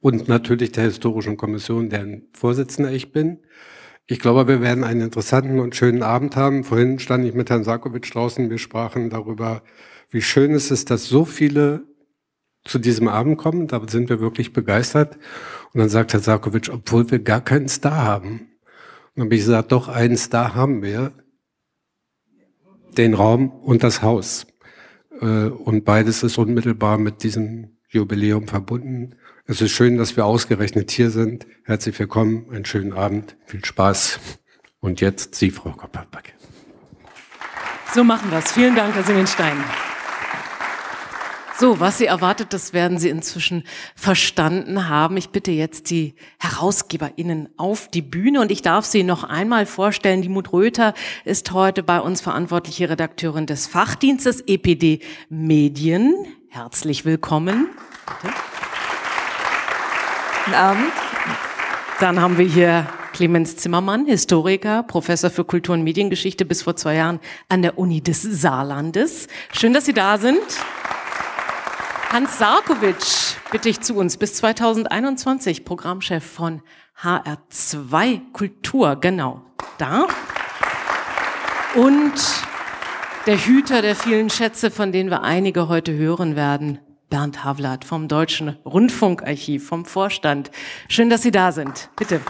[0.02, 3.40] und natürlich der Historischen Kommission, deren Vorsitzender ich bin.
[4.08, 6.64] Ich glaube, wir werden einen interessanten und schönen Abend haben.
[6.64, 8.50] Vorhin stand ich mit Herrn Sarkovic draußen.
[8.50, 9.62] Wir sprachen darüber,
[10.10, 11.84] wie schön es ist, dass so viele
[12.66, 13.68] zu diesem Abend kommen.
[13.68, 15.18] Da sind wir wirklich begeistert.
[15.74, 18.32] Und dann sagt Herr Sarkovic, obwohl wir gar keinen Star haben.
[18.32, 18.50] Und
[19.16, 21.14] dann habe ich gesagt, doch, einen Star haben wir.
[22.98, 24.48] Den Raum und das Haus.
[25.22, 29.16] Äh, und beides ist unmittelbar mit diesem Jubiläum verbunden.
[29.52, 31.46] Es ist schön, dass wir ausgerechnet hier sind.
[31.66, 34.18] Herzlich willkommen, einen schönen Abend, viel Spaß.
[34.80, 36.36] Und jetzt Sie, Frau Kopperback.
[37.94, 38.54] So machen wir es.
[38.54, 39.62] Vielen Dank, Herr Singenstein.
[41.60, 45.18] So, was Sie erwartet, das werden Sie inzwischen verstanden haben.
[45.18, 50.22] Ich bitte jetzt die HerausgeberInnen auf die Bühne und ich darf Sie noch einmal vorstellen.
[50.22, 50.94] Die Mut Röther
[51.26, 56.16] ist heute bei uns verantwortliche Redakteurin des Fachdienstes EPD Medien.
[56.48, 57.68] Herzlich willkommen.
[60.44, 60.92] Guten Abend.
[62.00, 66.96] Dann haben wir hier Clemens Zimmermann, Historiker, Professor für Kultur- und Mediengeschichte bis vor zwei
[66.96, 69.28] Jahren an der Uni des Saarlandes.
[69.54, 70.42] Schön, dass Sie da sind.
[72.12, 76.64] Hans Sarkovic bitte ich zu uns, bis 2021 Programmchef von
[77.00, 79.44] HR2 Kultur, genau,
[79.78, 80.08] da.
[81.76, 82.14] Und
[83.28, 86.80] der Hüter der vielen Schätze, von denen wir einige heute hören werden,
[87.12, 90.50] Bernd Havlat vom Deutschen Rundfunkarchiv, vom Vorstand.
[90.88, 91.90] Schön, dass Sie da sind.
[91.98, 92.22] Bitte.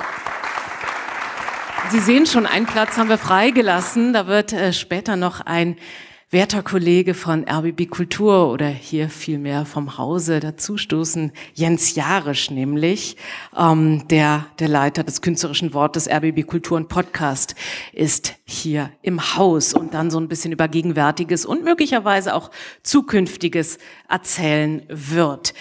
[1.91, 4.11] Sie sehen schon, einen Platz haben wir freigelassen.
[4.11, 5.77] Da wird äh, später noch ein
[6.31, 13.17] werter Kollege von RBB Kultur oder hier vielmehr vom Hause dazustoßen, Jens Jarisch nämlich,
[13.57, 17.55] ähm, der, der Leiter des künstlerischen Wortes RBB Kultur und Podcast
[17.91, 22.49] ist hier im Haus und dann so ein bisschen über Gegenwärtiges und möglicherweise auch
[22.81, 23.77] Zukünftiges
[24.07, 25.53] erzählen wird.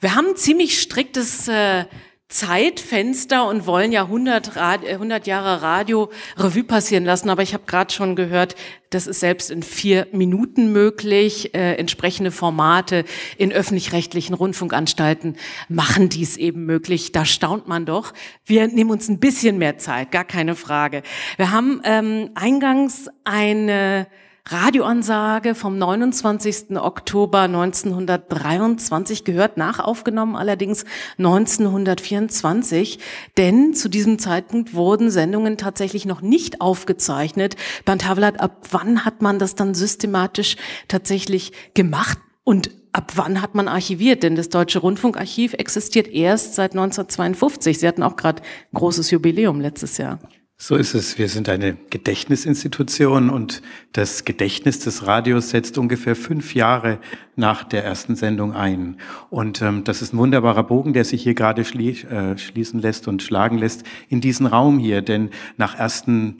[0.00, 1.84] Wir haben ziemlich striktes äh,
[2.28, 7.30] Zeitfenster und wollen ja 100, Rad, 100 Jahre Radio Revue passieren lassen.
[7.30, 8.56] Aber ich habe gerade schon gehört,
[8.90, 11.54] das ist selbst in vier Minuten möglich.
[11.54, 13.04] Äh, entsprechende Formate
[13.38, 15.36] in öffentlich-rechtlichen Rundfunkanstalten
[15.68, 17.12] machen dies eben möglich.
[17.12, 18.12] Da staunt man doch.
[18.44, 21.02] Wir nehmen uns ein bisschen mehr Zeit, gar keine Frage.
[21.36, 24.08] Wir haben ähm, eingangs eine
[24.48, 26.76] Radioansage vom 29.
[26.76, 30.84] Oktober 1923 gehört, nachaufgenommen allerdings
[31.18, 33.00] 1924,
[33.38, 37.56] denn zu diesem Zeitpunkt wurden Sendungen tatsächlich noch nicht aufgezeichnet.
[37.84, 40.56] Bernd Havlat, ab wann hat man das dann systematisch
[40.86, 44.22] tatsächlich gemacht und ab wann hat man archiviert?
[44.22, 47.80] Denn das Deutsche Rundfunkarchiv existiert erst seit 1952.
[47.80, 48.42] Sie hatten auch gerade
[48.74, 50.20] großes Jubiläum letztes Jahr.
[50.58, 51.18] So ist es.
[51.18, 53.60] Wir sind eine Gedächtnisinstitution und
[53.92, 56.98] das Gedächtnis des Radios setzt ungefähr fünf Jahre
[57.36, 58.96] nach der ersten Sendung ein.
[59.28, 63.06] Und ähm, das ist ein wunderbarer Bogen, der sich hier gerade schlie äh, schließen lässt
[63.06, 65.02] und schlagen lässt in diesen Raum hier.
[65.02, 65.28] Denn
[65.58, 66.38] nach ersten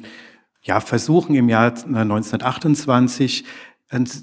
[0.62, 3.44] ja, Versuchen im Jahr 1928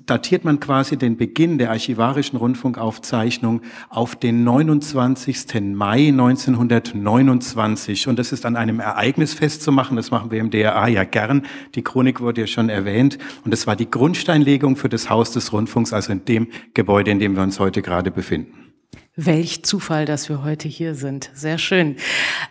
[0.06, 5.61] datiert man quasi den Beginn der archivarischen Rundfunkaufzeichnung auf den 29.
[5.73, 8.10] Mai 1929.
[8.10, 9.95] Und das ist an einem Ereignis festzumachen.
[9.95, 11.45] Das machen wir im DRA ja gern.
[11.76, 13.18] Die Chronik wurde ja schon erwähnt.
[13.45, 17.19] Und das war die Grundsteinlegung für das Haus des Rundfunks, also in dem Gebäude, in
[17.19, 18.73] dem wir uns heute gerade befinden.
[19.15, 21.30] Welch Zufall, dass wir heute hier sind.
[21.35, 21.98] Sehr schön.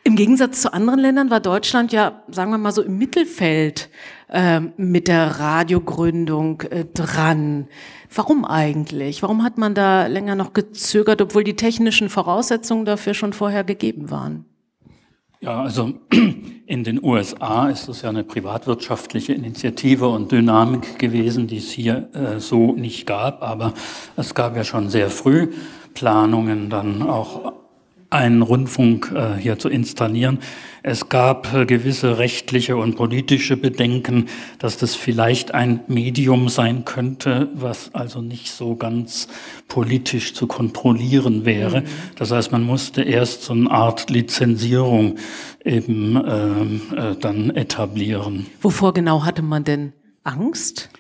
[0.05, 3.90] Im Gegensatz zu anderen Ländern war Deutschland ja, sagen wir mal so, im Mittelfeld
[4.28, 7.66] äh, mit der Radiogründung äh, dran.
[8.14, 9.22] Warum eigentlich?
[9.22, 14.12] Warum hat man da länger noch gezögert, obwohl die technischen Voraussetzungen dafür schon vorher gegeben
[14.12, 14.44] waren?
[15.40, 15.94] Ja, also
[16.66, 22.09] in den USA ist es ja eine privatwirtschaftliche Initiative und Dynamik gewesen, die es hier
[22.14, 23.43] äh, so nicht gab.
[23.43, 23.74] Aber
[24.16, 25.48] es gab ja schon sehr früh
[25.94, 27.52] Planungen dann auch
[28.12, 30.39] einen Rundfunk äh, hier zu installieren.
[30.82, 34.27] Es gab äh, gewisse rechtliche und politische Bedenken,
[34.59, 39.28] dass das vielleicht ein Medium sein könnte, was also nicht so ganz
[39.69, 41.81] politisch zu kontrollieren wäre.
[41.81, 41.86] Mhm.
[42.16, 45.16] Das heißt, man musste erst so eine Art Lizenzierung
[45.64, 48.47] eben ähm, äh, dann etablieren.
[48.60, 49.93] Wovor genau hatte man denn
[50.23, 50.90] Angst?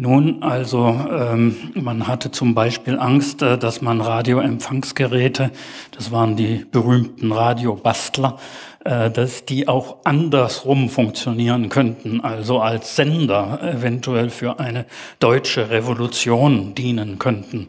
[0.00, 5.50] Nun, also ähm, man hatte zum Beispiel Angst, äh, dass man Radioempfangsgeräte,
[5.90, 8.38] das waren die berühmten Radiobastler,
[8.84, 14.86] äh, dass die auch andersrum funktionieren könnten, also als Sender eventuell für eine
[15.18, 17.66] deutsche Revolution dienen könnten.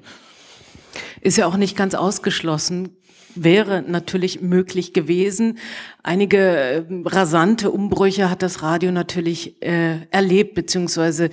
[1.22, 2.90] Ist ja auch nicht ganz ausgeschlossen,
[3.34, 5.58] wäre natürlich möglich gewesen.
[6.04, 11.32] Einige äh, rasante Umbrüche hat das Radio natürlich äh, erlebt, beziehungsweise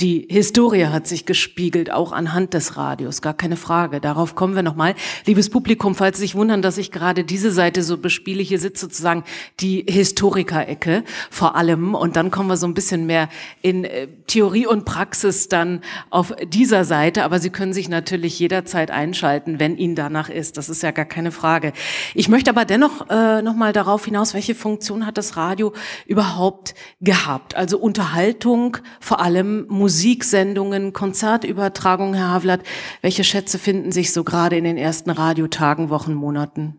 [0.00, 4.00] die Historie hat sich gespiegelt, auch anhand des Radios, gar keine Frage.
[4.00, 4.94] Darauf kommen wir nochmal.
[5.26, 8.80] Liebes Publikum, falls Sie sich wundern, dass ich gerade diese Seite so bespiele, hier sitzt
[8.80, 9.24] sozusagen
[9.58, 11.96] die Historiker-Ecke vor allem.
[11.96, 13.28] Und dann kommen wir so ein bisschen mehr
[13.60, 15.80] in äh, Theorie und Praxis dann
[16.10, 17.24] auf dieser Seite.
[17.24, 20.58] Aber Sie können sich natürlich jederzeit einschalten, wenn Ihnen danach ist.
[20.58, 21.72] Das ist ja gar keine Frage.
[22.14, 25.72] Ich möchte aber dennoch äh, nochmal darauf hinaus, welche Funktion hat das Radio
[26.06, 27.56] überhaupt gehabt?
[27.56, 32.60] Also Unterhaltung, vor allem Musik Musiksendungen, Konzertübertragungen, Herr Havlat.
[33.00, 36.76] Welche Schätze finden sich so gerade in den ersten Radiotagen, Wochen, Monaten?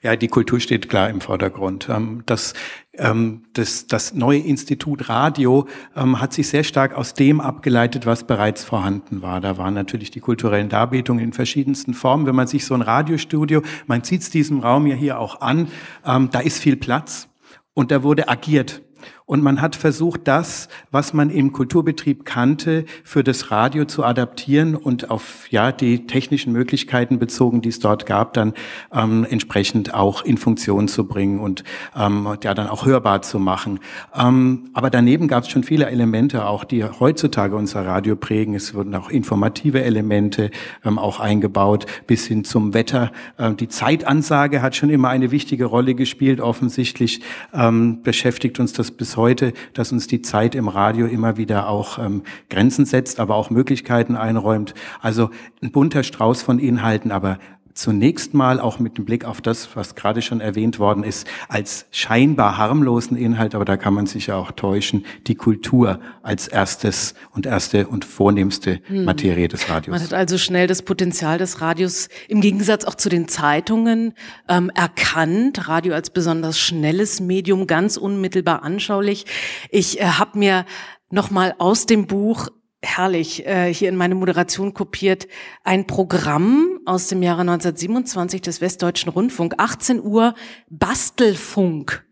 [0.00, 1.88] Ja, die Kultur steht klar im Vordergrund.
[1.90, 2.54] Ähm, das,
[2.96, 5.66] ähm, das, das neue Institut Radio
[5.96, 9.40] ähm, hat sich sehr stark aus dem abgeleitet, was bereits vorhanden war.
[9.40, 12.26] Da waren natürlich die kulturellen Darbietungen in verschiedensten Formen.
[12.26, 15.66] Wenn man sich so ein Radiostudio, man sieht es diesem Raum ja hier auch an,
[16.04, 17.26] da ist viel Platz
[17.74, 18.82] und da wurde agiert.
[19.24, 24.74] Und man hat versucht, das, was man im Kulturbetrieb kannte, für das Radio zu adaptieren
[24.74, 28.52] und auf ja die technischen Möglichkeiten bezogen, die es dort gab, dann
[28.92, 31.62] ähm, entsprechend auch in Funktion zu bringen und
[31.96, 33.78] ähm, ja dann auch hörbar zu machen.
[34.14, 38.54] Ähm, aber daneben gab es schon viele Elemente, auch die heutzutage unser Radio prägen.
[38.54, 40.50] Es wurden auch informative Elemente
[40.84, 43.12] ähm, auch eingebaut, bis hin zum Wetter.
[43.38, 46.40] Ähm, die Zeitansage hat schon immer eine wichtige Rolle gespielt.
[46.40, 47.20] Offensichtlich
[47.54, 51.98] ähm, beschäftigt uns das bis heute, dass uns die Zeit im Radio immer wieder auch
[51.98, 54.74] ähm, Grenzen setzt, aber auch Möglichkeiten einräumt.
[55.00, 55.30] Also
[55.62, 57.38] ein bunter Strauß von Inhalten, aber
[57.74, 61.86] zunächst mal auch mit dem Blick auf das, was gerade schon erwähnt worden ist, als
[61.90, 67.14] scheinbar harmlosen Inhalt, aber da kann man sich ja auch täuschen, die Kultur als erstes
[67.32, 69.04] und erste und vornehmste hm.
[69.04, 69.92] Materie des Radios.
[69.92, 74.14] Man hat also schnell das Potenzial des Radios im Gegensatz auch zu den Zeitungen
[74.48, 75.68] ähm, erkannt.
[75.68, 79.26] Radio als besonders schnelles Medium, ganz unmittelbar anschaulich.
[79.70, 80.64] Ich äh, habe mir
[81.10, 82.48] nochmal aus dem Buch
[82.82, 85.28] herrlich äh, hier in meine Moderation kopiert
[85.64, 90.34] ein Programm aus dem Jahre 1927 des Westdeutschen Rundfunk, 18 Uhr
[90.68, 92.04] Bastelfunk.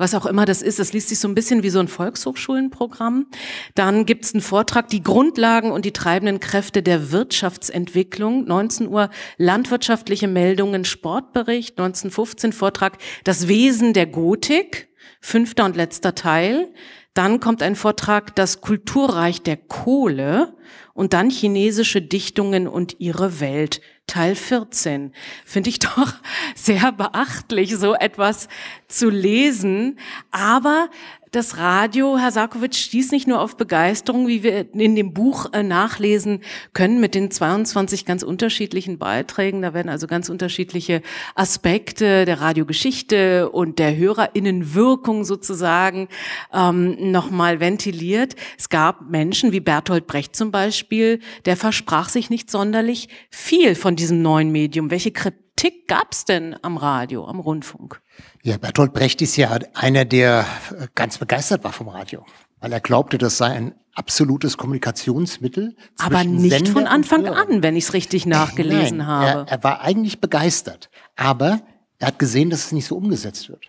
[0.00, 3.26] Was auch immer das ist, das liest sich so ein bisschen wie so ein Volkshochschulenprogramm.
[3.74, 8.46] Dann gibt's einen Vortrag, die Grundlagen und die treibenden Kräfte der Wirtschaftsentwicklung.
[8.46, 11.78] 19 Uhr landwirtschaftliche Meldungen, Sportbericht.
[11.78, 14.88] 1915 Vortrag, das Wesen der Gotik.
[15.20, 16.72] Fünfter und letzter Teil.
[17.14, 20.54] Dann kommt ein Vortrag Das Kulturreich der Kohle
[20.94, 25.12] und dann chinesische Dichtungen und ihre Welt, Teil 14.
[25.44, 26.12] Finde ich doch
[26.54, 28.48] sehr beachtlich, so etwas
[28.86, 29.98] zu lesen.
[30.30, 30.88] Aber
[31.30, 35.62] das Radio, Herr Sarkovic, stieß nicht nur auf Begeisterung, wie wir in dem Buch äh,
[35.62, 36.40] nachlesen
[36.72, 39.62] können, mit den 22 ganz unterschiedlichen Beiträgen.
[39.62, 41.02] Da werden also ganz unterschiedliche
[41.36, 46.08] Aspekte der Radiogeschichte und der Hörerinnenwirkung sozusagen
[46.52, 48.34] ähm, nochmal ventiliert.
[48.58, 53.94] Es gab Menschen wie Bertolt Brecht zum Beispiel, der versprach sich nicht sonderlich viel von
[53.94, 54.90] diesem neuen Medium.
[54.90, 58.00] Welche Kritik gab es denn am Radio, am Rundfunk?
[58.42, 60.46] Ja, Bertolt Brecht ist ja einer, der
[60.94, 62.24] ganz begeistert war vom Radio,
[62.60, 65.76] weil er glaubte, das sei ein absolutes Kommunikationsmittel.
[65.98, 69.50] Aber nicht Sender von Anfang an, wenn ich es richtig nachgelesen Nein, habe.
[69.50, 71.60] Er, er war eigentlich begeistert, aber
[71.98, 73.66] er hat gesehen, dass es nicht so umgesetzt wird.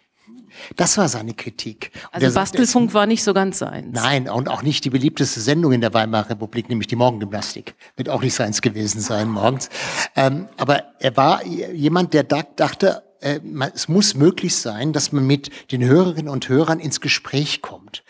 [0.75, 1.91] Das war seine Kritik.
[2.13, 3.87] Und also Bastelfunk war nicht so ganz seins.
[3.91, 7.75] Nein, und auch nicht die beliebteste Sendung in der Weimarer Republik, nämlich die Morgengymnastik.
[7.95, 9.69] Wird auch nicht seins gewesen sein morgens.
[10.15, 13.39] Ähm, aber er war jemand, der dachte, äh,
[13.73, 18.03] es muss möglich sein, dass man mit den Hörerinnen und Hörern ins Gespräch kommt.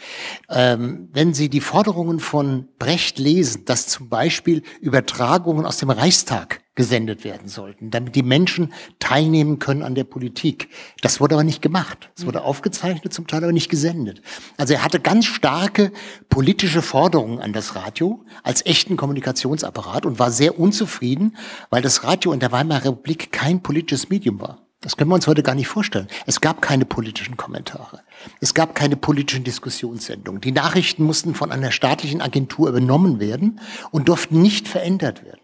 [0.49, 6.61] Ähm, wenn Sie die Forderungen von Brecht lesen, dass zum Beispiel Übertragungen aus dem Reichstag
[6.73, 10.69] gesendet werden sollten, damit die Menschen teilnehmen können an der Politik.
[11.01, 12.09] Das wurde aber nicht gemacht.
[12.17, 14.21] Es wurde aufgezeichnet, zum Teil aber nicht gesendet.
[14.55, 15.91] Also er hatte ganz starke
[16.29, 21.35] politische Forderungen an das Radio als echten Kommunikationsapparat und war sehr unzufrieden,
[21.69, 24.70] weil das Radio in der Weimarer Republik kein politisches Medium war.
[24.81, 26.07] Das können wir uns heute gar nicht vorstellen.
[26.25, 28.01] Es gab keine politischen Kommentare.
[28.39, 30.41] Es gab keine politischen Diskussionssendungen.
[30.41, 33.59] Die Nachrichten mussten von einer staatlichen Agentur übernommen werden
[33.91, 35.41] und durften nicht verändert werden.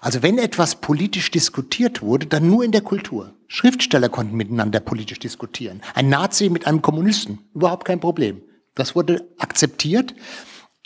[0.00, 3.32] Also wenn etwas politisch diskutiert wurde, dann nur in der Kultur.
[3.46, 5.80] Schriftsteller konnten miteinander politisch diskutieren.
[5.94, 8.42] Ein Nazi mit einem Kommunisten, überhaupt kein Problem.
[8.74, 10.14] Das wurde akzeptiert.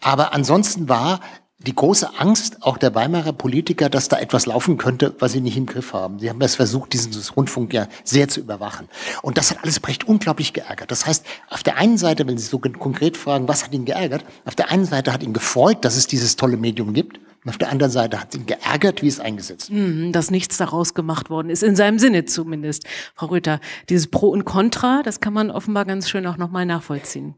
[0.02, 1.20] Aber ansonsten war
[1.60, 5.56] die große Angst auch der Weimarer Politiker, dass da etwas laufen könnte, was sie nicht
[5.56, 6.20] im Griff haben.
[6.20, 8.89] Sie haben es versucht, diesen Rundfunk ja sehr zu überwachen.
[9.22, 10.90] Und das hat alles Brecht unglaublich geärgert.
[10.93, 14.24] Das heißt, auf der einen Seite, wenn Sie so konkret fragen, was hat ihn geärgert,
[14.44, 17.59] auf der einen Seite hat ihn gefreut, dass es dieses tolle Medium gibt, Und auf
[17.59, 19.80] der anderen Seite hat ihn geärgert, wie es eingesetzt wird.
[19.80, 22.85] Mhm, dass nichts daraus gemacht worden ist, in seinem Sinne zumindest.
[23.14, 27.35] Frau Rüther, dieses Pro und Contra, das kann man offenbar ganz schön auch nochmal nachvollziehen.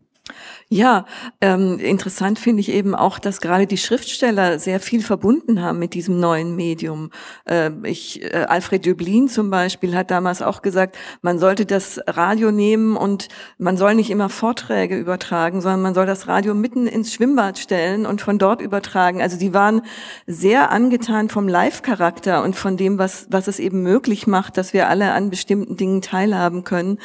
[0.68, 1.04] Ja,
[1.40, 5.94] ähm, interessant finde ich eben auch, dass gerade die Schriftsteller sehr viel verbunden haben mit
[5.94, 7.10] diesem neuen Medium.
[7.44, 12.52] Äh, ich, äh, Alfred Döblin zum Beispiel hat damals auch gesagt, man sollte das Radio
[12.52, 13.28] nehmen und
[13.58, 18.06] man soll nicht immer Vorträge übertragen, sondern man soll das Radio mitten ins Schwimmbad stellen
[18.06, 19.20] und von dort übertragen.
[19.20, 19.82] Also die waren
[20.28, 24.88] sehr angetan vom Live-Charakter und von dem, was, was es eben möglich macht, dass wir
[24.88, 26.98] alle an bestimmten Dingen teilhaben können.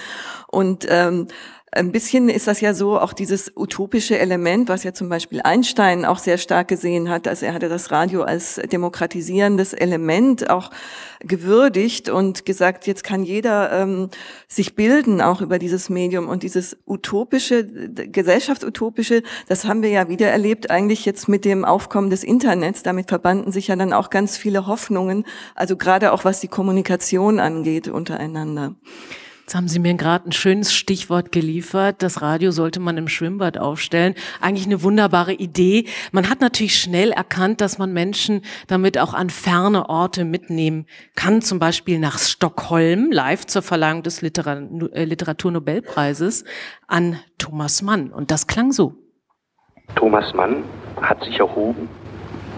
[0.48, 1.28] Und ähm,
[1.76, 6.06] ein bisschen ist das ja so, auch dieses utopische Element, was ja zum Beispiel Einstein
[6.06, 7.28] auch sehr stark gesehen hat.
[7.28, 10.72] Also er hatte das Radio als demokratisierendes Element auch
[11.20, 14.10] gewürdigt und gesagt, jetzt kann jeder ähm,
[14.48, 20.28] sich bilden auch über dieses Medium und dieses utopische, gesellschaftsutopische, das haben wir ja wieder
[20.28, 22.84] erlebt eigentlich jetzt mit dem Aufkommen des Internets.
[22.84, 25.26] Damit verbanden sich ja dann auch ganz viele Hoffnungen,
[25.56, 28.76] also gerade auch was die Kommunikation angeht untereinander.
[29.46, 32.02] Jetzt haben Sie mir gerade ein schönes Stichwort geliefert.
[32.02, 34.16] Das Radio sollte man im Schwimmbad aufstellen.
[34.42, 35.86] Eigentlich eine wunderbare Idee.
[36.12, 41.44] Man hat natürlich schnell erkannt, dass man Menschen damit auch an ferne Orte mitnehmen kann.
[41.44, 44.64] Zum Beispiel nach Stockholm, live zur Verleihung des Literar
[44.94, 46.44] äh, Literaturnobelpreises
[46.88, 48.12] an Thomas Mann.
[48.12, 48.96] Und das klang so.
[49.94, 50.64] Thomas Mann
[51.00, 51.88] hat sich erhoben,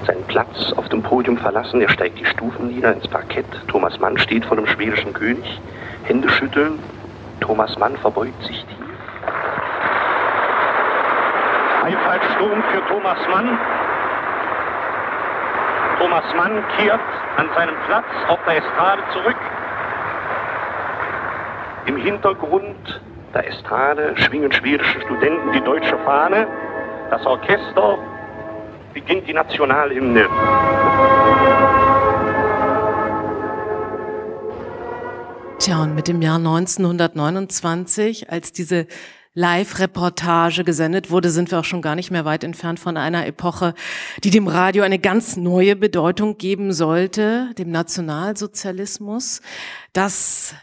[0.05, 1.81] seinen Platz auf dem Podium verlassen.
[1.81, 3.45] Er steigt die Stufen nieder ins Parkett.
[3.67, 5.59] Thomas Mann steht vor dem schwedischen König.
[6.07, 6.79] Hände schütteln.
[7.41, 8.77] Thomas Mann verbeugt sich tief.
[11.83, 13.59] Einfallsturm für Thomas Mann.
[15.99, 17.01] Thomas Mann kehrt
[17.35, 19.35] an seinem Platz auf der Estrade zurück.
[21.87, 23.01] Im Hintergrund
[23.33, 26.47] der Estrade schwingen schwedische Studenten die deutsche Fahne.
[27.09, 27.97] Das Orchester
[28.93, 30.27] beginnt die Nationalhymne.
[35.67, 38.87] Tja, und mit dem Jahr 1929, als diese
[39.33, 43.73] Live-Reportage gesendet wurde, sind wir auch schon gar nicht mehr weit entfernt von einer Epoche,
[44.23, 49.41] die dem Radio eine ganz neue Bedeutung geben sollte, dem Nationalsozialismus.
[49.91, 50.55] Das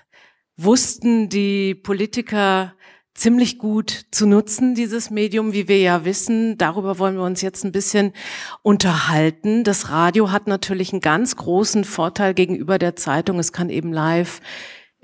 [0.57, 2.73] wussten die Politiker
[3.13, 6.57] ziemlich gut zu nutzen, dieses Medium, wie wir ja wissen.
[6.57, 8.15] Darüber wollen wir uns jetzt ein bisschen
[8.63, 9.65] unterhalten.
[9.65, 13.39] Das Radio hat natürlich einen ganz großen Vorteil gegenüber der Zeitung.
[13.39, 14.41] Es kann eben live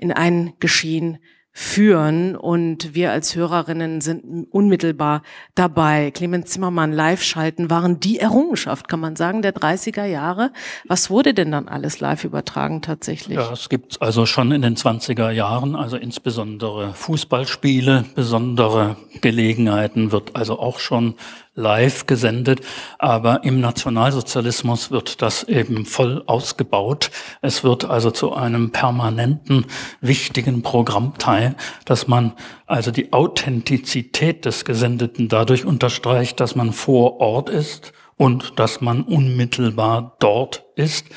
[0.01, 1.19] in ein Geschehen
[1.53, 5.21] führen und wir als Hörerinnen sind unmittelbar
[5.53, 6.09] dabei.
[6.11, 10.53] Clemens Zimmermann live schalten waren die Errungenschaft, kann man sagen, der 30er Jahre.
[10.87, 13.37] Was wurde denn dann alles live übertragen tatsächlich?
[13.37, 20.37] Ja, es gibt also schon in den 20er Jahren, also insbesondere Fußballspiele, besondere Gelegenheiten wird
[20.37, 21.15] also auch schon
[21.53, 22.61] live gesendet,
[22.97, 27.11] aber im Nationalsozialismus wird das eben voll ausgebaut.
[27.41, 29.65] Es wird also zu einem permanenten,
[29.99, 32.33] wichtigen Programmteil, dass man
[32.67, 39.01] also die Authentizität des Gesendeten dadurch unterstreicht, dass man vor Ort ist und dass man
[39.01, 41.07] unmittelbar dort ist.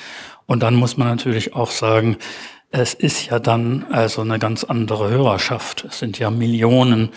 [0.47, 2.17] Und dann muss man natürlich auch sagen,
[2.71, 5.85] es ist ja dann also eine ganz andere Hörerschaft.
[5.85, 7.11] Es sind ja Millionen,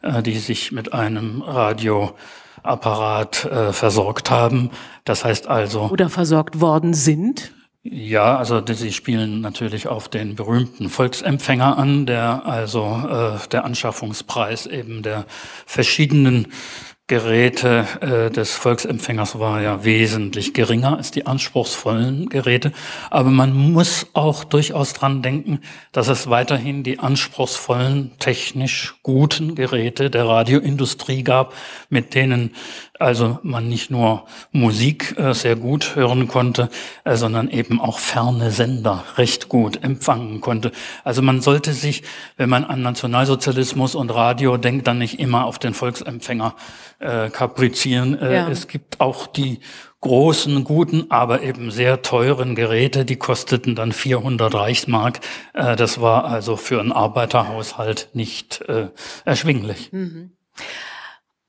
[0.00, 2.14] äh, die sich mit einem Radio
[2.62, 4.70] Apparat äh, versorgt haben.
[5.04, 5.82] Das heißt also.
[5.90, 7.52] Oder versorgt worden sind.
[7.84, 14.66] Ja, also sie spielen natürlich auf den berühmten Volksempfänger an, der also äh, der Anschaffungspreis
[14.66, 15.24] eben der
[15.66, 16.46] verschiedenen
[17.12, 22.72] Geräte äh, des Volksempfängers war ja wesentlich geringer als die anspruchsvollen Geräte.
[23.10, 25.60] Aber man muss auch durchaus dran denken,
[25.92, 31.52] dass es weiterhin die anspruchsvollen, technisch guten Geräte der Radioindustrie gab,
[31.90, 32.54] mit denen
[33.02, 36.70] also man nicht nur Musik äh, sehr gut hören konnte,
[37.04, 40.72] äh, sondern eben auch ferne Sender recht gut empfangen konnte.
[41.04, 42.02] Also man sollte sich,
[42.36, 46.54] wenn man an Nationalsozialismus und Radio denkt, dann nicht immer auf den Volksempfänger
[47.00, 48.18] äh, kaprizieren.
[48.18, 48.48] Äh, ja.
[48.48, 49.60] Es gibt auch die
[50.00, 55.20] großen, guten, aber eben sehr teuren Geräte, die kosteten dann 400 Reichsmark.
[55.52, 58.64] Das war also für einen Arbeiterhaushalt nicht
[59.24, 59.92] erschwinglich.
[59.92, 60.32] Mhm.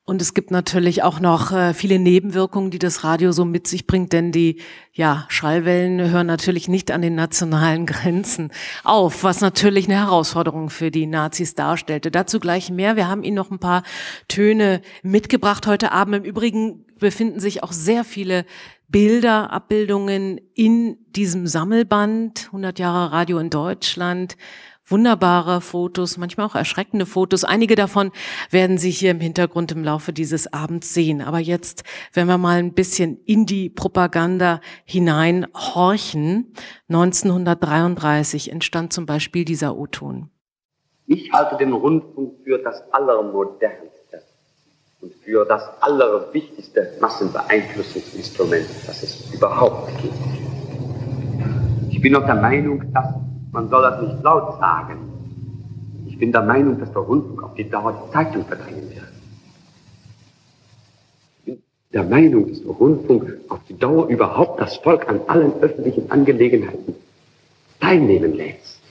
[0.06, 3.88] Und es gibt natürlich auch noch äh, viele Nebenwirkungen, die das Radio so mit sich
[3.88, 4.60] bringt, denn die
[4.92, 8.52] ja, Schallwellen hören natürlich nicht an den nationalen Grenzen
[8.84, 12.12] auf, was natürlich eine Herausforderung für die Nazis darstellte.
[12.12, 12.98] Dazu gleich mehr.
[12.98, 13.84] Wir haben Ihnen noch ein paar
[14.28, 16.16] Töne mitgebracht heute Abend.
[16.16, 18.46] Im Übrigen befinden sich auch sehr viele
[18.90, 24.36] Bilder, Abbildungen in diesem Sammelband 100 Jahre Radio in Deutschland
[24.86, 27.44] wunderbare Fotos, manchmal auch erschreckende Fotos.
[27.44, 28.12] Einige davon
[28.50, 31.22] werden Sie hier im Hintergrund im Laufe dieses Abends sehen.
[31.22, 31.84] Aber jetzt,
[32.14, 36.54] wenn wir mal ein bisschen in die Propaganda hineinhorchen.
[36.90, 40.30] 1933 entstand zum Beispiel dieser O-Ton.
[41.08, 44.24] Ich halte den Rundfunk für das Allermodernste
[45.02, 50.14] und für das Allerwichtigste Massenbeeinflussungsinstrument, das es überhaupt gibt.
[51.90, 53.16] Ich bin auch der Meinung, dass
[53.54, 54.98] man soll das nicht laut sagen.
[56.08, 59.04] Ich bin der Meinung, dass der Rundfunk auf die Dauer die Zeitung verdrängen wird.
[61.38, 61.64] Ich bin
[61.94, 66.96] der Meinung, dass der Rundfunk auf die Dauer überhaupt das Volk an allen öffentlichen Angelegenheiten
[67.80, 68.82] teilnehmen lässt.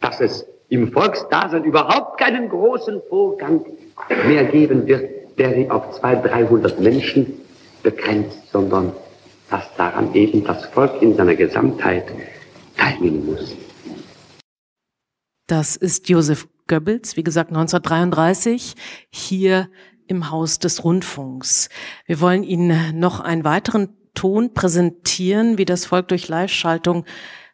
[0.00, 3.64] Dass es im Volksdasein überhaupt keinen großen Vorgang
[4.26, 7.40] mehr geben wird, der sich auf 200, 300 Menschen
[7.82, 8.92] begrenzt, sondern
[9.50, 12.06] dass daran eben das Volk in seiner Gesamtheit
[12.84, 13.56] teilnehmen muss.
[15.46, 18.74] Das ist Josef Goebbels, wie gesagt 1933,
[19.10, 19.68] hier
[20.06, 21.68] im Haus des Rundfunks.
[22.06, 27.04] Wir wollen Ihnen noch einen weiteren Ton präsentieren, wie das Volk durch Live-Schaltung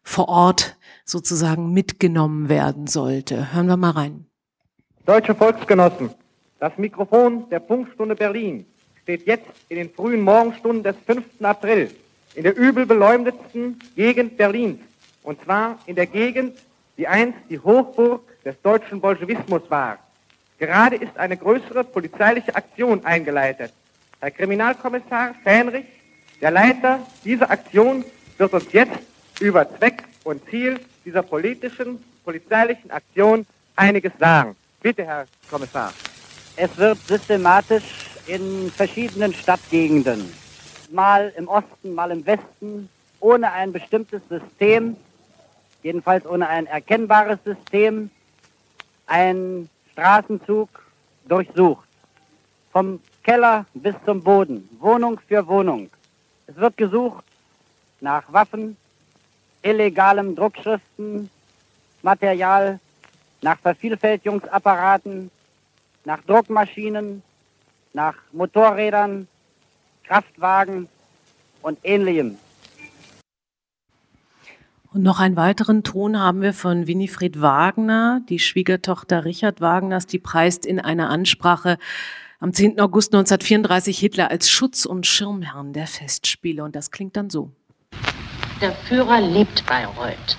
[0.03, 3.53] vor Ort sozusagen mitgenommen werden sollte.
[3.53, 4.27] Hören wir mal rein.
[5.07, 6.11] Deutsche Volksgenossen,
[6.61, 8.67] das Mikrofon der Funkstunde Berlin
[9.03, 11.25] steht jetzt in den frühen Morgenstunden des 5.
[11.43, 11.91] April
[12.35, 14.81] in der übel beleumdetsten Gegend Berlins.
[15.31, 16.59] Und zwar in der Gegend,
[16.99, 20.01] die einst die Hochburg des deutschen Bolschewismus war.
[20.59, 23.73] Gerade ist eine größere polizeiliche Aktion eingeleitet.
[24.19, 25.85] Herr Kriminalkommissar Fähnrich,
[26.41, 28.05] der Leiter dieser Aktion,
[28.39, 28.99] wird uns jetzt
[29.39, 33.47] über Zweck und Ziel dieser politischen, polizeilichen Aktion
[33.77, 34.57] einiges sagen.
[34.83, 35.93] Bitte, Herr Kommissar.
[36.57, 37.85] Es wird systematisch
[38.27, 40.29] in verschiedenen Stadtgegenden,
[40.91, 42.89] mal im Osten, mal im Westen,
[43.21, 44.97] ohne ein bestimmtes System,
[45.83, 48.11] jedenfalls ohne ein erkennbares System,
[49.07, 50.69] ein Straßenzug
[51.27, 51.89] durchsucht.
[52.73, 55.91] Vom Keller bis zum Boden, Wohnung für Wohnung.
[56.47, 57.25] Es wird gesucht
[58.01, 58.77] nach Waffen,
[59.63, 61.31] illegalem Druckschriften,
[62.03, 62.81] Material,
[63.43, 65.31] nach Vervielfältigungsapparaten,
[66.05, 67.23] nach Druckmaschinen,
[67.93, 69.29] nach Motorrädern,
[70.05, 70.89] Kraftwagen
[71.63, 72.39] und ähnlichem.
[74.93, 80.19] Und noch einen weiteren Ton haben wir von Winifred Wagner, die Schwiegertochter Richard Wagners, die
[80.19, 81.79] preist in einer Ansprache
[82.41, 82.81] am 10.
[82.81, 86.65] August 1934 Hitler als Schutz- und Schirmherrn der Festspiele.
[86.65, 87.53] Und das klingt dann so.
[88.61, 90.37] Der Führer liebt Bayreuth.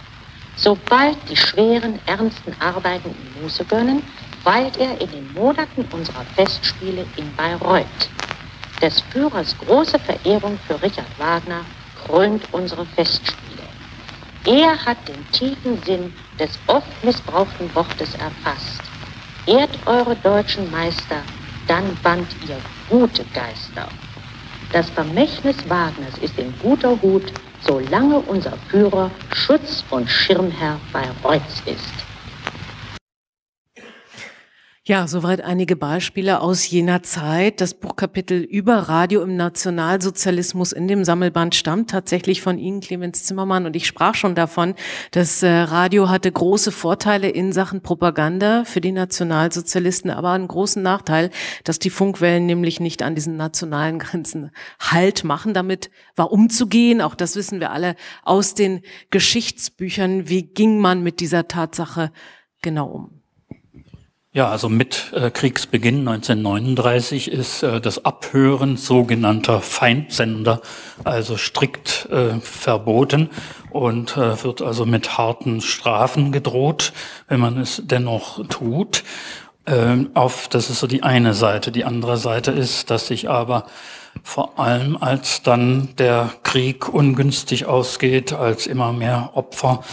[0.58, 4.04] Sobald die schweren, ernsten Arbeiten ihm Muße gönnen,
[4.44, 7.86] weilt er in den Monaten unserer Festspiele in Bayreuth.
[8.82, 11.62] Des Führers große Verehrung für Richard Wagner
[12.06, 13.51] krönt unsere Festspiele.
[14.46, 18.82] Er hat den tiefen Sinn des oft missbrauchten Wortes erfasst.
[19.46, 21.24] Ehrt eure deutschen Meister,
[21.68, 22.58] dann bannt ihr
[22.90, 23.88] gute Geister.
[24.72, 27.32] Das Vermächtnis Wagners ist in guter Hut,
[27.62, 32.11] solange unser Führer Schutz- und Schirmherr bei Reutz ist.
[34.84, 37.62] Ja, soweit einige Beispiele aus jener Zeit.
[37.62, 43.68] Das Buchkapitel über Radio im Nationalsozialismus in dem Sammelband stammt tatsächlich von Ihnen, Clemens Zimmermann.
[43.68, 44.74] Und ich sprach schon davon,
[45.12, 50.82] das äh, Radio hatte große Vorteile in Sachen Propaganda für die Nationalsozialisten, aber einen großen
[50.82, 51.30] Nachteil,
[51.64, 54.50] dass die Funkwellen nämlich nicht an diesen nationalen Grenzen
[54.80, 55.54] Halt machen.
[55.54, 57.02] Damit war umzugehen.
[57.02, 58.82] Auch das wissen wir alle aus den
[59.12, 60.28] Geschichtsbüchern.
[60.28, 62.12] Wie ging man mit dieser Tatsache
[62.64, 63.21] genau um?
[64.34, 70.62] Ja, also mit äh, Kriegsbeginn 1939 ist äh, das Abhören sogenannter Feindsender
[71.04, 73.30] also strikt äh, verboten
[73.72, 76.94] und äh, wird also mit harten Strafen gedroht,
[77.28, 79.04] wenn man es dennoch tut.
[79.66, 81.74] Ähm, auf, das ist so die eine Seite.
[81.74, 83.66] Die andere Seite ist, dass sich aber
[84.24, 89.84] vor allem als dann der Krieg ungünstig ausgeht, als immer mehr Opfer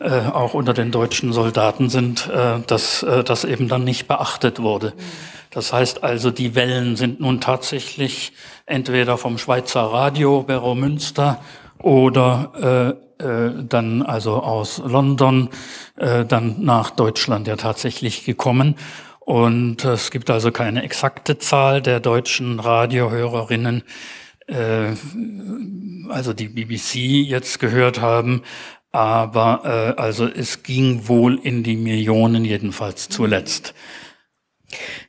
[0.00, 4.60] äh, auch unter den deutschen Soldaten sind, äh, dass äh, das eben dann nicht beachtet
[4.60, 4.92] wurde.
[5.50, 8.32] Das heißt also, die Wellen sind nun tatsächlich
[8.66, 11.40] entweder vom Schweizer Radio Berro Münster
[11.78, 15.50] oder äh, äh, dann also aus London
[15.96, 18.76] äh, dann nach Deutschland ja tatsächlich gekommen.
[19.30, 23.84] Und es gibt also keine exakte Zahl der deutschen Radiohörerinnen,
[24.48, 24.94] äh,
[26.08, 26.96] also die BBC
[27.28, 28.42] jetzt gehört haben,
[28.90, 33.72] aber äh, also es ging wohl in die Millionen jedenfalls zuletzt.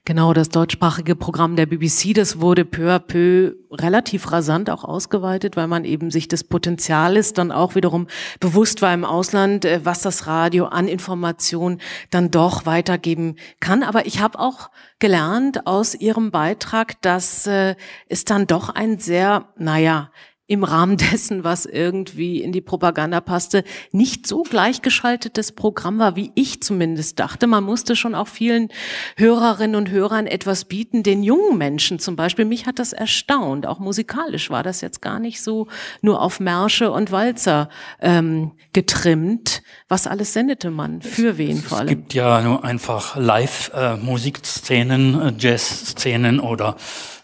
[0.05, 5.55] Genau, das deutschsprachige Programm der BBC, das wurde peu à peu relativ rasant auch ausgeweitet,
[5.55, 8.07] weil man eben sich des Potenziales dann auch wiederum
[8.39, 11.79] bewusst war im Ausland, äh, was das Radio an Informationen
[12.09, 13.83] dann doch weitergeben kann.
[13.83, 17.75] Aber ich habe auch gelernt aus Ihrem Beitrag, dass äh,
[18.07, 20.11] es dann doch ein sehr, naja,
[20.51, 23.63] im Rahmen dessen, was irgendwie in die Propaganda passte,
[23.93, 27.47] nicht so gleichgeschaltetes Programm war, wie ich zumindest dachte.
[27.47, 28.67] Man musste schon auch vielen
[29.15, 32.43] Hörerinnen und Hörern etwas bieten, den jungen Menschen zum Beispiel.
[32.43, 33.65] Mich hat das erstaunt.
[33.65, 35.69] Auch musikalisch war das jetzt gar nicht so
[36.01, 37.69] nur auf Märsche und Walzer
[38.01, 39.63] ähm, getrimmt.
[39.87, 41.01] Was alles sendete man?
[41.01, 41.87] Für wen vor allem?
[41.87, 46.75] Es gibt ja nur einfach Live-Musikszenen, äh, Jazz-Szenen oder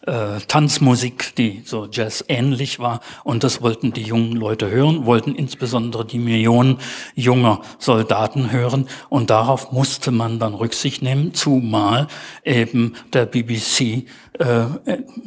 [0.07, 3.01] äh, Tanzmusik, die so Jazz ähnlich war.
[3.23, 6.77] Und das wollten die jungen Leute hören, wollten insbesondere die Millionen
[7.13, 8.87] junger Soldaten hören.
[9.09, 12.07] Und darauf musste man dann Rücksicht nehmen, zumal
[12.45, 14.05] eben der BBC
[14.39, 14.65] äh,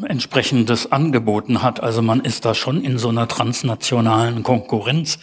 [0.04, 1.82] entsprechendes angeboten hat.
[1.82, 5.18] Also man ist da schon in so einer transnationalen Konkurrenz.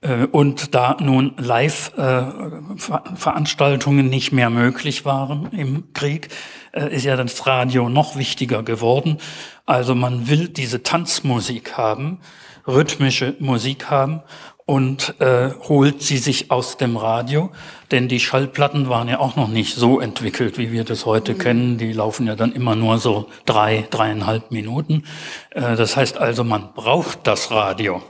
[0.00, 6.28] Äh, und da nun Live-Veranstaltungen äh, nicht mehr möglich waren im Krieg,
[6.72, 9.18] äh, ist ja das Radio noch wichtiger geworden.
[9.66, 12.20] Also man will diese Tanzmusik haben,
[12.66, 14.22] rhythmische Musik haben
[14.68, 17.50] und äh, holt sie sich aus dem Radio,
[17.90, 21.38] denn die Schallplatten waren ja auch noch nicht so entwickelt, wie wir das heute mhm.
[21.38, 21.78] kennen.
[21.78, 25.04] Die laufen ja dann immer nur so drei, dreieinhalb Minuten.
[25.50, 28.02] Äh, das heißt also, man braucht das Radio.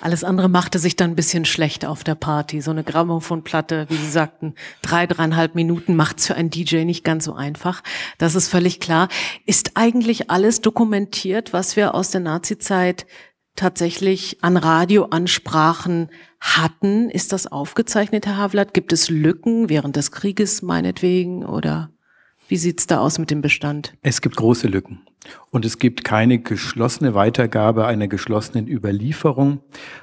[0.00, 2.60] Alles andere machte sich dann ein bisschen schlecht auf der Party.
[2.60, 7.24] So eine Grammophonplatte, wie Sie sagten, drei, dreieinhalb Minuten macht's für einen DJ nicht ganz
[7.24, 7.82] so einfach.
[8.18, 9.08] Das ist völlig klar.
[9.44, 13.06] Ist eigentlich alles dokumentiert, was wir aus der Nazizeit
[13.56, 16.08] tatsächlich an Radioansprachen
[16.40, 17.10] hatten?
[17.10, 18.72] Ist das aufgezeichnet, Herr Havlat?
[18.72, 21.90] Gibt es Lücken während des Krieges meinetwegen oder?
[22.50, 23.94] Wie sieht's da aus mit dem Bestand?
[24.02, 25.02] Es gibt große Lücken.
[25.50, 29.60] Und es gibt keine geschlossene Weitergabe einer geschlossenen Überlieferung,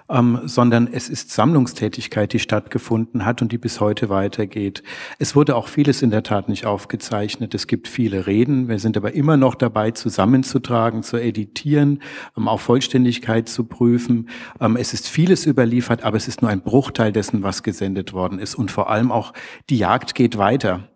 [0.10, 4.82] ähm, sondern es ist Sammlungstätigkeit, die stattgefunden hat und die bis heute weitergeht.
[5.20, 7.54] Es wurde auch vieles in der Tat nicht aufgezeichnet.
[7.54, 8.70] Es gibt viele Reden.
[8.70, 12.02] Wir sind aber immer noch dabei, zusammenzutragen, zu editieren,
[12.38, 14.30] ähm, auch Vollständigkeit zu prüfen.
[14.62, 18.40] Ähm, es ist vieles überliefert, aber es ist nur ein Bruchteil dessen, was gesendet worden
[18.40, 18.56] ist.
[18.56, 19.34] Und vor allem auch
[19.70, 20.88] die Jagd geht weiter.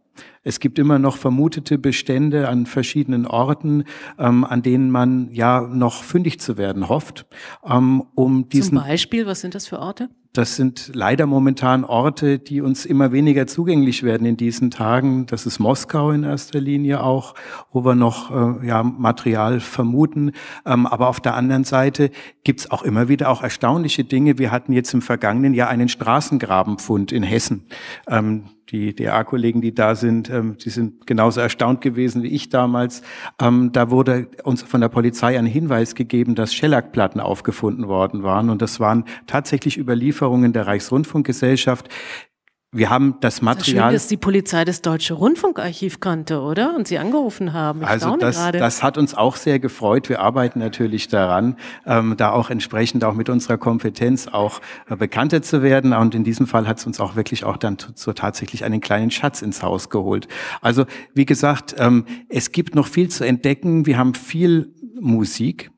[0.43, 3.83] Es gibt immer noch vermutete Bestände an verschiedenen Orten,
[4.17, 7.27] ähm, an denen man ja noch fündig zu werden hofft.
[7.63, 10.09] Ähm, um diesen, Zum Beispiel, was sind das für Orte?
[10.33, 15.25] Das sind leider momentan Orte, die uns immer weniger zugänglich werden in diesen Tagen.
[15.25, 17.35] Das ist Moskau in erster Linie auch,
[17.69, 20.31] wo wir noch äh, ja, Material vermuten.
[20.65, 22.11] Ähm, aber auf der anderen Seite
[22.45, 24.37] gibt's auch immer wieder auch erstaunliche Dinge.
[24.37, 27.65] Wir hatten jetzt im vergangenen Jahr einen Straßengrabenfund in Hessen.
[28.07, 33.01] Ähm, die DA-Kollegen, die da sind, ähm, die sind genauso erstaunt gewesen wie ich damals.
[33.39, 38.49] Ähm, da wurde uns von der Polizei ein Hinweis gegeben, dass Schellackplatten aufgefunden worden waren.
[38.49, 41.89] Und das waren tatsächlich Überlieferungen der Reichsrundfunkgesellschaft,
[42.73, 43.57] wir haben das Material.
[43.57, 46.73] Das schön, dass die Polizei das Deutsche Rundfunkarchiv kannte, oder?
[46.73, 47.81] Und Sie angerufen haben.
[47.81, 48.59] Ich also das, gerade.
[48.59, 50.07] das hat uns auch sehr gefreut.
[50.07, 55.41] Wir arbeiten natürlich daran, ähm, da auch entsprechend auch mit unserer Kompetenz auch äh, bekannter
[55.41, 55.91] zu werden.
[55.91, 59.11] Und in diesem Fall hat es uns auch wirklich auch dann so tatsächlich einen kleinen
[59.11, 60.29] Schatz ins Haus geholt.
[60.61, 63.85] Also wie gesagt, ähm, es gibt noch viel zu entdecken.
[63.85, 65.71] Wir haben viel Musik.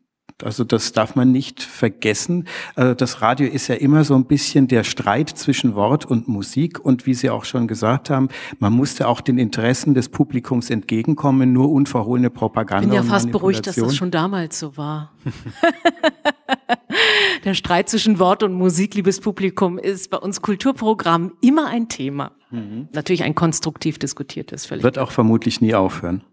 [0.44, 2.48] Also das darf man nicht vergessen.
[2.76, 6.80] Äh, das Radio ist ja immer so ein bisschen der Streit zwischen Wort und Musik.
[6.80, 8.30] Und wie Sie auch schon gesagt haben,
[8.60, 11.54] man musste auch den Interessen des Publikums entgegenkommen.
[11.54, 12.84] Nur unverhohlene Propaganda.
[12.84, 15.12] Ich bin ja fast beruhigt, dass das schon damals so war.
[17.46, 22.32] der Streit zwischen Wort und Musik, liebes Publikum, ist bei uns Kulturprogramm immer ein Thema.
[22.52, 22.88] Mhm.
[22.92, 24.66] Natürlich ein konstruktiv diskutiertes.
[24.66, 26.24] Völlig Wird auch vermutlich nie aufhören.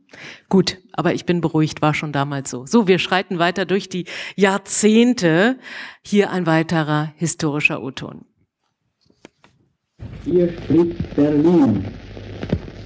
[0.49, 2.67] Gut, aber ich bin beruhigt, war schon damals so.
[2.67, 5.59] So, wir schreiten weiter durch die Jahrzehnte.
[6.03, 8.25] Hier ein weiterer historischer O-Ton.
[10.25, 11.85] Hier spricht Berlin.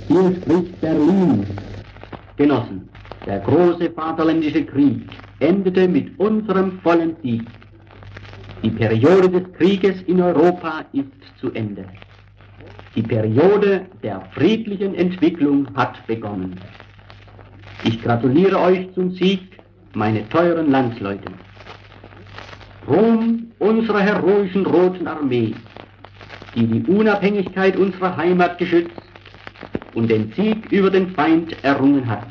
[0.09, 1.47] Hier spricht Berlin.
[2.37, 2.89] Genossen,
[3.25, 5.09] der große Vaterländische Krieg
[5.41, 7.43] endete mit unserem vollen Sieg.
[8.63, 11.85] Die Periode des Krieges in Europa ist zu Ende.
[12.97, 16.59] Die Periode der friedlichen Entwicklung hat begonnen.
[17.85, 19.41] Ich gratuliere euch zum Sieg,
[19.95, 21.31] meine teuren Landsleute.
[22.89, 25.55] Ruhm unserer heroischen Roten Armee,
[26.55, 29.03] die die Unabhängigkeit unserer Heimat geschützt
[29.95, 32.29] und den Sieg über den Feind errungen hat.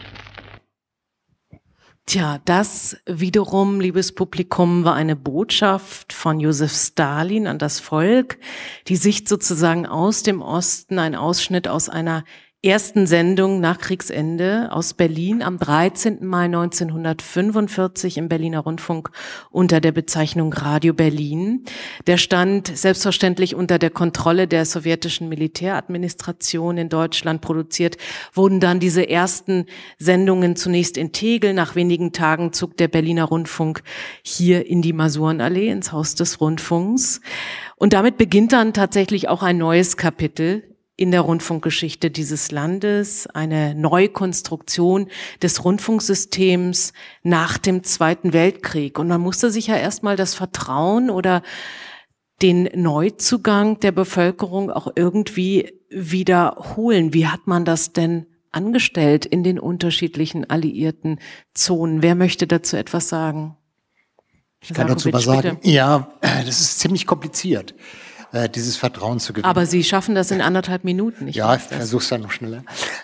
[2.06, 8.40] Tja, das wiederum, liebes Publikum, war eine Botschaft von Josef Stalin an das Volk,
[8.90, 12.26] die Sicht sozusagen aus dem Osten, ein Ausschnitt aus einer
[12.66, 16.26] ersten Sendung nach Kriegsende aus Berlin am 13.
[16.26, 19.10] Mai 1945 im Berliner Rundfunk
[19.52, 21.66] unter der Bezeichnung Radio Berlin.
[22.08, 27.98] Der stand selbstverständlich unter der Kontrolle der sowjetischen Militäradministration in Deutschland produziert,
[28.32, 29.66] wurden dann diese ersten
[30.00, 31.54] Sendungen zunächst in Tegel.
[31.54, 33.84] Nach wenigen Tagen zog der Berliner Rundfunk
[34.22, 37.20] hier in die Masurenallee ins Haus des Rundfunks.
[37.76, 40.73] Und damit beginnt dann tatsächlich auch ein neues Kapitel
[41.04, 45.10] in der Rundfunkgeschichte dieses Landes, eine Neukonstruktion
[45.42, 46.94] des Rundfunksystems
[47.24, 48.98] nach dem Zweiten Weltkrieg.
[48.98, 51.44] Und man musste sich ja erstmal das Vertrauen oder
[52.42, 57.14] den Neuzugang der Bevölkerung auch irgendwie wiederholen.
[57.14, 61.20] Wie hat man das denn angestellt in den unterschiedlichen alliierten
[61.54, 62.02] Zonen?
[62.02, 63.58] Wer möchte dazu etwas sagen?
[64.62, 65.58] Ich kann dazu was sagen.
[65.64, 67.76] Ja, das ist ziemlich kompliziert.
[68.34, 69.46] Äh, dieses Vertrauen zu gewinnen.
[69.46, 71.36] Aber Sie schaffen das in anderthalb Minuten, nicht?
[71.36, 72.64] Ja, ich versuche es dann noch schneller.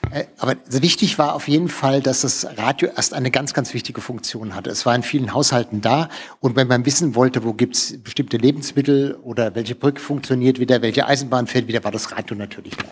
[0.10, 4.02] Äh, aber wichtig war auf jeden Fall, dass das Radio erst eine ganz, ganz wichtige
[4.02, 4.72] Funktion hatte.
[4.72, 9.20] Es war in vielen Haushalten da und wenn man wissen wollte, wo gibt's bestimmte Lebensmittel
[9.22, 12.86] oder welche Brücke funktioniert wieder, welche Eisenbahn fährt wieder, war das Radio natürlich da.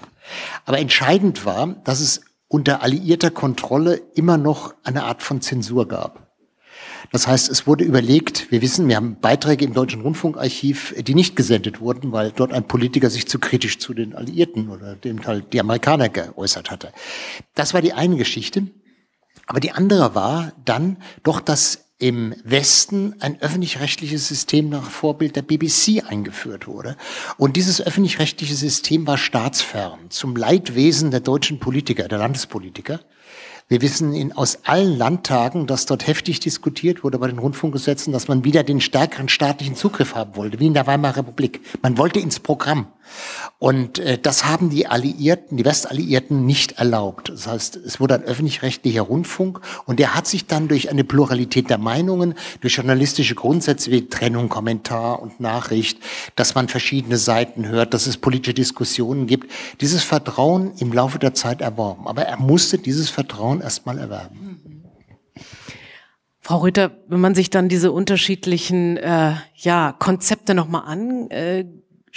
[0.66, 6.27] Aber entscheidend war, dass es unter alliierter Kontrolle immer noch eine Art von Zensur gab.
[7.12, 11.36] Das heißt, es wurde überlegt, wir wissen, wir haben Beiträge im Deutschen Rundfunkarchiv, die nicht
[11.36, 15.54] gesendet wurden, weil dort ein Politiker sich zu kritisch zu den Alliierten oder dem halt
[15.54, 16.92] die Amerikaner geäußert hatte.
[17.56, 18.68] Das war die eine Geschichte.
[19.46, 25.42] Aber die andere war dann doch, dass im Westen ein öffentlich-rechtliches System nach Vorbild der
[25.42, 26.96] BBC eingeführt wurde.
[27.38, 33.00] Und dieses öffentlich-rechtliche System war staatsfern, zum Leidwesen der deutschen Politiker, der Landespolitiker.
[33.70, 38.30] Wir wissen in, aus allen Landtagen, dass dort heftig diskutiert wurde bei den Rundfunkgesetzen, dass
[38.30, 41.60] man wieder den stärkeren staatlichen Zugriff haben wollte, wie in der Weimarer Republik.
[41.82, 42.88] Man wollte ins Programm.
[43.60, 47.30] Und äh, das haben die Alliierten, die Westalliierten nicht erlaubt.
[47.30, 51.70] Das heißt, es wurde ein öffentlich-rechtlicher Rundfunk und der hat sich dann durch eine Pluralität
[51.70, 56.00] der Meinungen, durch journalistische Grundsätze wie Trennung, Kommentar und Nachricht,
[56.36, 61.34] dass man verschiedene Seiten hört, dass es politische Diskussionen gibt, dieses Vertrauen im Laufe der
[61.34, 62.08] Zeit erworben.
[62.08, 64.84] Aber er musste dieses Vertrauen erstmal erwerben.
[66.40, 71.66] Frau Rüther, wenn man sich dann diese unterschiedlichen äh, ja, Konzepte nochmal an äh,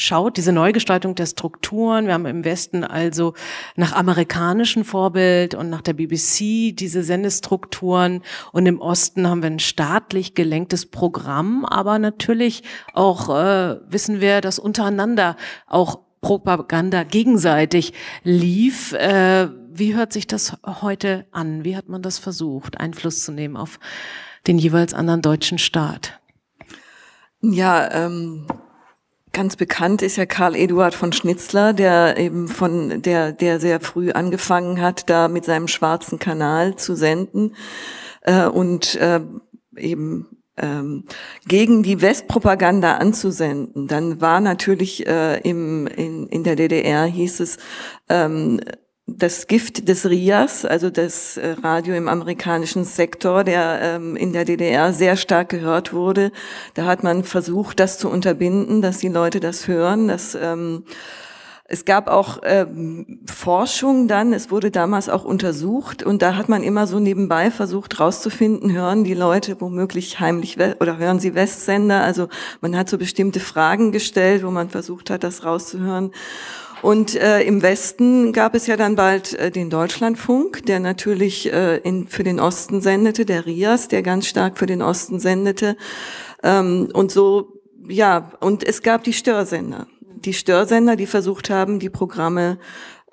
[0.01, 2.07] schaut, diese Neugestaltung der Strukturen.
[2.07, 3.35] Wir haben im Westen also
[3.77, 8.23] nach amerikanischem Vorbild und nach der BBC diese Sendestrukturen
[8.53, 12.63] und im Osten haben wir ein staatlich gelenktes Programm, aber natürlich
[12.95, 15.37] auch äh, wissen wir, dass untereinander
[15.67, 17.93] auch Propaganda gegenseitig
[18.25, 18.93] lief.
[18.93, 21.65] Äh, wie hört sich das heute an?
[21.65, 23.79] Wie hat man das versucht, Einfluss zu nehmen auf
[24.47, 26.21] den jeweils anderen deutschen Staat?
[27.41, 28.47] Ja, ähm,
[29.33, 34.11] Ganz bekannt ist ja Karl Eduard von Schnitzler, der eben von der der sehr früh
[34.11, 37.55] angefangen hat, da mit seinem schwarzen Kanal zu senden
[38.23, 39.21] äh, und äh,
[39.77, 40.27] eben
[40.57, 41.05] ähm,
[41.47, 43.87] gegen die Westpropaganda anzusenden.
[43.87, 47.59] Dann war natürlich äh, im in, in der DDR hieß es
[48.09, 48.61] ähm,
[49.19, 54.45] das Gift des RIAS, also das äh, Radio im amerikanischen Sektor, der ähm, in der
[54.45, 56.33] DDR sehr stark gehört wurde.
[56.75, 60.09] Da hat man versucht, das zu unterbinden, dass die Leute das hören.
[60.09, 60.85] Dass, ähm,
[61.73, 66.65] es gab auch ähm, Forschung dann, es wurde damals auch untersucht und da hat man
[66.65, 72.03] immer so nebenbei versucht rauszufinden, hören die Leute womöglich heimlich oder hören sie Westsender.
[72.03, 72.27] Also
[72.61, 76.11] man hat so bestimmte Fragen gestellt, wo man versucht hat, das rauszuhören.
[76.83, 81.77] Und äh, im Westen gab es ja dann bald äh, den Deutschlandfunk, der natürlich äh,
[81.79, 85.77] in, für den Osten sendete, der RIAS, der ganz stark für den Osten sendete.
[86.43, 89.87] Ähm, und so, ja, und es gab die Störsender.
[90.01, 92.59] Die Störsender, die versucht haben, die Programme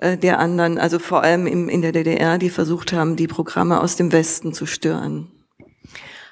[0.00, 3.80] äh, der anderen, also vor allem im, in der DDR, die versucht haben, die Programme
[3.80, 5.30] aus dem Westen zu stören.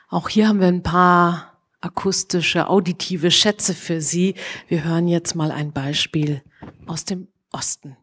[0.09, 1.56] Auch hier haben wir ein paar
[1.87, 4.35] akustische, auditive Schätze für Sie.
[4.69, 6.43] Wir hören jetzt mal ein Beispiel
[6.87, 7.97] aus dem Osten.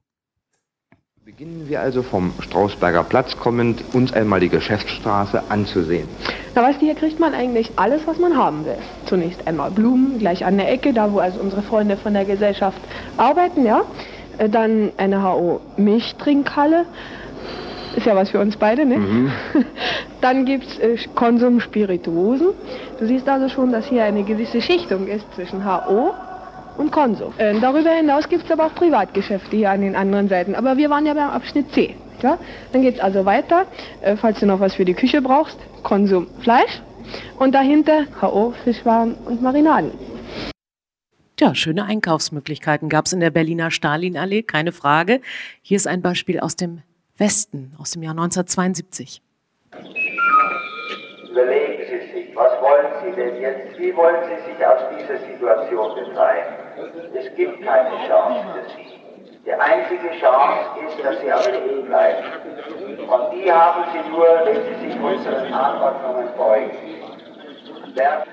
[1.26, 6.08] Beginnen wir also vom Strausberger Platz kommend, uns einmal die Geschäftsstraße anzusehen.
[6.56, 8.78] Na weißt du, hier kriegt man eigentlich alles, was man haben will.
[9.06, 12.80] Zunächst einmal Blumen, gleich an der Ecke, da wo also unsere Freunde von der Gesellschaft
[13.18, 13.84] arbeiten, ja.
[14.38, 16.86] Äh, dann eine HO Milchtrinkhalle,
[17.96, 18.98] ist ja was für uns beide, ne?
[18.98, 19.32] Mhm.
[20.22, 22.50] Dann gibt es äh, Konsum Spirituosen.
[23.00, 26.14] Du siehst also schon, dass hier eine gewisse Schichtung ist zwischen HO
[26.78, 27.34] und Konsum.
[27.38, 30.56] Äh, darüber hinaus gibt es aber auch Privatgeschäfte hier an den anderen Seiten.
[30.56, 31.96] Aber wir waren ja beim Abschnitt C.
[32.22, 32.38] Ja?
[32.72, 33.66] Dann geht es also weiter,
[34.02, 36.82] äh, falls du noch was für die Küche brauchst, Konsum Fleisch
[37.38, 39.92] und dahinter HO Fischwaren und Marinaden.
[41.40, 45.20] Ja, schöne Einkaufsmöglichkeiten gab es in der Berliner Stalinallee, keine Frage.
[45.62, 46.84] Hier ist ein Beispiel aus dem
[47.18, 49.22] Westen aus dem Jahr 1972.
[51.30, 53.78] Überlegen Sie sich, was wollen Sie denn jetzt?
[53.78, 56.54] Wie wollen Sie sich aus dieser Situation befreien?
[57.14, 59.04] Es gibt keine Chance für Sie.
[59.46, 62.24] Die einzige Chance ist, dass Sie am Leben bleiben.
[63.08, 66.72] Und die haben Sie nur, wenn Sie sich unseren Anordnungen beugen.
[67.94, 68.26] Wer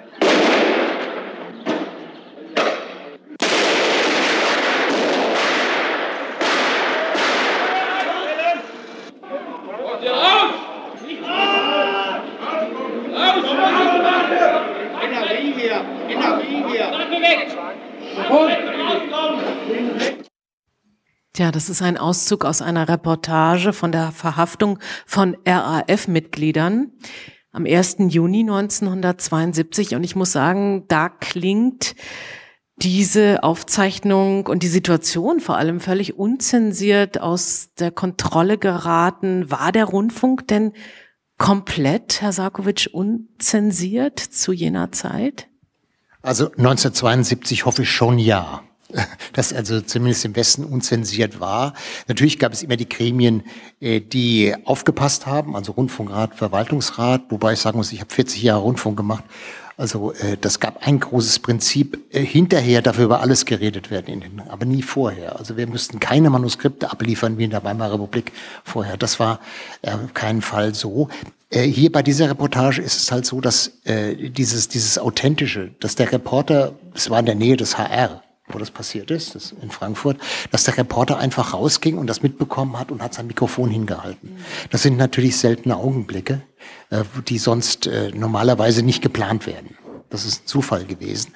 [15.02, 15.84] Energie hier!
[16.08, 16.88] Energie hier!
[21.40, 26.92] Tja, das ist ein Auszug aus einer Reportage von der Verhaftung von RAF-Mitgliedern
[27.50, 27.96] am 1.
[28.08, 29.94] Juni 1972.
[29.94, 31.94] Und ich muss sagen, da klingt
[32.76, 39.50] diese Aufzeichnung und die Situation vor allem völlig unzensiert aus der Kontrolle geraten.
[39.50, 40.74] War der Rundfunk denn
[41.38, 45.48] komplett, Herr Sarkovic, unzensiert zu jener Zeit?
[46.20, 48.62] Also 1972 hoffe ich schon ja.
[49.32, 51.74] Das also zumindest im Westen unzensiert war.
[52.08, 53.44] Natürlich gab es immer die Gremien,
[53.80, 58.62] äh, die aufgepasst haben, also Rundfunkrat, Verwaltungsrat, wobei ich sagen muss, ich habe 40 Jahre
[58.62, 59.24] Rundfunk gemacht
[59.80, 61.98] also äh, das gab ein großes Prinzip.
[62.14, 65.38] Äh, hinterher dafür über alles geredet werden, aber nie vorher.
[65.38, 68.98] Also wir müssten keine Manuskripte abliefern wie in der Weimarer Republik vorher.
[68.98, 69.40] Das war
[69.82, 71.08] auf keinen Fall so.
[71.52, 76.74] Hier bei dieser Reportage ist es halt so, dass dieses, dieses Authentische, dass der Reporter,
[76.94, 78.22] es war in der Nähe des HR,
[78.52, 80.18] wo das passiert ist, das in Frankfurt,
[80.50, 84.36] dass der Reporter einfach rausging und das mitbekommen hat und hat sein Mikrofon hingehalten.
[84.70, 86.42] Das sind natürlich seltene Augenblicke,
[86.90, 89.76] äh, die sonst äh, normalerweise nicht geplant werden.
[90.08, 91.32] Das ist ein Zufall gewesen.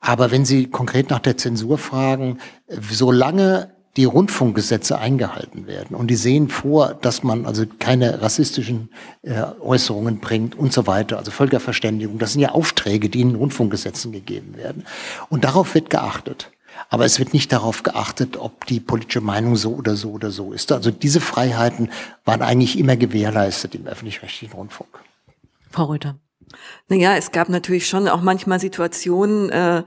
[0.00, 2.38] Aber wenn Sie konkret nach der Zensur fragen,
[2.68, 8.88] solange die Rundfunkgesetze eingehalten werden und die sehen vor, dass man also keine rassistischen
[9.22, 14.10] äh, Äußerungen bringt und so weiter, also Völkerverständigung, das sind ja Aufträge, die in Rundfunkgesetzen
[14.10, 14.84] gegeben werden.
[15.28, 16.50] Und darauf wird geachtet.
[16.90, 20.52] Aber es wird nicht darauf geachtet, ob die politische Meinung so oder so oder so
[20.52, 20.72] ist.
[20.72, 21.90] Also diese Freiheiten
[22.24, 24.88] waren eigentlich immer gewährleistet im öffentlich-rechtlichen Rundfunk.
[25.70, 26.16] Frau Röther.
[26.88, 29.82] Naja, es gab natürlich schon auch manchmal Situationen, äh,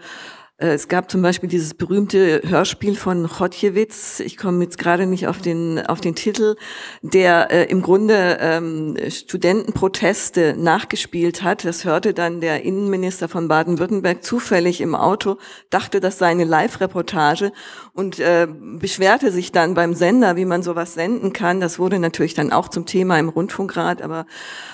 [0.60, 5.38] es gab zum Beispiel dieses berühmte Hörspiel von Chodjewitz, ich komme jetzt gerade nicht auf
[5.38, 6.56] den, auf den Titel,
[7.04, 11.64] der äh, im Grunde ähm, Studentenproteste nachgespielt hat.
[11.64, 15.38] Das hörte dann der Innenminister von Baden-Württemberg zufällig im Auto,
[15.70, 17.52] dachte, das sei eine Live-Reportage
[17.94, 21.60] und äh, beschwerte sich dann beim Sender, wie man sowas senden kann.
[21.60, 24.26] Das wurde natürlich dann auch zum Thema im Rundfunkrat, aber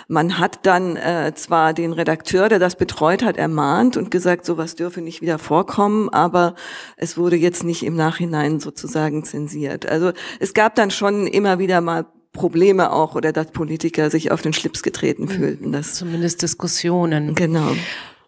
[0.07, 4.75] man hat dann äh, zwar den Redakteur, der das betreut hat, ermahnt und gesagt, sowas
[4.75, 6.55] dürfe nicht wieder vorkommen, aber
[6.97, 9.85] es wurde jetzt nicht im Nachhinein sozusagen zensiert.
[9.85, 14.41] Also es gab dann schon immer wieder mal Probleme auch oder dass Politiker sich auf
[14.41, 15.71] den Schlips getreten fühlten.
[15.71, 17.35] Das Zumindest Diskussionen.
[17.35, 17.71] Genau.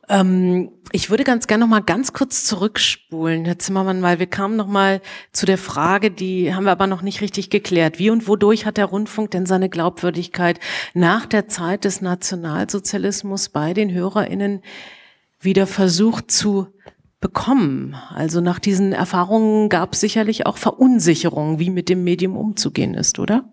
[0.07, 4.55] Ähm, ich würde ganz gerne noch mal ganz kurz zurückspulen, Herr Zimmermann, weil wir kamen
[4.55, 5.01] noch mal
[5.31, 7.97] zu der Frage, die haben wir aber noch nicht richtig geklärt.
[7.97, 10.59] Wie und wodurch hat der Rundfunk denn seine Glaubwürdigkeit
[10.93, 14.61] nach der Zeit des Nationalsozialismus bei den HörerInnen
[15.39, 16.67] wieder versucht zu
[17.26, 17.95] bekommen?
[18.14, 23.18] Also nach diesen Erfahrungen gab es sicherlich auch Verunsicherung, wie mit dem Medium umzugehen ist,
[23.18, 23.45] oder?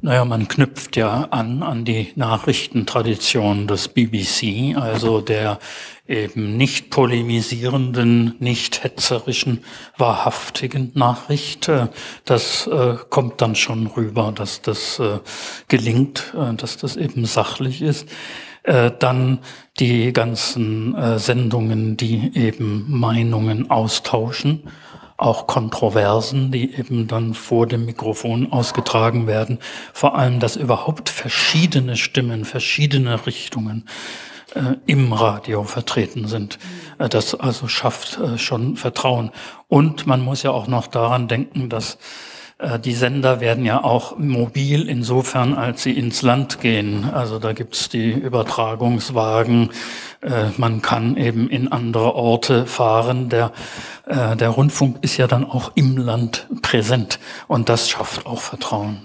[0.00, 5.58] Naja, man knüpft ja an an die Nachrichtentradition des BBC, also der
[6.06, 9.62] eben nicht polemisierenden, nicht hetzerischen,
[9.98, 11.68] wahrhaftigen Nachricht.
[11.68, 11.88] Äh,
[12.24, 15.18] das äh, kommt dann schon rüber, dass das äh,
[15.68, 18.08] gelingt, äh, dass das eben sachlich ist.
[18.68, 19.38] Äh, dann
[19.80, 24.64] die ganzen äh, Sendungen, die eben Meinungen austauschen
[25.16, 29.58] auch Kontroversen, die eben dann vor dem Mikrofon ausgetragen werden.
[29.92, 33.88] Vor allem, dass überhaupt verschiedene Stimmen, verschiedene Richtungen
[34.54, 36.60] äh, im Radio vertreten sind.
[36.98, 39.30] Äh, das also schafft äh, schon Vertrauen.
[39.66, 41.98] Und man muss ja auch noch daran denken, dass
[42.84, 47.08] die Sender werden ja auch mobil insofern, als sie ins Land gehen.
[47.12, 49.70] Also da gibt's die Übertragungswagen.
[50.20, 53.28] Äh, man kann eben in andere Orte fahren.
[53.28, 53.52] Der,
[54.06, 57.20] äh, der Rundfunk ist ja dann auch im Land präsent.
[57.46, 59.02] Und das schafft auch Vertrauen.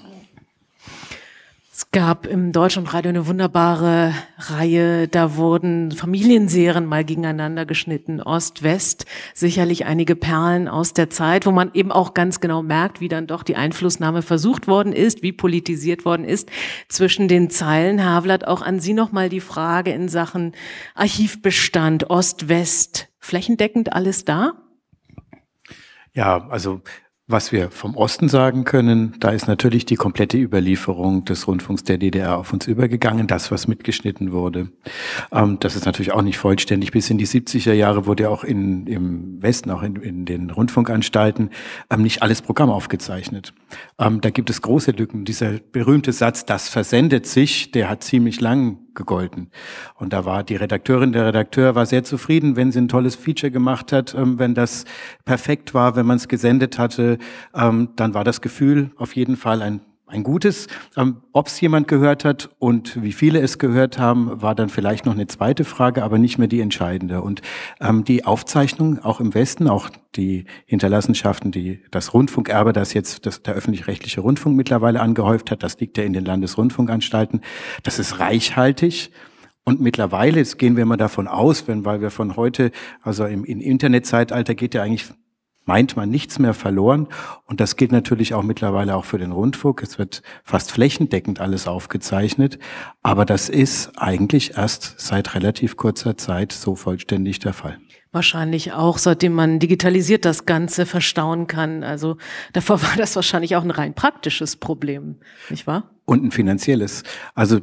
[1.76, 9.84] Es gab im Deutschlandradio eine wunderbare Reihe, da wurden Familienserien mal gegeneinander geschnitten, Ost-West, sicherlich
[9.88, 13.42] einige Perlen aus der Zeit, wo man eben auch ganz genau merkt, wie dann doch
[13.42, 16.48] die Einflussnahme versucht worden ist, wie politisiert worden ist
[16.90, 18.06] zwischen den Zeilen.
[18.06, 20.52] Havlat, auch an Sie nochmal die Frage in Sachen
[20.94, 24.54] Archivbestand, Ost-West, flächendeckend alles da?
[26.14, 26.82] Ja, also
[27.26, 31.98] Was wir vom Osten sagen können, da ist natürlich die komplette Überlieferung des Rundfunks der
[31.98, 34.74] DDR auf uns übergegangen, das, was mitgeschnitten wurde.
[35.32, 36.92] Ähm, das ist natürlich auch nicht vollständig.
[36.92, 41.52] Bis in die 70er Jahre wurde auch in, im Westen, auch in, in den Rundfunkanstalten,
[41.90, 43.54] ähm, nicht alles Programm aufgezeichnet.
[43.98, 45.24] Ähm, da gibt es große Lücken.
[45.24, 49.50] Dieser berühmte Satz, das versendet sich, der hat ziemlich lang gegolten.
[49.96, 53.52] Und da war die Redakteurin, der Redakteur war sehr zufrieden, wenn sie ein tolles Feature
[53.52, 54.86] gemacht hat, ähm, wenn das
[55.26, 57.18] perfekt war, wenn man es gesendet hatte,
[57.54, 59.82] ähm, dann war das Gefühl auf jeden Fall ein
[60.14, 60.68] ein gutes.
[60.96, 65.06] Ähm, Ob es jemand gehört hat und wie viele es gehört haben, war dann vielleicht
[65.06, 67.22] noch eine zweite Frage, aber nicht mehr die entscheidende.
[67.22, 67.42] Und
[67.82, 73.42] ähm, die Aufzeichnung auch im Westen, auch die Hinterlassenschaften, die das Rundfunkerbe, das jetzt das,
[73.42, 77.42] der öffentlich-rechtliche Rundfunk mittlerweile angehäuft hat, das liegt ja in den Landesrundfunkanstalten,
[77.82, 79.12] das ist reichhaltig.
[79.66, 82.72] Und mittlerweile, jetzt gehen wir mal davon aus, wenn, weil wir von heute,
[83.02, 85.06] also im, im Internetzeitalter geht ja eigentlich
[85.66, 87.08] meint man nichts mehr verloren.
[87.46, 89.82] Und das gilt natürlich auch mittlerweile auch für den Rundfunk.
[89.84, 92.60] Es wird fast flächendeckend alles aufgezeichnet.
[93.02, 97.78] Aber das ist eigentlich erst seit relativ kurzer Zeit so vollständig der Fall.
[98.14, 101.84] Wahrscheinlich auch, seitdem man digitalisiert das Ganze verstauen kann.
[101.84, 102.18] Also
[102.54, 105.16] davor war das wahrscheinlich auch ein rein praktisches Problem,
[105.50, 105.90] nicht wahr?
[106.06, 107.04] Und ein finanzielles.
[107.34, 107.62] Also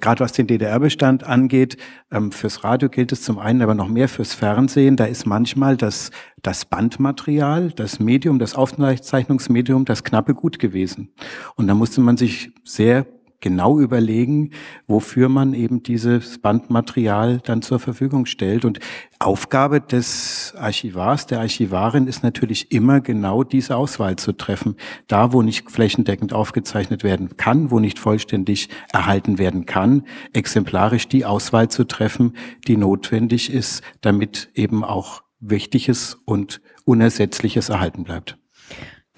[0.00, 1.76] gerade was den DDR-Bestand angeht,
[2.10, 4.96] ähm, fürs Radio gilt es zum einen, aber noch mehr fürs Fernsehen.
[4.96, 6.10] Da ist manchmal das,
[6.42, 11.10] das Bandmaterial, das Medium, das Aufzeichnungsmedium, das knappe Gut gewesen.
[11.56, 13.06] Und da musste man sich sehr
[13.40, 14.50] genau überlegen,
[14.86, 18.64] wofür man eben dieses Bandmaterial dann zur Verfügung stellt.
[18.64, 18.80] Und
[19.18, 24.76] Aufgabe des Archivars, der Archivarin ist natürlich immer genau diese Auswahl zu treffen.
[25.08, 31.24] Da, wo nicht flächendeckend aufgezeichnet werden kann, wo nicht vollständig erhalten werden kann, exemplarisch die
[31.24, 32.34] Auswahl zu treffen,
[32.66, 38.39] die notwendig ist, damit eben auch Wichtiges und Unersetzliches erhalten bleibt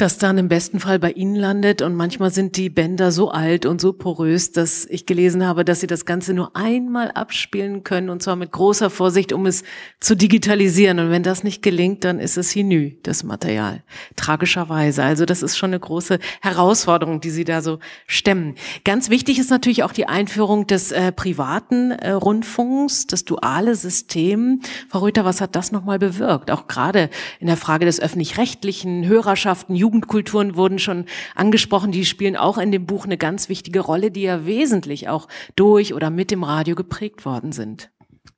[0.02, 1.80] das dann im besten Fall bei Ihnen landet.
[1.80, 5.78] Und manchmal sind die Bänder so alt und so porös, dass ich gelesen habe, dass
[5.78, 9.62] Sie das Ganze nur einmal abspielen können und zwar mit großer Vorsicht, um es
[10.00, 10.98] zu digitalisieren.
[10.98, 13.84] Und wenn das nicht gelingt, dann ist es hinü, das Material.
[14.16, 15.04] Tragischerweise.
[15.04, 18.56] Also das ist schon eine große Herausforderung, die Sie da so stemmen.
[18.84, 24.62] Ganz wichtig ist natürlich auch die Einführung des äh, privaten äh, Rundfunks, das duale System.
[24.88, 26.50] Frau Rüther, was hat das nochmal bewirkt?
[26.50, 27.08] Auch gerade
[27.38, 31.04] in der Frage des öffentlich-rechtlichen Hörerschaften, Jugend Jugendkulturen wurden schon
[31.34, 35.28] angesprochen, die spielen auch in dem Buch eine ganz wichtige Rolle, die ja wesentlich auch
[35.54, 37.90] durch oder mit dem Radio geprägt worden sind.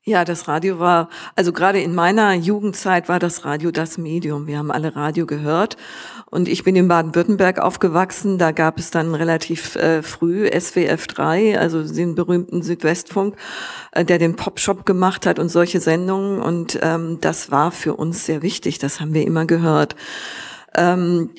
[0.02, 4.46] Ja, das Radio war, also gerade in meiner Jugendzeit war das Radio das Medium.
[4.48, 5.76] Wir haben alle Radio gehört.
[6.30, 8.36] Und ich bin in Baden-Württemberg aufgewachsen.
[8.36, 13.36] Da gab es dann relativ äh, früh SWF 3, also den berühmten Südwestfunk,
[13.92, 16.42] äh, der den Popshop gemacht hat und solche Sendungen.
[16.42, 18.78] Und ähm, das war für uns sehr wichtig.
[18.78, 19.94] Das haben wir immer gehört.
[20.76, 21.30] Ähm,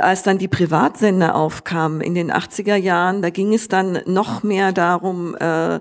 [0.00, 4.72] als dann die Privatsender aufkamen in den 80er Jahren, da ging es dann noch mehr
[4.72, 5.80] darum, äh,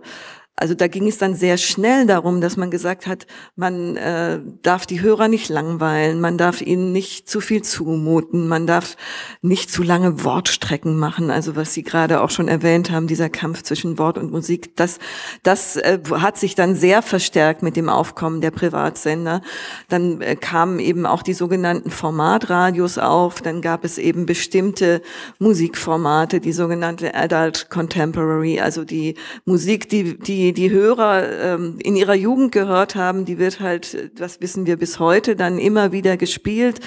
[0.55, 3.25] also da ging es dann sehr schnell darum, dass man gesagt hat,
[3.55, 8.67] man äh, darf die Hörer nicht langweilen, man darf ihnen nicht zu viel zumuten, man
[8.67, 8.95] darf
[9.41, 11.31] nicht zu lange Wortstrecken machen.
[11.31, 14.99] Also was Sie gerade auch schon erwähnt haben, dieser Kampf zwischen Wort und Musik, das,
[15.41, 19.41] das äh, hat sich dann sehr verstärkt mit dem Aufkommen der Privatsender.
[19.89, 25.01] Dann äh, kamen eben auch die sogenannten Formatradios auf, dann gab es eben bestimmte
[25.39, 29.15] Musikformate, die sogenannte Adult Contemporary, also die
[29.45, 34.11] Musik, die, die die die Hörer ähm, in ihrer Jugend gehört haben, die wird halt,
[34.19, 36.81] das wissen wir bis heute, dann immer wieder gespielt.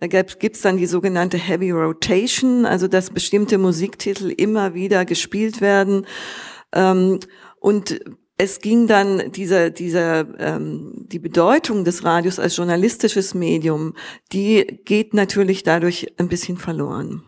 [0.00, 6.06] Da gibt's dann die sogenannte Heavy Rotation, also dass bestimmte Musiktitel immer wieder gespielt werden.
[6.72, 7.20] Ähm,
[7.60, 8.00] und
[8.38, 13.94] es ging dann dieser, dieser, ähm, die Bedeutung des Radios als journalistisches Medium,
[14.32, 17.22] die geht natürlich dadurch ein bisschen verloren.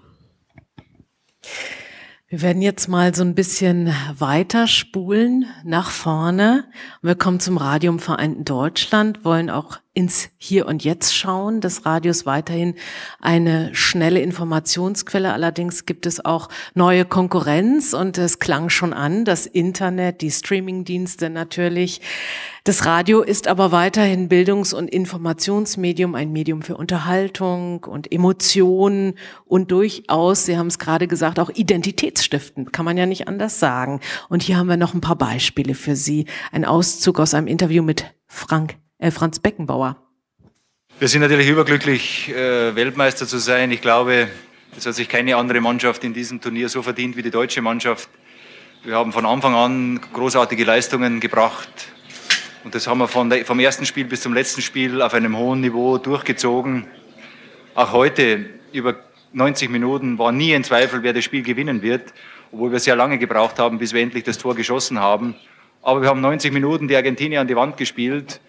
[2.31, 6.67] Wir werden jetzt mal so ein bisschen weiterspulen nach vorne.
[7.01, 11.61] Wir kommen zum Radio im Vereinten Deutschland, wollen auch ins Hier und Jetzt schauen.
[11.61, 12.77] Das Radio ist weiterhin
[13.21, 15.33] eine schnelle Informationsquelle.
[15.33, 21.31] Allerdings gibt es auch neue Konkurrenz und es klang schon an, das Internet, die Streamingdienste
[21.31, 22.01] natürlich.
[22.63, 29.15] Das Radio ist aber weiterhin Bildungs- und Informationsmedium, ein Medium für Unterhaltung und Emotionen
[29.47, 33.99] und durchaus, Sie haben es gerade gesagt, auch identitätsstiftend, kann man ja nicht anders sagen.
[34.29, 36.27] Und hier haben wir noch ein paar Beispiele für Sie.
[36.53, 39.97] Ein Auszug aus einem Interview mit Frank äh, Franz Beckenbauer.
[40.99, 43.71] Wir sind natürlich überglücklich, äh, Weltmeister zu sein.
[43.71, 44.29] Ich glaube,
[44.77, 48.09] es hat sich keine andere Mannschaft in diesem Turnier so verdient wie die deutsche Mannschaft.
[48.83, 51.69] Wir haben von Anfang an großartige Leistungen gebracht.
[52.65, 55.61] Und das haben wir der, vom ersten Spiel bis zum letzten Spiel auf einem hohen
[55.61, 56.87] Niveau durchgezogen.
[57.75, 58.97] Auch heute über
[59.33, 62.13] 90 Minuten war nie ein Zweifel, wer das Spiel gewinnen wird,
[62.51, 65.37] obwohl wir sehr lange gebraucht haben, bis wir endlich das Tor geschossen haben.
[65.83, 68.41] Aber wir haben 90 Minuten die Argentinier an die Wand gespielt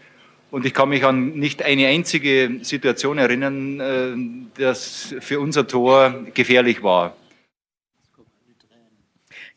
[0.52, 6.26] und ich kann mich an nicht eine einzige Situation erinnern, äh, dass für unser Tor
[6.34, 7.16] gefährlich war.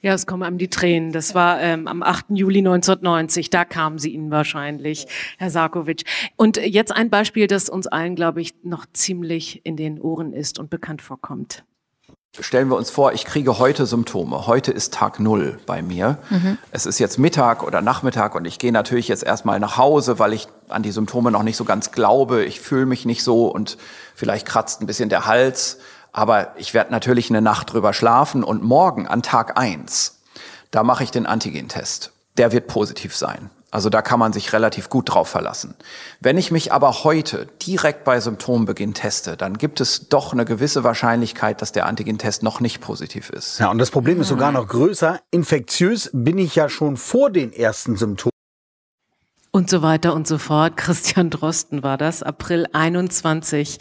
[0.03, 1.13] Ja, es kommen einem die Tränen.
[1.13, 2.27] Das war ähm, am 8.
[2.31, 3.51] Juli 1990.
[3.51, 5.07] Da kamen sie Ihnen wahrscheinlich,
[5.39, 6.03] Herr Sarkovic.
[6.35, 10.59] Und jetzt ein Beispiel, das uns allen, glaube ich, noch ziemlich in den Ohren ist
[10.59, 11.65] und bekannt vorkommt.
[12.41, 14.47] Stellen wir uns vor, ich kriege heute Symptome.
[14.47, 16.17] Heute ist Tag Null bei mir.
[16.31, 16.57] Mhm.
[16.71, 20.33] Es ist jetzt Mittag oder Nachmittag und ich gehe natürlich jetzt erstmal nach Hause, weil
[20.33, 22.43] ich an die Symptome noch nicht so ganz glaube.
[22.47, 23.77] Ich fühle mich nicht so und
[24.15, 25.77] vielleicht kratzt ein bisschen der Hals.
[26.11, 30.23] Aber ich werde natürlich eine Nacht drüber schlafen und morgen an Tag eins,
[30.71, 32.13] da mache ich den Antigentest.
[32.39, 33.51] Der wird positiv sein.
[33.73, 35.75] Also da kann man sich relativ gut drauf verlassen.
[36.21, 40.85] Wenn ich mich aber heute direkt bei Symptombeginn teste, dann gibt es doch eine gewisse
[40.85, 43.59] Wahrscheinlichkeit, dass der Antigentest noch nicht positiv ist.
[43.59, 45.21] Ja, und das Problem ist sogar noch größer.
[45.31, 48.31] Infektiös bin ich ja schon vor den ersten Symptomen.
[49.53, 50.77] Und so weiter und so fort.
[50.77, 53.79] Christian Drosten war das, April 21.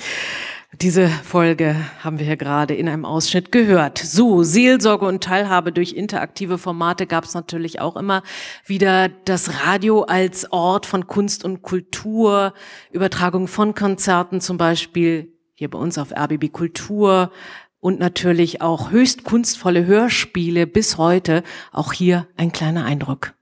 [0.80, 3.98] Diese Folge haben wir hier gerade in einem Ausschnitt gehört.
[3.98, 8.24] So, Seelsorge und Teilhabe durch interaktive Formate gab es natürlich auch immer
[8.66, 9.10] wieder.
[9.10, 12.54] Das Radio als Ort von Kunst und Kultur,
[12.92, 17.34] Übertragung von Konzerten zum Beispiel hier bei uns auf RBB Kultur
[17.82, 21.44] und natürlich auch höchst kunstvolle Hörspiele bis heute.
[21.74, 23.34] Auch hier ein kleiner Eindruck.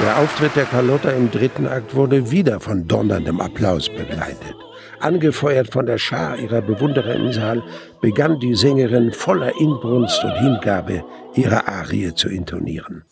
[0.00, 4.54] Der Auftritt der Carlotta im dritten Akt wurde wieder von donnerndem Applaus begleitet.
[5.00, 7.64] Angefeuert von der Schar ihrer Bewunderer im Saal,
[8.00, 11.04] begann die Sängerin voller Inbrunst und Hingabe
[11.34, 13.04] ihre Arie zu intonieren.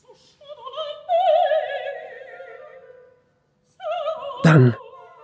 [4.45, 4.77] Dann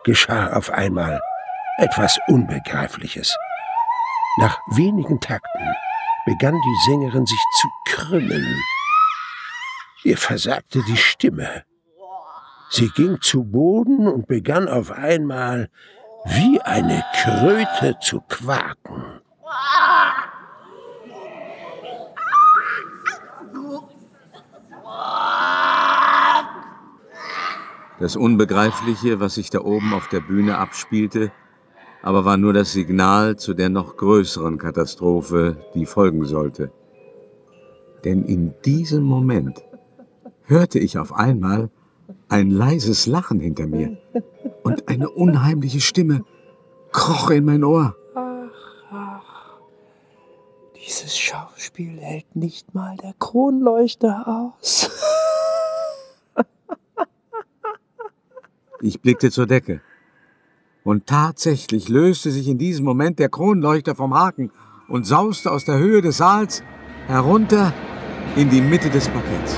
[0.03, 1.21] geschah auf einmal
[1.79, 3.37] etwas Unbegreifliches.
[4.39, 5.75] Nach wenigen Takten
[6.27, 8.63] begann die Sängerin sich zu krümmen
[10.05, 11.65] Ihr versagte die Stimme.
[12.71, 15.71] Sie ging zu Boden und begann auf einmal
[16.25, 19.21] wie eine Kröte zu quaken.
[28.01, 31.31] Das Unbegreifliche, was sich da oben auf der Bühne abspielte,
[32.03, 36.73] aber war nur das Signal zu der noch größeren Katastrophe, die folgen sollte.
[38.05, 39.63] Denn in diesem Moment
[40.53, 41.71] hörte ich auf einmal
[42.29, 43.97] ein leises Lachen hinter mir
[44.63, 46.25] und eine unheimliche Stimme
[46.93, 47.97] kroch in mein Ohr.
[48.15, 49.61] Ach, ach,
[50.77, 54.91] dieses Schauspiel hält nicht mal der Kronleuchter aus.
[58.83, 59.81] ich blickte zur Decke.
[60.85, 64.51] Und tatsächlich löste sich in diesem Moment der Kronleuchter vom Haken
[64.89, 66.63] und sauste aus der Höhe des Saals
[67.07, 67.73] herunter
[68.37, 69.57] in die Mitte des Parketts.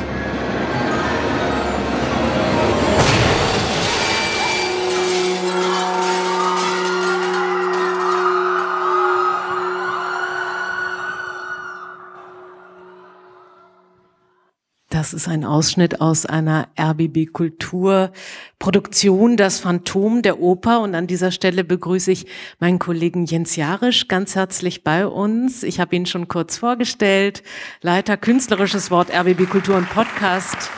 [15.05, 18.11] Das ist ein Ausschnitt aus einer RBB Kultur
[18.59, 22.25] Produktion Das Phantom der Oper und an dieser Stelle begrüße ich
[22.59, 25.63] meinen Kollegen Jens Jarisch ganz herzlich bei uns.
[25.63, 27.43] Ich habe ihn schon kurz vorgestellt,
[27.83, 30.71] Leiter künstlerisches Wort RBB Kultur und Podcast.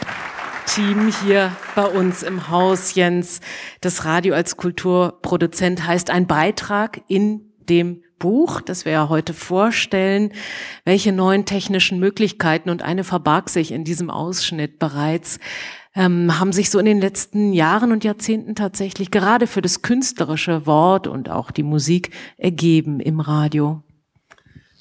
[0.67, 3.39] Team hier bei uns im Haus, Jens.
[3.81, 10.33] Das Radio als Kulturproduzent heißt ein Beitrag in dem Buch, das wir ja heute vorstellen,
[10.85, 15.39] welche neuen technischen Möglichkeiten, und eine verbarg sich in diesem Ausschnitt bereits,
[15.95, 20.67] ähm, haben sich so in den letzten Jahren und Jahrzehnten tatsächlich gerade für das künstlerische
[20.67, 23.83] Wort und auch die Musik ergeben im Radio.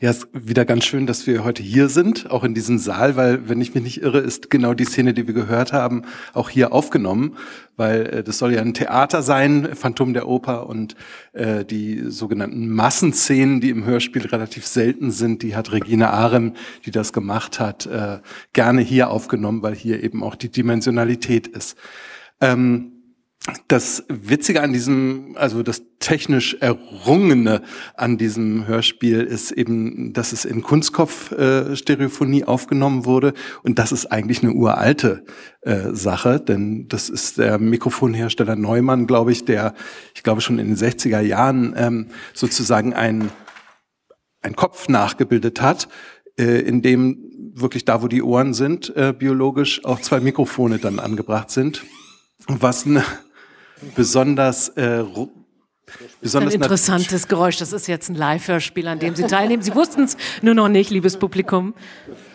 [0.01, 3.15] Ja, es ist wieder ganz schön, dass wir heute hier sind, auch in diesem Saal,
[3.15, 6.01] weil, wenn ich mich nicht irre, ist genau die Szene, die wir gehört haben,
[6.33, 7.37] auch hier aufgenommen,
[7.77, 10.97] weil äh, das soll ja ein Theater sein, Phantom der Oper und
[11.31, 16.55] äh, die sogenannten Massenszenen, die im Hörspiel relativ selten sind, die hat Regina Arem,
[16.85, 18.19] die das gemacht hat, äh,
[18.51, 21.77] gerne hier aufgenommen, weil hier eben auch die Dimensionalität ist.
[22.41, 22.94] Ähm,
[23.67, 27.61] das Witzige an diesem, also das technisch Errungene
[27.95, 33.33] an diesem Hörspiel ist eben, dass es in Kunstkopf-Stereophonie äh, aufgenommen wurde.
[33.61, 35.25] Und das ist eigentlich eine uralte
[35.61, 39.75] äh, Sache, denn das ist der Mikrofonhersteller Neumann, glaube ich, der,
[40.15, 43.29] ich glaube, schon in den 60er Jahren ähm, sozusagen ein,
[44.41, 45.87] ein Kopf nachgebildet hat,
[46.39, 50.99] äh, in dem wirklich da, wo die Ohren sind, äh, biologisch auch zwei Mikrofone dann
[50.99, 51.83] angebracht sind.
[52.47, 53.03] Was eine
[53.95, 55.03] besonders äh,
[56.21, 57.57] besonders ein interessantes Geräusch.
[57.57, 59.63] Das ist jetzt ein Live-Hörspiel, an dem Sie teilnehmen.
[59.63, 61.73] Sie wussten es nur noch nicht, liebes Publikum.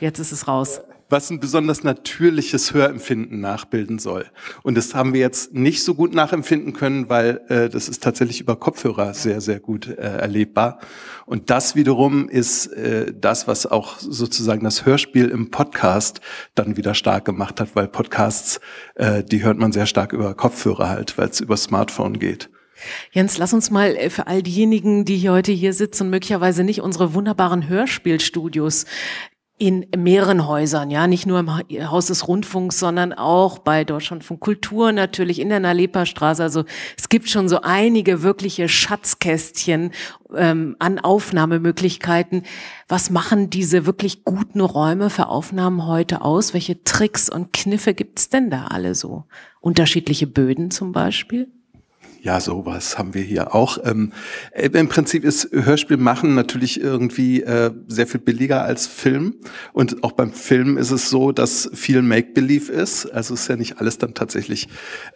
[0.00, 0.80] Jetzt ist es raus
[1.10, 4.26] was ein besonders natürliches Hörempfinden nachbilden soll.
[4.62, 8.40] Und das haben wir jetzt nicht so gut nachempfinden können, weil äh, das ist tatsächlich
[8.40, 10.78] über Kopfhörer sehr, sehr gut äh, erlebbar.
[11.26, 16.20] Und das wiederum ist äh, das, was auch sozusagen das Hörspiel im Podcast
[16.54, 18.60] dann wieder stark gemacht hat, weil Podcasts,
[18.94, 22.50] äh, die hört man sehr stark über Kopfhörer halt, weil es über Smartphone geht.
[23.12, 27.14] Jens, lass uns mal äh, für all diejenigen, die heute hier sitzen, möglicherweise nicht unsere
[27.14, 28.86] wunderbaren Hörspielstudios
[29.60, 31.50] in mehreren Häusern, ja, nicht nur im
[31.90, 36.42] Haus des Rundfunks, sondern auch bei Deutschlandfunk Kultur natürlich in der Nalepa-Straße.
[36.42, 36.64] Also
[36.96, 39.90] es gibt schon so einige wirkliche Schatzkästchen
[40.34, 42.44] ähm, an Aufnahmemöglichkeiten.
[42.88, 46.54] Was machen diese wirklich guten Räume für Aufnahmen heute aus?
[46.54, 49.24] Welche Tricks und Kniffe gibt's denn da alle so?
[49.60, 51.52] Unterschiedliche Böden zum Beispiel?
[52.22, 53.78] Ja, sowas haben wir hier auch.
[53.82, 54.12] Ähm,
[54.52, 59.36] äh, Im Prinzip ist Hörspiel machen natürlich irgendwie äh, sehr viel billiger als Film.
[59.72, 63.06] Und auch beim Film ist es so, dass viel Make-Believe ist.
[63.06, 64.68] Also ist ja nicht alles dann tatsächlich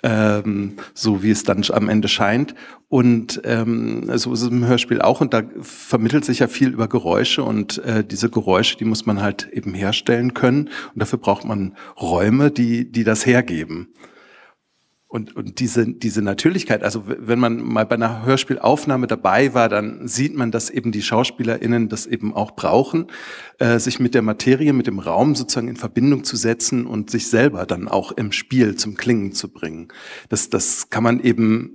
[0.03, 2.55] ähm, so, wie es dann am Ende scheint.
[2.89, 5.21] Und ähm, so ist es im Hörspiel auch.
[5.21, 7.43] Und da vermittelt sich ja viel über Geräusche.
[7.43, 10.71] Und äh, diese Geräusche, die muss man halt eben herstellen können.
[10.95, 13.89] Und dafür braucht man Räume, die, die das hergeben.
[15.15, 20.09] Und, und diese, diese Natürlichkeit, also wenn man mal bei einer Hörspielaufnahme dabei war, dann
[20.09, 23.07] sieht man, dass eben die SchauspielerInnen das eben auch brauchen,
[23.61, 27.29] äh, sich mit der Materie, mit dem Raum sozusagen in Verbindung zu setzen und sich
[27.29, 29.87] selber dann auch im Spiel zum Klingen zu bringen.
[30.31, 31.71] Das, das kann man eben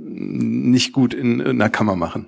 [0.70, 2.28] nicht gut in, in einer Kammer machen.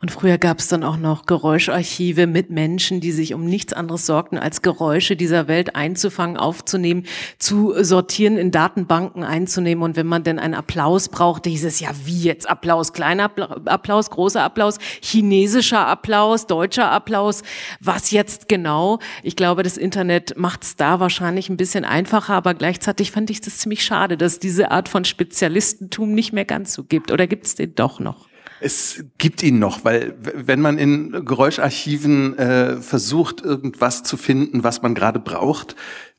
[0.00, 4.04] Und früher gab es dann auch noch Geräuscharchive mit Menschen, die sich um nichts anderes
[4.06, 7.04] sorgten, als Geräusche dieser Welt einzufangen, aufzunehmen,
[7.38, 9.84] zu sortieren, in Datenbanken einzunehmen.
[9.84, 13.30] Und wenn man denn einen Applaus brauchte, hieß es ja, wie jetzt Applaus, kleiner
[13.66, 17.42] Applaus, großer Applaus, chinesischer Applaus, deutscher Applaus.
[17.80, 18.98] Was jetzt genau?
[19.22, 23.40] Ich glaube, das Internet macht es da wahrscheinlich ein bisschen einfacher, aber gleichzeitig fand ich
[23.40, 27.12] das ziemlich schade, dass diese Art von Spezialistentum nicht mehr ganz so gibt.
[27.12, 28.31] Oder gibt es den doch noch?
[28.62, 34.82] Es gibt ihn noch, weil wenn man in Geräuscharchiven äh, versucht, irgendwas zu finden, was
[34.82, 35.74] man gerade braucht,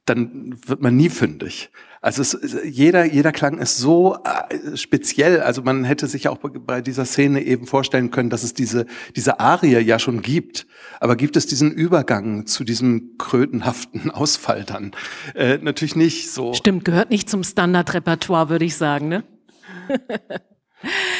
[0.05, 1.71] dann wird man nie fündig.
[2.01, 5.39] Also es, jeder, jeder Klang ist so äh, speziell.
[5.39, 9.39] Also man hätte sich auch bei dieser Szene eben vorstellen können, dass es diese, diese
[9.39, 10.67] Arie ja schon gibt.
[10.99, 14.91] Aber gibt es diesen Übergang zu diesem krötenhaften Ausfall dann?
[15.33, 16.53] Äh, natürlich nicht so.
[16.53, 19.23] Stimmt, gehört nicht zum Standardrepertoire, würde ich sagen, ne?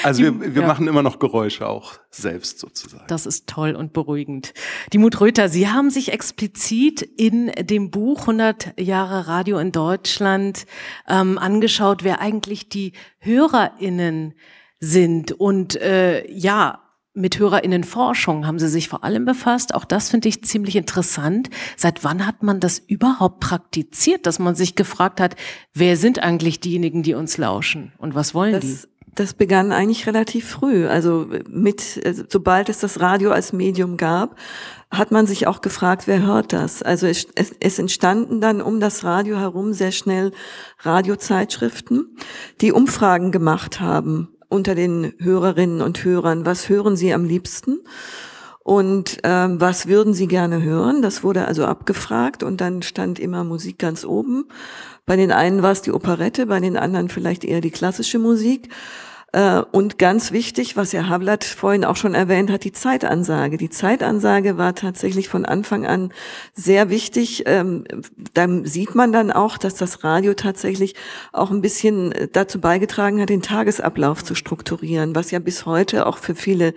[0.04, 0.68] Also wir, wir ja.
[0.68, 3.06] machen immer noch Geräusche auch selbst sozusagen.
[3.08, 4.54] Das ist toll und beruhigend.
[4.92, 10.66] Die Mut Röther, Sie haben sich explizit in dem Buch 100 Jahre Radio in Deutschland
[11.08, 14.34] ähm, angeschaut, wer eigentlich die HörerInnen
[14.80, 15.32] sind.
[15.32, 16.84] Und äh, ja,
[17.16, 19.76] mit HörerInnenforschung haben Sie sich vor allem befasst.
[19.76, 21.50] Auch das finde ich ziemlich interessant.
[21.78, 25.36] Seit wann hat man das überhaupt praktiziert, dass man sich gefragt hat,
[25.74, 28.88] wer sind eigentlich diejenigen, die uns lauschen und was wollen das die?
[29.16, 30.88] Das begann eigentlich relativ früh.
[30.88, 34.36] Also mit, sobald es das Radio als Medium gab,
[34.92, 36.84] hat man sich auch gefragt, wer hört das?
[36.84, 40.32] Also es, es, es entstanden dann um das Radio herum sehr schnell
[40.80, 42.18] Radiozeitschriften,
[42.62, 46.46] die Umfragen gemacht haben unter den Hörerinnen und Hörern.
[46.46, 47.80] Was hören sie am liebsten?
[48.64, 51.02] Und ähm, was würden Sie gerne hören?
[51.02, 54.46] Das wurde also abgefragt und dann stand immer Musik ganz oben.
[55.06, 58.70] Bei den einen war es die Operette, bei den anderen vielleicht eher die klassische Musik.
[59.34, 63.58] Äh, und ganz wichtig, was Herr Hablatt vorhin auch schon erwähnt hat, die Zeitansage.
[63.58, 66.14] Die Zeitansage war tatsächlich von Anfang an
[66.54, 67.44] sehr wichtig.
[67.48, 67.84] Ähm,
[68.34, 70.96] da sieht man dann auch, dass das Radio tatsächlich
[71.34, 76.20] auch ein bisschen dazu beigetragen hat, den Tagesablauf zu strukturieren, was ja bis heute auch
[76.20, 76.74] für viele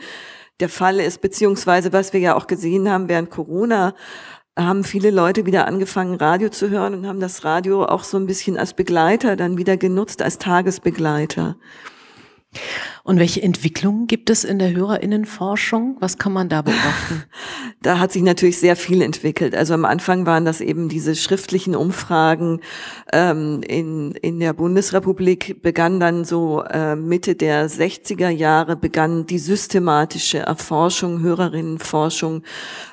[0.61, 3.95] der Fall ist, beziehungsweise was wir ja auch gesehen haben während Corona,
[4.59, 8.27] haben viele Leute wieder angefangen, Radio zu hören und haben das Radio auch so ein
[8.27, 11.57] bisschen als Begleiter dann wieder genutzt, als Tagesbegleiter.
[13.03, 15.97] Und welche Entwicklungen gibt es in der Hörerinnenforschung?
[16.01, 17.25] Was kann man da beobachten?
[17.83, 19.55] Da hat sich natürlich sehr viel entwickelt.
[19.55, 22.61] Also am Anfang waren das eben diese schriftlichen Umfragen.
[23.13, 29.39] Ähm, in, in der Bundesrepublik begann dann so äh, Mitte der 60er Jahre begann die
[29.39, 32.43] systematische Erforschung, Hörerinnenforschung.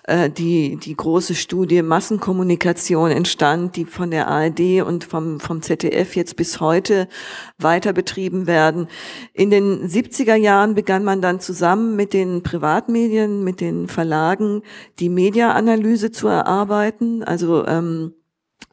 [0.03, 6.15] Äh, die, die große Studie Massenkommunikation entstand, die von der ARD und vom, vom ZDF
[6.15, 7.07] jetzt bis heute
[7.57, 8.87] weiter betrieben werden.
[9.33, 14.63] In den 70er Jahren begann man dann zusammen mit den Privatmedien, mit den Verlagen
[14.99, 17.23] die Mediaanalyse zu erarbeiten.
[17.23, 18.13] Also ähm,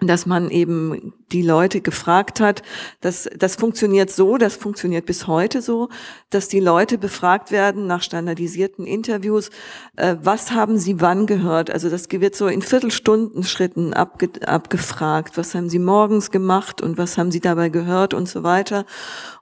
[0.00, 2.62] dass man eben die Leute gefragt hat,
[3.00, 5.88] dass das funktioniert so, das funktioniert bis heute so,
[6.30, 9.50] dass die Leute befragt werden nach standardisierten Interviews,
[9.96, 11.70] äh, was haben sie wann gehört?
[11.70, 17.18] Also das wird so in Viertelstundenschritten abge abgefragt, was haben sie morgens gemacht und was
[17.18, 18.84] haben sie dabei gehört und so weiter.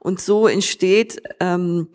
[0.01, 1.89] Und so entsteht ähm,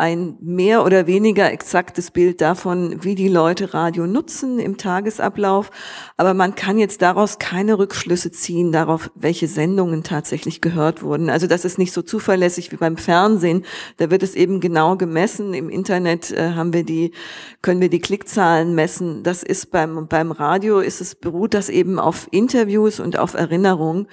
[0.00, 5.70] ein mehr oder weniger exaktes Bild davon, wie die Leute Radio nutzen im Tagesablauf.
[6.16, 11.28] Aber man kann jetzt daraus keine Rückschlüsse ziehen darauf, welche Sendungen tatsächlich gehört wurden.
[11.28, 13.64] Also das ist nicht so zuverlässig wie beim Fernsehen.
[13.98, 15.52] Da wird es eben genau gemessen.
[15.52, 17.12] Im Internet äh, haben wir die,
[17.60, 19.22] können wir die Klickzahlen messen.
[19.22, 24.08] Das ist beim, beim Radio ist es, beruht das eben auf Interviews und auf Erinnerungen.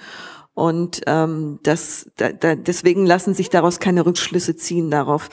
[0.58, 5.28] Und ähm, das, da, da, deswegen lassen sich daraus keine Rückschlüsse ziehen darauf,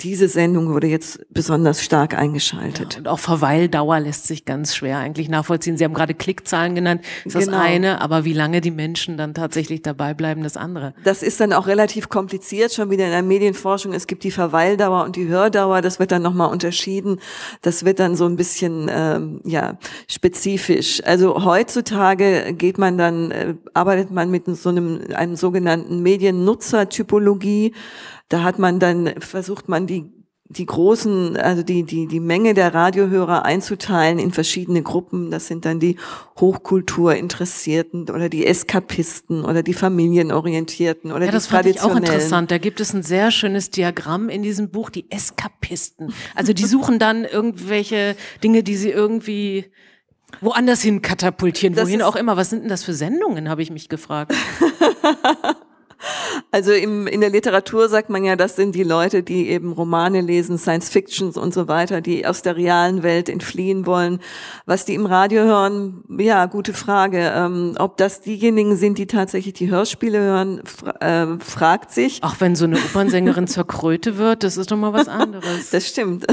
[0.00, 2.94] diese Sendung wurde jetzt besonders stark eingeschaltet.
[2.94, 5.76] Ja, und auch Verweildauer lässt sich ganz schwer eigentlich nachvollziehen.
[5.76, 7.58] Sie haben gerade Klickzahlen genannt, das ist Genau.
[7.58, 10.94] das eine, aber wie lange die Menschen dann tatsächlich dabei bleiben, das andere.
[11.04, 13.92] Das ist dann auch relativ kompliziert, schon wieder in der Medienforschung.
[13.92, 17.18] Es gibt die Verweildauer und die Hördauer, das wird dann nochmal unterschieden.
[17.60, 19.78] Das wird dann so ein bisschen ähm, ja
[20.08, 21.02] spezifisch.
[21.04, 27.72] Also heutzutage geht man dann, äh, arbeitet man mit so einem, einem sogenannten Mediennutzertypologie.
[28.32, 30.10] Da hat man dann, versucht man die
[30.52, 35.30] die großen, also die, die, die Menge der Radiohörer einzuteilen in verschiedene Gruppen.
[35.30, 35.96] Das sind dann die
[36.38, 42.50] Hochkulturinteressierten oder die Eskapisten oder die Familienorientierten oder ja, die das fand ich auch interessant.
[42.50, 46.12] Da gibt es ein sehr schönes Diagramm in diesem Buch, die Eskapisten.
[46.34, 48.14] Also die suchen dann irgendwelche
[48.44, 49.72] Dinge, die sie irgendwie
[50.40, 52.36] woanders hin katapultieren, Das wohin auch immer.
[52.36, 54.34] Was sind denn das für Sendungen, habe ich mich gefragt.
[56.50, 60.20] Also im, in der Literatur sagt man ja, das sind die Leute, die eben Romane
[60.20, 64.20] lesen, Science Fictions und so weiter, die aus der realen Welt entfliehen wollen.
[64.66, 67.32] Was die im Radio hören, ja, gute Frage.
[67.34, 72.22] Ähm, ob das diejenigen sind, die tatsächlich die Hörspiele hören, fra äh, fragt sich.
[72.22, 75.42] Auch wenn so eine Opernsängerin zur Kröte wird, das ist doch mal was anderes.
[75.72, 76.26] Das stimmt.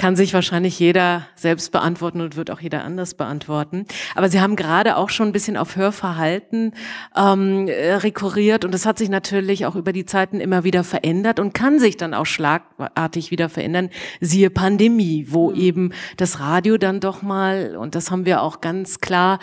[0.00, 3.84] Kann sich wahrscheinlich jeder selbst beantworten und wird auch jeder anders beantworten.
[4.14, 6.72] Aber Sie haben gerade auch schon ein bisschen auf Hörverhalten
[7.14, 11.38] ähm, äh, rekurriert und das hat sich natürlich auch über die Zeiten immer wieder verändert
[11.38, 13.90] und kann sich dann auch schlagartig wieder verändern.
[14.22, 19.00] Siehe Pandemie, wo eben das Radio dann doch mal, und das haben wir auch ganz
[19.00, 19.38] klar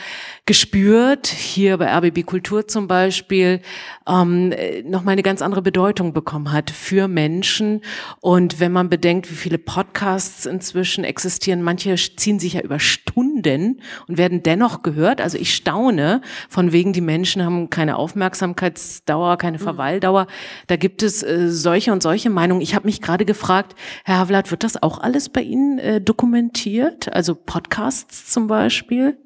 [0.47, 3.61] gespürt, hier bei RBB Kultur zum Beispiel,
[4.09, 4.55] ähm,
[4.85, 7.81] nochmal eine ganz andere Bedeutung bekommen hat für Menschen.
[8.21, 13.81] Und wenn man bedenkt, wie viele Podcasts inzwischen existieren, manche ziehen sich ja über Stunden
[14.07, 15.21] und werden dennoch gehört.
[15.21, 20.27] Also ich staune, von wegen die Menschen haben keine Aufmerksamkeitsdauer, keine Verweildauer.
[20.67, 22.61] Da gibt es äh, solche und solche Meinungen.
[22.61, 27.13] Ich habe mich gerade gefragt, Herr Havlat, wird das auch alles bei Ihnen äh, dokumentiert?
[27.13, 29.17] Also Podcasts zum Beispiel?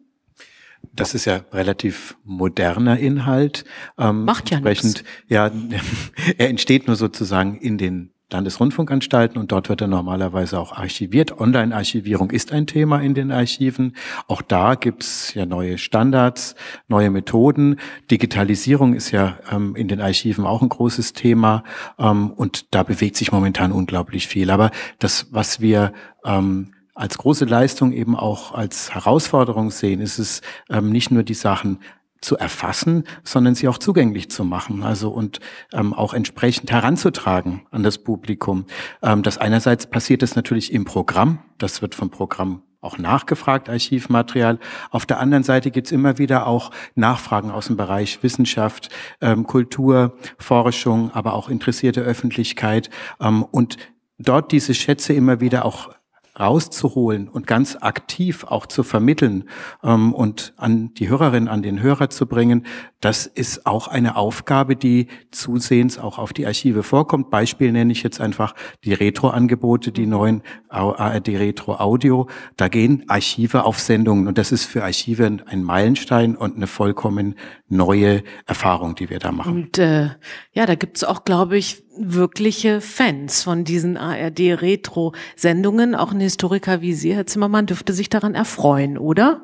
[0.93, 3.64] Das ist ja relativ moderner Inhalt.
[3.98, 5.49] Ähm, Macht ja entsprechend, ja,
[6.38, 11.40] er entsteht nur sozusagen in den Landesrundfunkanstalten und dort wird er normalerweise auch archiviert.
[11.40, 13.95] Online-Archivierung ist ein Thema in den Archiven.
[14.28, 16.56] Auch da gibt's ja neue Standards,
[16.88, 17.78] neue Methoden.
[18.10, 21.64] Digitalisierung ist ja ähm, in den Archiven auch ein großes Thema
[21.99, 24.49] ähm, und da bewegt sich momentan unglaublich viel.
[24.49, 25.94] Aber das, was wir
[26.26, 31.34] ähm, als große Leistung eben auch als Herausforderung sehen, ist es ähm, nicht nur die
[31.34, 31.80] Sachen
[32.22, 35.39] zu erfassen, sondern sie auch zugänglich zu machen, also und
[35.73, 38.65] ähm, auch entsprechend heranzutragen an das Publikum.
[39.02, 44.60] Ähm, das einerseits passiert es natürlich im Programm, das wird vom Programm auch nachgefragt, Archivmaterial.
[44.89, 48.89] Auf der anderen Seite gibt's immer wieder auch Nachfragen aus dem Bereich Wissenschaft,
[49.22, 52.89] ähm, Kultur, Forschung, aber auch interessierte Öffentlichkeit
[53.19, 53.77] ähm, und
[54.18, 55.93] dort diese Schätze immer wieder auch
[56.40, 59.49] rauszuholen und ganz aktiv auch zu vermitteln
[59.84, 62.66] ähm, und an die Hörerin, an den Hörer zu bringen,
[63.02, 67.32] das ist auch eine Aufgabe, die zusehends auch auf die Archive vorkommt.
[67.32, 68.53] Beispiel nenne ich jetzt einfach
[68.84, 72.28] die Retro-Angebote, die neuen ARD Retro Audio.
[72.57, 77.34] Da gehen Archive auf Sendungen und das ist für Archive ein Meilenstein und eine vollkommen
[77.68, 79.53] neue Erfahrung, die wir da machen.
[79.53, 80.10] Und äh,
[80.53, 85.95] ja, da gibt's auch, glaube ich, wirkliche Fans von diesen ARD-Retro-Sendungen.
[85.95, 89.41] Auch ein Historiker wie Sie, Herr Zimmermann, dürfte sich daran erfreuen, oder?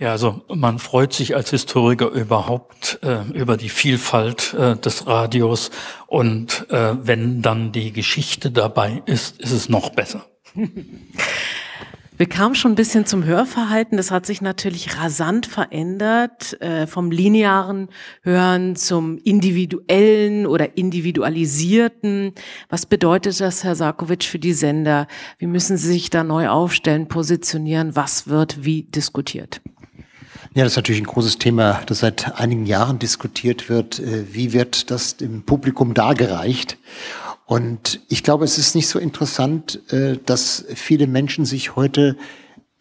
[0.00, 5.70] Ja, also man freut sich als Historiker überhaupt äh, über die Vielfalt äh, des Radios
[6.08, 10.26] und äh, wenn dann die Geschichte dabei ist, ist es noch besser.
[12.16, 13.96] Wir kamen schon ein bisschen zum Hörverhalten.
[13.96, 17.88] Das hat sich natürlich rasant verändert, äh, vom linearen
[18.22, 22.32] Hören zum individuellen oder individualisierten.
[22.68, 25.08] Was bedeutet das, Herr Sarkovic, für die Sender?
[25.38, 27.96] Wie müssen Sie sich da neu aufstellen, positionieren?
[27.96, 29.60] Was wird wie diskutiert?
[30.56, 33.98] Ja, das ist natürlich ein großes Thema, das seit einigen Jahren diskutiert wird.
[33.98, 36.78] Äh, wie wird das dem Publikum dargereicht?
[37.44, 42.16] Und ich glaube, es ist nicht so interessant, äh, dass viele Menschen sich heute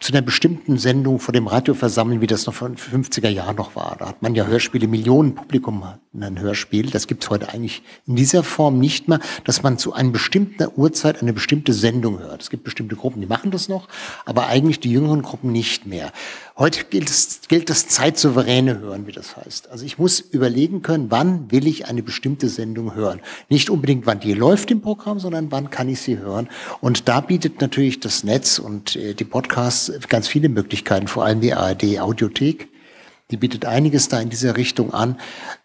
[0.04, 3.78] zu einer bestimmten Sendung vor dem Radio versammeln, wie das noch von 50er Jahren noch
[3.78, 3.96] war.
[3.98, 6.90] Da hat man ja Hörspiele, Millionen Publikum hatten ein Hörspiel.
[6.90, 10.68] Das gibt es heute eigentlich in dieser Form nicht mehr, dass man zu einer bestimmten
[10.76, 12.42] Uhrzeit eine bestimmte Sendung hört.
[12.42, 13.88] Es gibt bestimmte Gruppen, die machen das noch,
[14.26, 16.12] aber eigentlich die jüngeren Gruppen nicht mehr.
[16.56, 19.72] Heute gilt, es, gilt das zeitsouveräne Hören, wie das heißt.
[19.72, 23.22] Also ich muss überlegen können, wann will ich eine bestimmte Sendung hören.
[23.50, 26.48] Nicht unbedingt, wann die läuft im Programm, sondern wann kann ich sie hören.
[26.80, 31.42] Und da bietet natürlich das Netz und äh, die Podcasts ganz viele Möglichkeiten, vor allem
[31.42, 32.68] die ARD Audiothek.
[33.34, 35.18] Die bietet einiges da in dieser Richtung an,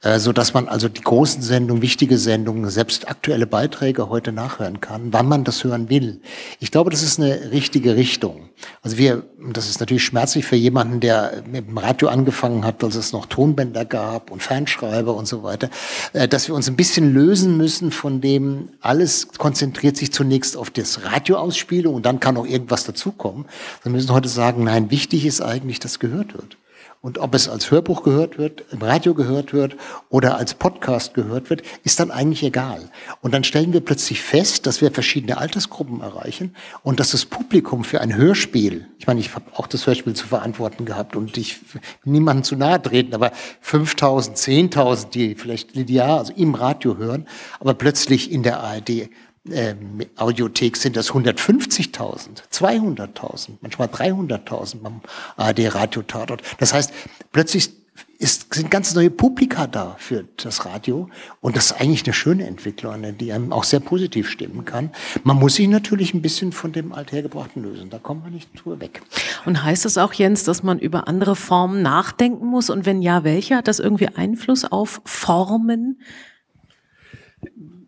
[0.02, 4.80] äh, so dass man also die großen Sendungen, wichtige Sendungen, selbst aktuelle Beiträge heute nachhören
[4.80, 6.22] kann, wann man das hören will.
[6.60, 8.48] Ich glaube, das ist eine richtige Richtung.
[8.80, 12.94] Also wir, das ist natürlich schmerzlich für jemanden, der mit dem Radio angefangen hat, als
[12.94, 15.68] es noch Tonbänder gab und Fernschreiber und so weiter,
[16.14, 20.70] äh, dass wir uns ein bisschen lösen müssen von dem, alles konzentriert sich zunächst auf
[20.70, 23.44] das Radioausspielung und dann kann auch irgendwas dazukommen.
[23.82, 26.57] Wir müssen heute sagen, nein, wichtig ist eigentlich, dass gehört wird.
[27.00, 29.76] Und ob es als Hörbuch gehört wird, im Radio gehört wird
[30.08, 32.90] oder als Podcast gehört wird, ist dann eigentlich egal.
[33.20, 37.84] Und dann stellen wir plötzlich fest, dass wir verschiedene Altersgruppen erreichen und dass das Publikum
[37.84, 41.60] für ein Hörspiel, ich meine, ich habe auch das Hörspiel zu verantworten gehabt und ich
[42.04, 43.30] niemanden zu nahe treten, aber
[43.60, 47.28] 5000, 10.000, die vielleicht linear, also im Radio hören,
[47.60, 49.08] aber plötzlich in der ARD
[49.52, 55.00] ähm, Audiothek sind das 150.000, 200.000, manchmal 300.000 beim
[55.36, 56.42] ARD Radio Tatort.
[56.58, 56.92] Das heißt,
[57.32, 57.70] plötzlich
[58.18, 61.08] ist, sind ganz neue Publika da für das Radio
[61.40, 64.90] und das ist eigentlich eine schöne Entwicklung, die einem auch sehr positiv stimmen kann.
[65.22, 68.80] Man muss sich natürlich ein bisschen von dem Althergebrachten lösen, da kommen wir nicht drüber
[68.80, 69.02] weg.
[69.44, 73.22] Und heißt das auch, Jens, dass man über andere Formen nachdenken muss und wenn ja,
[73.22, 73.56] welche?
[73.56, 76.00] Hat das irgendwie Einfluss auf Formen?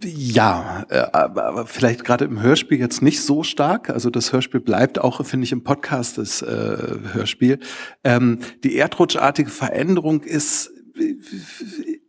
[0.02, 3.90] Ja, äh, aber vielleicht gerade im Hörspiel jetzt nicht so stark.
[3.90, 6.76] Also das Hörspiel bleibt auch, finde ich, im Podcast das äh,
[7.12, 7.58] Hörspiel.
[8.02, 10.72] Ähm, die erdrutschartige Veränderung ist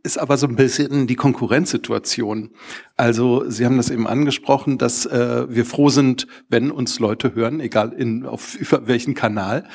[0.03, 2.51] ist aber so ein bisschen die Konkurrenzsituation.
[2.97, 7.59] Also Sie haben das eben angesprochen, dass äh, wir froh sind, wenn uns Leute hören,
[7.59, 9.67] egal in, auf über welchen Kanal.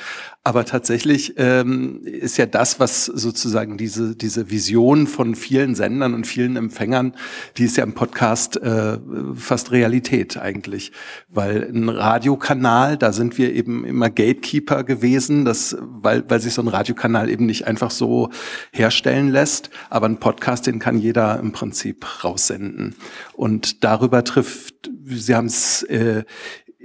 [0.46, 6.24] Aber tatsächlich ähm, ist ja das, was sozusagen diese, diese Vision von vielen Sendern und
[6.24, 7.16] vielen Empfängern,
[7.56, 8.98] die ist ja im Podcast äh,
[9.34, 10.92] fast Realität eigentlich.
[11.28, 16.62] Weil ein Radiokanal, da sind wir eben immer Gatekeeper gewesen, das, weil, weil sich so
[16.62, 18.30] ein Radiokanal eben nicht einfach so
[18.70, 19.70] herstellen lässt.
[19.90, 22.94] Aber ein Podcast, den kann jeder im Prinzip raussenden.
[23.32, 26.24] Und darüber trifft, Sie haben es äh,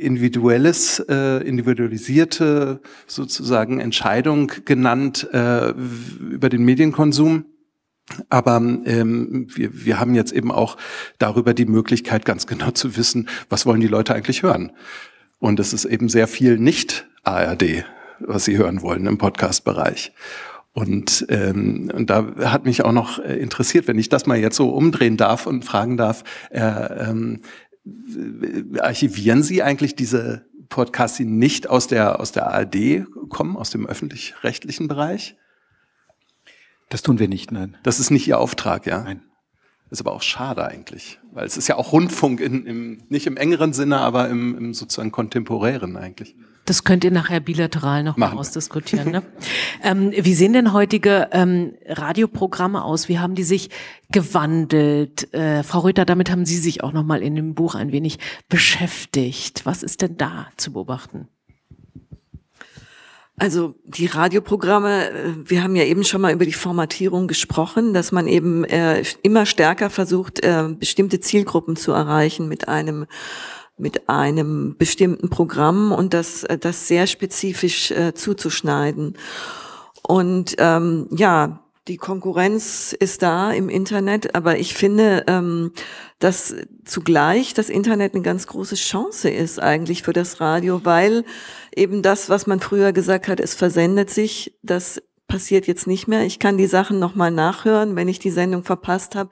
[0.01, 5.69] individuelles, äh, individualisierte sozusagen Entscheidung genannt äh,
[6.19, 7.45] über den Medienkonsum.
[8.29, 10.77] Aber ähm, wir, wir haben jetzt eben auch
[11.17, 14.71] darüber die Möglichkeit, ganz genau zu wissen, was wollen die Leute eigentlich hören.
[15.39, 17.85] Und es ist eben sehr viel nicht ARD,
[18.19, 20.11] was sie hören wollen im Podcast-Bereich.
[20.73, 24.55] Und, ähm, und da hat mich auch noch äh, interessiert, wenn ich das mal jetzt
[24.55, 27.41] so umdrehen darf und fragen darf, äh, ähm,
[28.79, 33.85] archivieren Sie eigentlich diese Podcasts, die nicht aus der, aus der ARD kommen, aus dem
[33.85, 35.35] öffentlich-rechtlichen Bereich?
[36.89, 37.77] Das tun wir nicht, nein.
[37.83, 39.03] Das ist nicht Ihr Auftrag, ja?
[39.03, 39.23] Nein.
[39.89, 43.27] Das ist aber auch schade eigentlich, weil es ist ja auch Rundfunk in, im, nicht
[43.27, 46.35] im engeren Sinne, aber im, im sozusagen kontemporären eigentlich.
[46.65, 49.11] Das könnt ihr nachher bilateral noch mal ausdiskutieren.
[49.11, 49.23] Ne?
[49.83, 53.09] ähm, wie sehen denn heutige ähm, Radioprogramme aus?
[53.09, 53.69] Wie haben die sich
[54.11, 55.33] gewandelt?
[55.33, 58.19] Äh, Frau Röther, damit haben Sie sich auch noch mal in dem Buch ein wenig
[58.47, 59.65] beschäftigt.
[59.65, 61.27] Was ist denn da zu beobachten?
[63.41, 68.11] Also die Radioprogramme, äh, wir haben ja eben schon mal über die Formatierung gesprochen, dass
[68.11, 73.07] man eben äh, immer stärker versucht, äh, bestimmte Zielgruppen zu erreichen mit einem
[73.77, 79.17] mit einem bestimmten Programm und das, äh, das sehr spezifisch äh, zuzuschneiden.
[80.03, 85.71] Und ähm, ja, die Konkurrenz ist da im Internet, aber ich finde, ähm,
[86.19, 91.25] dass zugleich das Internet eine ganz große Chance ist eigentlich für das Radio, weil
[91.75, 96.23] eben das, was man früher gesagt hat, es versendet sich, das passiert jetzt nicht mehr.
[96.23, 99.31] Ich kann die Sachen nochmal nachhören, wenn ich die Sendung verpasst habe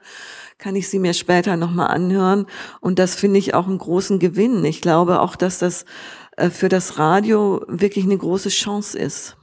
[0.60, 2.46] kann ich sie mir später nochmal anhören.
[2.80, 4.64] Und das finde ich auch einen großen Gewinn.
[4.64, 5.84] Ich glaube auch, dass das
[6.36, 9.36] äh, für das Radio wirklich eine große Chance ist.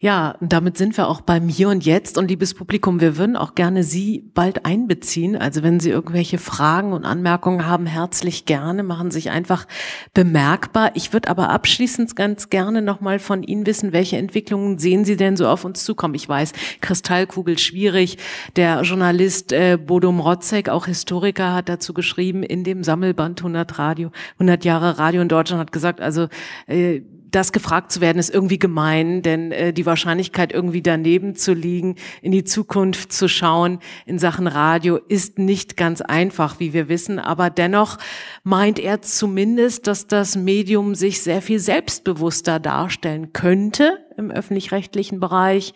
[0.00, 2.18] Ja, damit sind wir auch beim Hier und Jetzt.
[2.18, 5.34] Und liebes Publikum, wir würden auch gerne Sie bald einbeziehen.
[5.34, 9.66] Also wenn Sie irgendwelche Fragen und Anmerkungen haben, herzlich gerne, machen sich einfach
[10.14, 10.92] bemerkbar.
[10.94, 15.36] Ich würde aber abschließend ganz gerne nochmal von Ihnen wissen, welche Entwicklungen sehen Sie denn
[15.36, 16.14] so auf uns zukommen?
[16.14, 18.18] Ich weiß, Kristallkugel schwierig.
[18.54, 24.12] Der Journalist äh, Bodo Mrotzek, auch Historiker, hat dazu geschrieben in dem Sammelband 100 Radio,
[24.34, 26.28] 100 Jahre Radio in Deutschland, hat gesagt, also
[26.68, 27.00] äh,
[27.30, 31.96] das gefragt zu werden, ist irgendwie gemein, denn äh, die Wahrscheinlichkeit, irgendwie daneben zu liegen,
[32.22, 37.18] in die Zukunft zu schauen in Sachen Radio, ist nicht ganz einfach, wie wir wissen.
[37.18, 37.98] Aber dennoch
[38.44, 45.74] meint er zumindest, dass das Medium sich sehr viel selbstbewusster darstellen könnte im öffentlich-rechtlichen Bereich.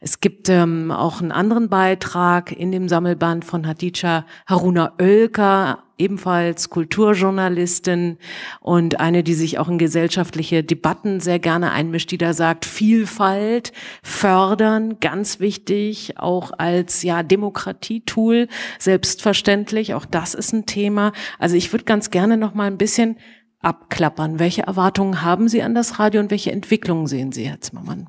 [0.00, 6.70] Es gibt ähm, auch einen anderen Beitrag in dem Sammelband von Hatice Haruna Oelker, ebenfalls
[6.70, 8.16] Kulturjournalistin
[8.60, 13.72] und eine, die sich auch in gesellschaftliche Debatten sehr gerne einmischt, die da sagt, Vielfalt
[14.02, 18.48] fördern, ganz wichtig, auch als ja Demokratietool,
[18.78, 21.12] selbstverständlich, auch das ist ein Thema.
[21.38, 23.16] Also ich würde ganz gerne noch mal ein bisschen
[23.60, 24.38] abklappern.
[24.38, 28.08] Welche Erwartungen haben Sie an das Radio und welche Entwicklungen sehen Sie, Herr Zimmermann?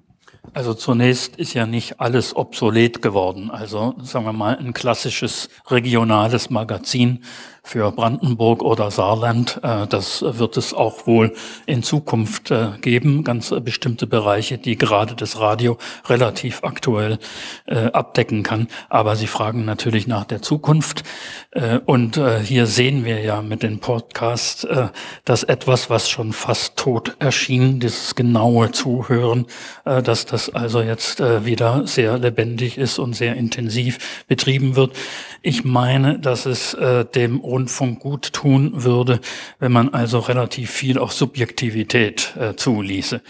[0.53, 3.51] Also zunächst ist ja nicht alles obsolet geworden.
[3.51, 7.23] Also sagen wir mal ein klassisches regionales Magazin
[7.63, 9.59] für Brandenburg oder Saarland.
[9.63, 11.33] Äh, das wird es auch wohl
[11.65, 13.23] in Zukunft äh, geben.
[13.23, 15.77] Ganz bestimmte Bereiche, die gerade das Radio
[16.07, 17.19] relativ aktuell
[17.67, 18.67] äh, abdecken kann.
[18.89, 21.03] Aber Sie fragen natürlich nach der Zukunft.
[21.85, 24.65] Und hier sehen wir ja mit dem Podcast,
[25.25, 29.45] dass etwas, was schon fast tot erschien, dieses genaue Zuhören,
[29.83, 34.93] dass das also jetzt wieder sehr lebendig ist und sehr intensiv betrieben wird.
[35.43, 36.77] Ich meine, dass es
[37.15, 39.19] dem Rundfunk gut tun würde,
[39.57, 43.21] wenn man also relativ viel auch Subjektivität äh, zuließe.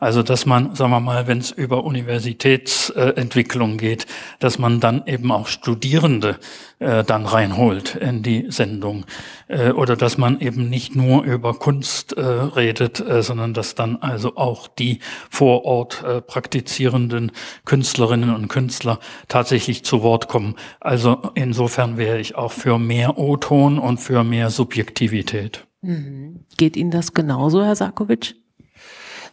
[0.00, 4.06] Also dass man, sagen wir mal, wenn es über Universitätsentwicklung äh, geht,
[4.40, 6.40] dass man dann eben auch Studierende
[6.80, 9.04] äh, dann reinholt in die Sendung.
[9.48, 13.96] Äh, oder dass man eben nicht nur über Kunst äh, redet, äh, sondern dass dann
[13.96, 15.00] also auch die
[15.30, 17.32] vor Ort äh, praktizierenden
[17.64, 18.98] Künstlerinnen und Künstler
[19.28, 20.56] tatsächlich zu Wort kommen.
[20.80, 25.66] Also insofern wäre ich auch für mehr O-Ton und für mehr Subjektivität.
[25.82, 26.46] Mhm.
[26.56, 28.34] Geht Ihnen das genauso, Herr Sarkovic?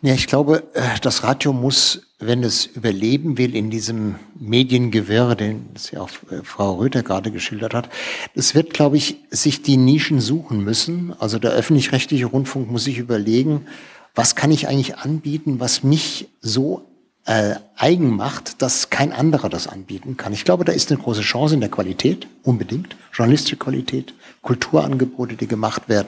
[0.02, 5.68] Ja, ich glaube, äh, das Radio muss, wenn es überleben will in diesem Mediengewirr, den
[5.76, 7.90] es ja auch äh, Frau Röther gerade geschildert hat,
[8.34, 11.14] es wird, glaube ich, sich die Nischen suchen müssen.
[11.20, 13.68] Also der öffentlich-rechtliche Rundfunk muss sich überlegen,
[14.16, 16.87] was kann ich eigentlich anbieten, was mich so
[17.28, 20.32] äh, eigen macht, dass kein anderer das anbieten kann.
[20.32, 25.46] Ich glaube, da ist eine große Chance in der Qualität, unbedingt, journalistische Qualität, Kulturangebote, die
[25.46, 26.08] gemacht werden.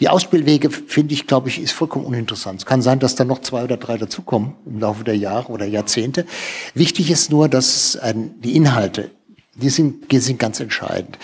[0.00, 2.60] Die Ausbildwege, finde ich, glaube ich, ist vollkommen uninteressant.
[2.60, 5.66] Es kann sein, dass da noch zwei oder drei dazukommen im Laufe der Jahre oder
[5.66, 6.26] Jahrzehnte.
[6.74, 9.12] Wichtig ist nur, dass äh, die Inhalte,
[9.54, 11.16] die sind, die sind ganz entscheidend.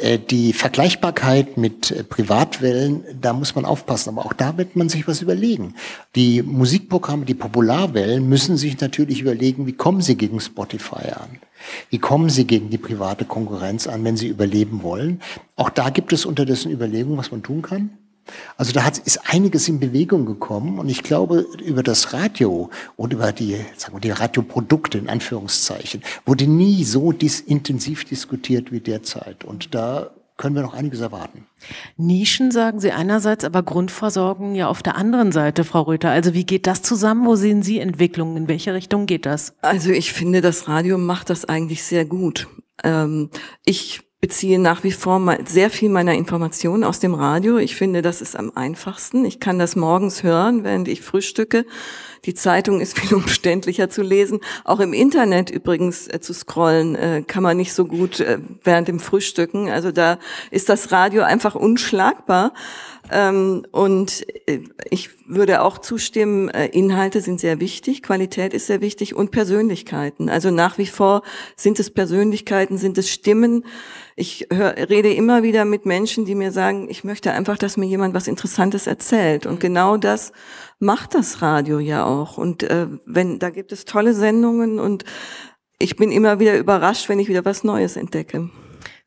[0.00, 4.88] Äh, die Vergleichbarkeit mit äh, Privatwellen, da muss man aufpassen, aber auch da wird man
[4.88, 5.74] sich was überlegen.
[6.14, 11.40] Die Musikprogramme, die Popularwellen müssen sich natürlich überlegen, wie kommen sie gegen Spotify an?
[11.90, 15.22] Wie kommen sie gegen die private Konkurrenz an, wenn sie überleben wollen?
[15.56, 17.90] Auch da gibt es unterdessen Überlegungen, was man tun kann.
[18.56, 23.12] Also da hat, ist einiges in Bewegung gekommen und ich glaube, über das Radio und
[23.12, 28.80] über die, sagen wir, die Radioprodukte in Anführungszeichen wurde nie so dis intensiv diskutiert wie
[28.80, 29.44] derzeit.
[29.44, 31.46] Und da können wir noch einiges erwarten.
[31.96, 36.10] Nischen sagen Sie einerseits, aber Grundversorgung ja auf der anderen Seite, Frau Röther.
[36.10, 37.26] Also wie geht das zusammen?
[37.26, 38.36] Wo sehen Sie Entwicklungen?
[38.36, 39.54] In welche Richtung geht das?
[39.62, 42.48] Also ich finde, das Radio macht das eigentlich sehr gut.
[42.84, 43.30] Ähm,
[43.64, 47.58] ich beziehe nach wie vor sehr viel meiner Informationen aus dem Radio.
[47.58, 49.24] Ich finde, das ist am einfachsten.
[49.24, 51.64] Ich kann das morgens hören, während ich frühstücke.
[52.24, 54.40] Die Zeitung ist viel umständlicher zu lesen.
[54.64, 58.88] Auch im Internet übrigens äh, zu scrollen äh, kann man nicht so gut äh, während
[58.88, 59.70] dem Frühstücken.
[59.70, 60.18] Also da
[60.50, 62.52] ist das Radio einfach unschlagbar.
[63.10, 64.60] Ähm, und äh,
[64.90, 70.28] ich würde auch zustimmen, äh, Inhalte sind sehr wichtig, Qualität ist sehr wichtig und Persönlichkeiten.
[70.28, 71.22] Also nach wie vor
[71.56, 73.64] sind es Persönlichkeiten, sind es Stimmen.
[74.16, 77.86] Ich hör, rede immer wieder mit Menschen, die mir sagen, ich möchte einfach, dass mir
[77.86, 79.46] jemand was Interessantes erzählt.
[79.46, 80.32] Und genau das
[80.78, 82.38] macht das Radio ja auch.
[82.38, 85.04] Und äh, wenn da gibt es tolle Sendungen und
[85.78, 88.50] ich bin immer wieder überrascht, wenn ich wieder was Neues entdecke.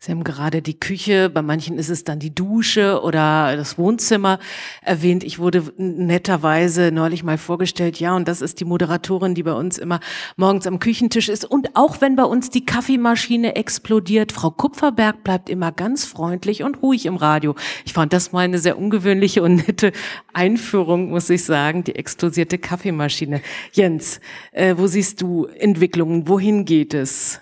[0.02, 4.40] Sie haben gerade die Küche, bei manchen ist es dann die Dusche oder das Wohnzimmer
[4.82, 5.26] erwähnt.
[5.26, 9.78] Ich wurde netterweise neulich mal vorgestellt, ja, und das ist die Moderatorin, die bei uns
[9.78, 10.00] immer
[10.38, 11.44] morgens am Küchentisch ist.
[11.44, 16.82] Und auch wenn bei uns die Kaffeemaschine explodiert, Frau Kupferberg bleibt immer ganz freundlich und
[16.82, 17.56] ruhig im Radio.
[17.84, 19.92] Ich fand das mal eine sehr ungewöhnliche und nette
[20.32, 23.42] Einführung, muss ich sagen, die explodierte Kaffeemaschine.
[23.74, 24.22] Jens,
[24.54, 26.30] äh, wo siehst du Entwicklungen?
[26.30, 27.42] Wohin geht es?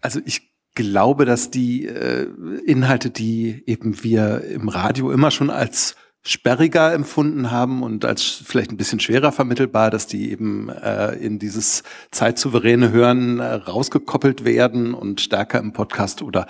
[0.00, 2.26] Also ich glaube, dass die äh,
[2.66, 5.96] Inhalte, die eben wir im Radio immer schon als
[6.26, 11.38] sperriger empfunden haben und als vielleicht ein bisschen schwerer vermittelbar, dass die eben äh, in
[11.38, 16.46] dieses zeitsouveräne Hören äh, rausgekoppelt werden und stärker im Podcast oder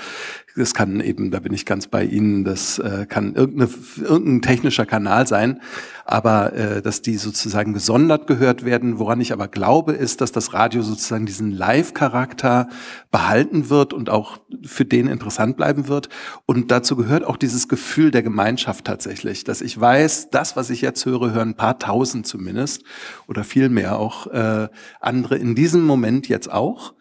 [0.57, 5.26] das kann eben, da bin ich ganz bei Ihnen, das äh, kann irgendein technischer Kanal
[5.26, 5.60] sein,
[6.05, 9.00] aber äh, dass die sozusagen gesondert gehört werden.
[9.00, 12.68] Woran ich aber glaube, ist, dass das Radio sozusagen diesen Live-Charakter
[13.10, 16.08] behalten wird und auch für den interessant bleiben wird.
[16.47, 20.83] Und dazu gehört auch dieses Gefühl der Gemeinschaft tatsächlich, dass ich weiß, das, was ich
[20.83, 22.84] jetzt höre, hören ein paar tausend zumindest
[23.26, 24.68] oder viel mehr auch äh,
[25.00, 26.94] andere in diesem Moment jetzt auch.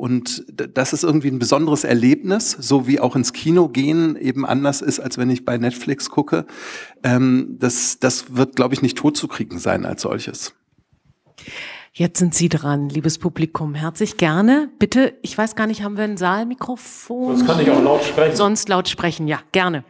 [0.00, 4.80] Und das ist irgendwie ein besonderes Erlebnis, so wie auch ins Kino gehen eben anders
[4.80, 6.46] ist, als wenn ich bei Netflix gucke.
[7.02, 10.54] Ähm, das, das wird, glaube ich, nicht totzukriegen sein als solches.
[11.92, 13.74] Jetzt sind Sie dran, liebes Publikum.
[13.74, 14.70] Herzlich gerne.
[14.78, 17.36] Bitte, ich weiß gar nicht, haben wir ein Saalmikrofon?
[17.36, 18.36] Sonst kann ich auch laut sprechen.
[18.36, 19.84] Sonst laut sprechen, ja, gerne.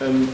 [0.00, 0.26] Ähm,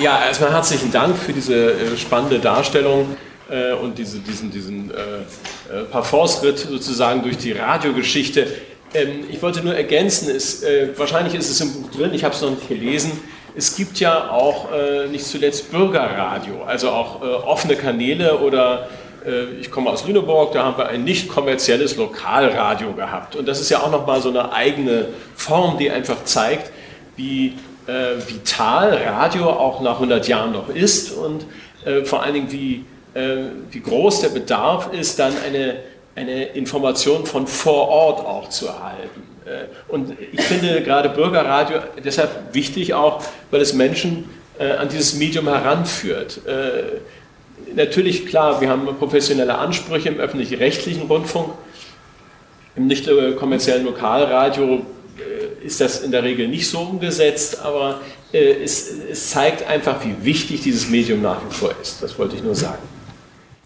[0.00, 3.16] ja, erstmal herzlichen Dank für diese äh, spannende Darstellung
[3.50, 8.46] äh, und diese, diesen, diesen äh, äh, Parforce-Ritt sozusagen durch die Radiogeschichte.
[8.94, 12.34] Ähm, ich wollte nur ergänzen, es, äh, wahrscheinlich ist es im Buch drin, ich habe
[12.34, 13.12] es noch nicht gelesen,
[13.54, 18.88] es gibt ja auch äh, nicht zuletzt Bürgerradio, also auch äh, offene Kanäle oder
[19.26, 23.36] äh, ich komme aus Lüneburg, da haben wir ein nicht kommerzielles Lokalradio gehabt.
[23.36, 26.70] Und das ist ja auch nochmal so eine eigene Form, die einfach zeigt,
[27.16, 27.54] wie
[28.28, 31.44] vital Radio auch nach 100 Jahren noch ist und
[32.04, 35.76] vor allen Dingen wie äh, wie groß der Bedarf ist, dann eine,
[36.14, 39.22] eine Information von vor Ort auch zu erhalten.
[39.44, 45.14] Äh, und ich finde gerade Bürgerradio deshalb wichtig auch, weil es Menschen äh, an dieses
[45.14, 46.40] Medium heranführt.
[47.74, 51.54] Natürlich, klar, wir haben professionelle Ansprüche im öffentlich-rechtlichen Rundfunk.
[52.76, 54.84] Im nicht kommerziellen Lokalradio
[55.64, 58.00] ist das in der Regel nicht so umgesetzt, aber
[58.32, 62.02] es zeigt einfach, wie wichtig dieses Medium nach wie vor ist.
[62.02, 62.82] Das wollte ich nur sagen.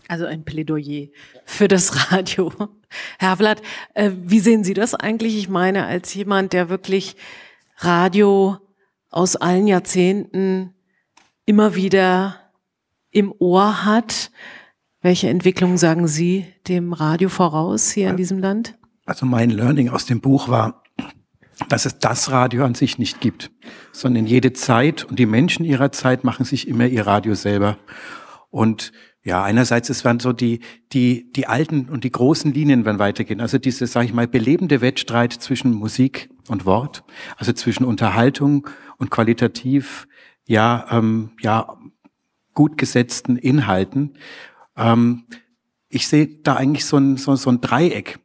[0.09, 1.09] Also ein Plädoyer
[1.45, 2.53] für das Radio.
[3.19, 3.63] Herr Vlad,
[3.95, 5.37] äh, wie sehen Sie das eigentlich?
[5.37, 7.17] Ich meine, als jemand, der wirklich
[7.79, 8.59] Radio
[9.11, 10.75] aus allen Jahrzehnten
[11.45, 12.41] immer wieder
[13.11, 14.31] im Ohr hat,
[15.01, 18.77] welche Entwicklungen sagen Sie dem Radio voraus hier in diesem Land?
[19.05, 20.83] Also mein Learning aus dem Buch war,
[21.69, 23.51] dass es das Radio an sich nicht gibt,
[23.93, 27.79] sondern jede Zeit und die Menschen ihrer Zeit machen sich immer ihr Radio selber.
[28.51, 28.93] Und
[29.27, 30.61] ja, einerseits es werden so die,
[30.93, 33.41] die, die alten und die großen Linien werden weitergehen.
[33.41, 37.03] Also diese, sage ich mal, belebende Wettstreit zwischen Musik und Wort,
[37.37, 40.07] also zwischen Unterhaltung und qualitativ,
[40.47, 41.77] ja, ähm, ja,
[42.55, 44.17] gut gesetzten Inhalten.
[44.77, 45.25] Ähm,
[45.89, 48.21] ich sehe da eigentlich so ein, so, so ein Dreieck.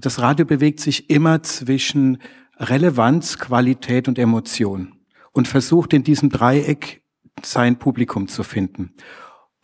[0.00, 2.18] Das Radio bewegt sich immer zwischen
[2.58, 5.00] Relevanz, Qualität und Emotion
[5.32, 7.02] und versucht in diesem Dreieck
[7.42, 8.94] sein Publikum zu finden.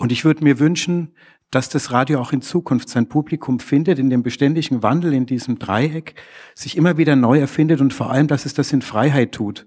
[0.00, 1.12] Und ich würde mir wünschen,
[1.50, 5.58] dass das Radio auch in Zukunft sein Publikum findet, in dem beständigen Wandel in diesem
[5.58, 6.14] Dreieck,
[6.54, 9.66] sich immer wieder neu erfindet und vor allem, dass es das in Freiheit tut.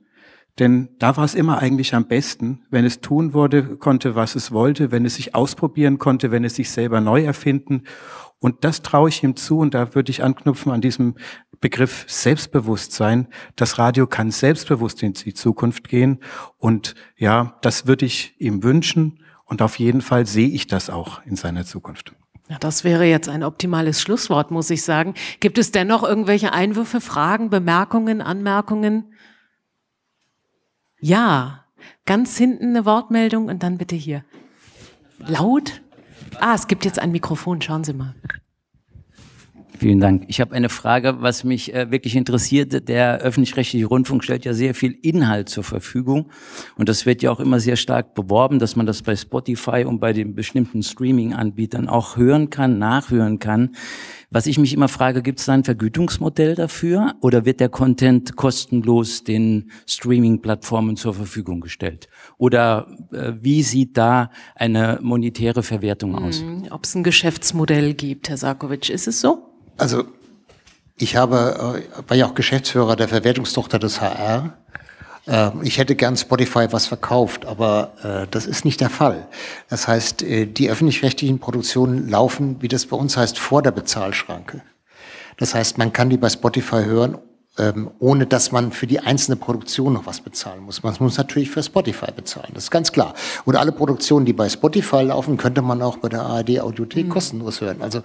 [0.57, 4.51] Denn da war es immer eigentlich am besten, wenn es tun wurde, konnte, was es
[4.51, 7.83] wollte, wenn es sich ausprobieren konnte, wenn es sich selber neu erfinden.
[8.39, 11.13] Und das traue ich ihm zu und da würde ich anknüpfen an diesem
[11.61, 13.27] Begriff Selbstbewusstsein.
[13.55, 16.21] Das Radio kann selbstbewusst in die Zukunft gehen
[16.57, 19.19] und ja, das würde ich ihm wünschen
[19.53, 22.15] und auf jeden Fall sehe ich das auch in seiner Zukunft.
[22.49, 25.13] Ja, das wäre jetzt ein optimales Schlusswort, muss ich sagen.
[25.41, 29.13] Gibt es dennoch irgendwelche Einwürfe, Fragen, Bemerkungen, Anmerkungen?
[30.99, 31.65] Ja,
[32.05, 34.25] ganz hinten eine Wortmeldung und dann bitte hier.
[35.19, 35.83] Laut?
[36.39, 38.15] Ah, es gibt jetzt ein Mikrofon, schauen Sie mal.
[39.79, 40.25] Vielen Dank.
[40.27, 42.87] Ich habe eine Frage, was mich äh, wirklich interessiert.
[42.87, 46.29] Der öffentlich-rechtliche Rundfunk stellt ja sehr viel Inhalt zur Verfügung.
[46.77, 49.99] Und das wird ja auch immer sehr stark beworben, dass man das bei Spotify und
[49.99, 53.71] bei den bestimmten Streaming-Anbietern auch hören kann, nachhören kann.
[54.29, 58.35] Was ich mich immer frage, gibt es da ein Vergütungsmodell dafür oder wird der Content
[58.35, 62.09] kostenlos den Streaming-Plattformen zur Verfügung gestellt?
[62.37, 66.41] Oder äh, wie sieht da eine monetäre Verwertung aus?
[66.41, 69.52] Hm, Ob es ein Geschäftsmodell gibt, Herr Sarkovic, ist es so?
[69.77, 70.05] Also
[70.97, 74.53] Ich habe, äh, war ja auch Geschäftsführer der Verwertungstochter des HR.
[75.25, 79.27] Äh, ich hätte gern Spotify was verkauft, aber äh, das ist nicht der Fall.
[79.69, 84.61] Das heißt, äh, die öffentlich-rechtlichen Produktionen laufen, wie das bei uns heißt, vor der Bezahlschranke.
[85.37, 87.17] Das heißt, man kann die bei Spotify hören,
[87.57, 90.83] ähm, ohne dass man für die einzelne Produktion noch was bezahlen muss.
[90.83, 93.13] Man muss natürlich für Spotify bezahlen, das ist ganz klar.
[93.45, 97.09] Und alle Produktionen, die bei Spotify laufen, könnte man auch bei der ARD Audiothek mhm.
[97.09, 97.81] kostenlos hören.
[97.81, 98.01] Also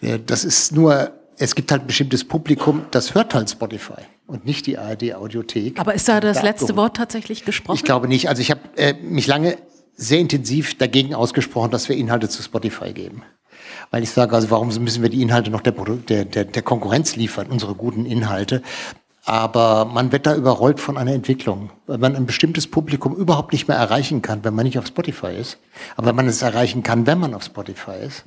[0.00, 4.44] äh, das ist nur es gibt halt ein bestimmtes Publikum, das hört halt Spotify und
[4.44, 5.80] nicht die ARD Audiothek.
[5.80, 7.76] Aber ist da das da letzte Wort tatsächlich gesprochen?
[7.76, 8.28] Ich glaube nicht.
[8.28, 9.56] Also ich habe äh, mich lange
[9.94, 13.22] sehr intensiv dagegen ausgesprochen, dass wir Inhalte zu Spotify geben.
[13.92, 17.14] Weil ich sage, also warum müssen wir die Inhalte noch der, der, der, der Konkurrenz
[17.14, 18.62] liefern, unsere guten Inhalte?
[19.24, 23.68] Aber man wird da überrollt von einer Entwicklung, weil man ein bestimmtes Publikum überhaupt nicht
[23.68, 25.58] mehr erreichen kann, wenn man nicht auf Spotify ist.
[25.94, 28.24] Aber wenn man es erreichen kann, wenn man auf Spotify ist,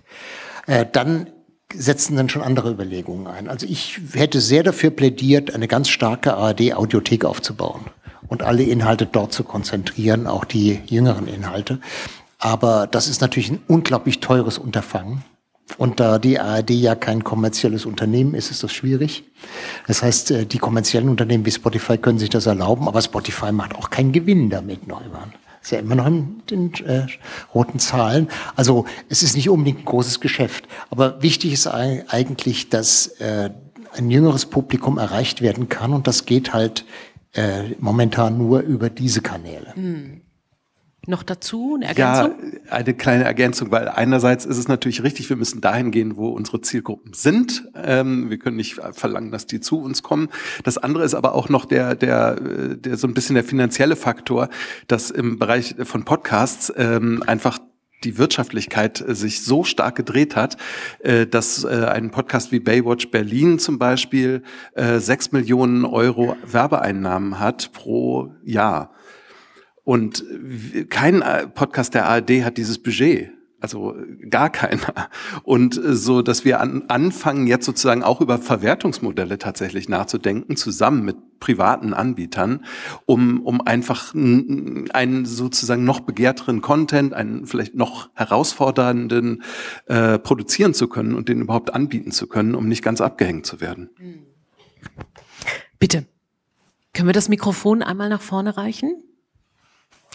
[0.67, 1.31] äh, dann
[1.73, 3.49] setzen dann schon andere Überlegungen ein.
[3.49, 7.85] Also ich hätte sehr dafür plädiert, eine ganz starke ARD-Audiothek aufzubauen
[8.27, 11.79] und alle Inhalte dort zu konzentrieren, auch die jüngeren Inhalte.
[12.37, 15.23] Aber das ist natürlich ein unglaublich teures Unterfangen.
[15.77, 19.23] Und da die ARD ja kein kommerzielles Unternehmen ist, ist das schwierig.
[19.87, 23.75] Das heißt, äh, die kommerziellen Unternehmen wie Spotify können sich das erlauben, aber Spotify macht
[23.75, 25.33] auch keinen Gewinn damit, Neumann.
[25.61, 27.07] Ist ja immer noch in den äh,
[27.53, 28.29] roten Zahlen.
[28.55, 30.67] Also es ist nicht unbedingt ein großes Geschäft.
[30.91, 33.49] Aber wichtig ist eigentlich, dass äh,
[33.93, 36.85] ein jüngeres Publikum erreicht werden kann und das geht halt
[37.33, 39.73] äh, momentan nur über diese Kanäle.
[39.75, 40.21] Mhm
[41.07, 41.75] noch dazu?
[41.75, 42.35] Eine Ergänzung?
[42.65, 46.29] Ja, eine kleine Ergänzung, weil einerseits ist es natürlich richtig, wir müssen dahin gehen, wo
[46.29, 47.67] unsere Zielgruppen sind.
[47.75, 50.29] Ähm, wir können nicht verlangen, dass die zu uns kommen.
[50.63, 54.49] Das andere ist aber auch noch der, der, der so ein bisschen der finanzielle Faktor,
[54.87, 57.59] dass im Bereich von Podcasts ähm, einfach
[58.05, 60.57] die Wirtschaftlichkeit äh, sich so stark gedreht hat,
[60.99, 64.43] äh, dass äh, ein Podcast wie Baywatch Berlin zum Beispiel
[64.97, 68.91] sechs Millionen Euro Werbeeinnahmen hat pro Jahr.
[69.85, 70.25] Und
[70.89, 73.29] kein äh, Podcast der ARD hat dieses Budget.
[73.61, 73.95] Also
[74.29, 75.09] gar keiner.
[75.43, 81.05] Und äh, so, dass wir an, anfangen, jetzt sozusagen auch über Verwertungsmodelle tatsächlich nachzudenken, zusammen
[81.05, 82.65] mit privaten Anbietern,
[83.05, 89.43] um, um einfach einen sozusagen noch begehrteren Content, einen vielleicht noch herausfordernden
[89.85, 93.61] äh, produzieren zu können und den überhaupt anbieten zu können, um nicht ganz abgehängt zu
[93.61, 93.89] werden.
[95.79, 96.05] Bitte.
[96.93, 99.03] Können wir das Mikrofon einmal nach vorne reichen?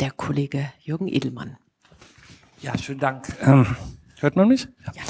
[0.01, 1.57] Der Kollege Jürgen Edelmann.
[2.63, 3.27] Ja, schönen Dank.
[3.43, 3.77] Ähm,
[4.19, 4.69] hört man mich?
[4.87, 4.93] Ja.
[4.95, 5.03] ja.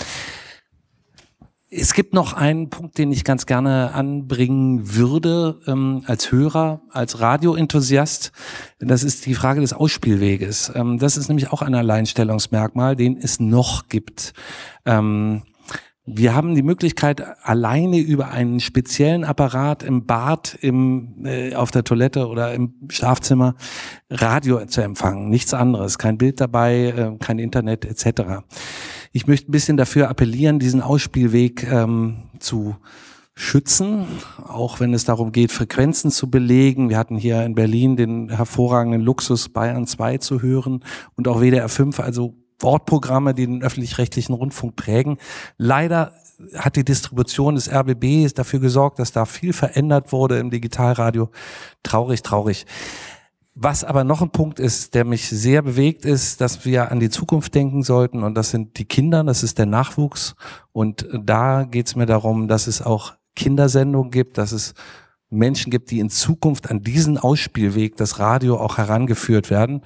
[1.73, 7.21] Es gibt noch einen Punkt, den ich ganz gerne anbringen würde ähm, als Hörer, als
[7.21, 8.33] Radioenthusiast.
[8.81, 10.73] Das ist die Frage des Ausspielweges.
[10.75, 14.33] Ähm, das ist nämlich auch ein Alleinstellungsmerkmal, den es noch gibt.
[14.85, 15.43] Ähm,
[16.17, 21.85] wir haben die Möglichkeit, alleine über einen speziellen Apparat im Bad, im, äh, auf der
[21.85, 23.55] Toilette oder im Schlafzimmer
[24.11, 25.29] Radio zu empfangen.
[25.29, 25.99] Nichts anderes.
[25.99, 28.43] Kein Bild dabei, äh, kein Internet etc.
[29.13, 32.77] Ich möchte ein bisschen dafür appellieren, diesen Ausspielweg ähm, zu
[33.35, 34.07] schützen,
[34.47, 36.91] auch wenn es darum geht, Frequenzen zu belegen.
[36.91, 40.85] Wir hatten hier in Berlin den hervorragenden Luxus, Bayern 2 zu hören
[41.17, 45.19] und auch WDR 5, also Wortprogramme, die den öffentlich-rechtlichen Rundfunk prägen.
[45.57, 46.13] Leider
[46.55, 51.31] hat die Distribution des RBB dafür gesorgt, dass da viel verändert wurde im Digitalradio.
[51.83, 52.67] Traurig, traurig.
[53.55, 57.11] Was aber noch ein Punkt ist, der mich sehr bewegt, ist, dass wir an die
[57.11, 60.35] Zukunft denken sollten und das sind die Kinder, das ist der Nachwuchs
[60.73, 64.75] und da geht es mir darum, dass es auch Kindersendungen gibt, dass es
[65.31, 69.83] Menschen gibt, die in Zukunft an diesen Ausspielweg das Radio auch herangeführt werden.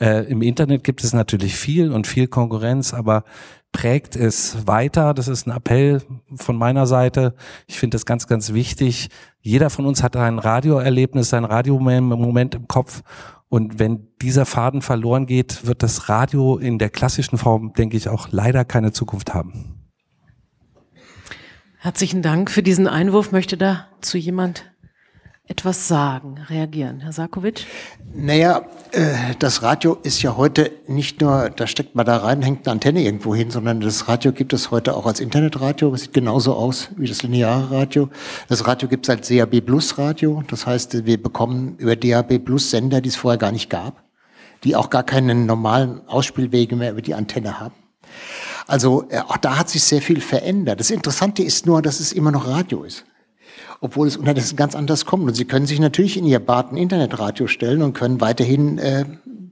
[0.00, 3.24] Äh, Im Internet gibt es natürlich viel und viel Konkurrenz, aber
[3.72, 5.14] prägt es weiter.
[5.14, 6.02] Das ist ein Appell
[6.36, 7.34] von meiner Seite.
[7.66, 9.08] Ich finde das ganz, ganz wichtig.
[9.40, 13.02] Jeder von uns hat ein Radioerlebnis, ein Radiomoment im Kopf.
[13.48, 18.08] Und wenn dieser Faden verloren geht, wird das Radio in der klassischen Form, denke ich,
[18.08, 19.84] auch leider keine Zukunft haben.
[21.78, 23.30] Herzlichen Dank für diesen Einwurf.
[23.30, 24.73] Möchte dazu jemand
[25.46, 27.00] etwas sagen, reagieren.
[27.00, 27.66] Herr Sarkovic?
[28.14, 32.66] Naja, äh, das Radio ist ja heute nicht nur, da steckt man da rein, hängt
[32.66, 35.90] eine Antenne irgendwo hin, sondern das Radio gibt es heute auch als Internetradio.
[35.90, 38.08] Das sieht genauso aus wie das lineare Radio.
[38.48, 40.42] Das Radio gibt es als DAB Plus Radio.
[40.48, 44.02] Das heißt, wir bekommen über DAB Plus Sender, die es vorher gar nicht gab,
[44.64, 47.74] die auch gar keinen normalen Ausspielwege mehr über die Antenne haben.
[48.66, 50.80] Also äh, auch da hat sich sehr viel verändert.
[50.80, 53.04] Das Interessante ist nur, dass es immer noch Radio ist
[53.84, 55.24] obwohl es unterdessen ganz anders kommt.
[55.24, 59.04] Und Sie können sich natürlich in Ihr Bad ein Internetradio stellen und können weiterhin äh,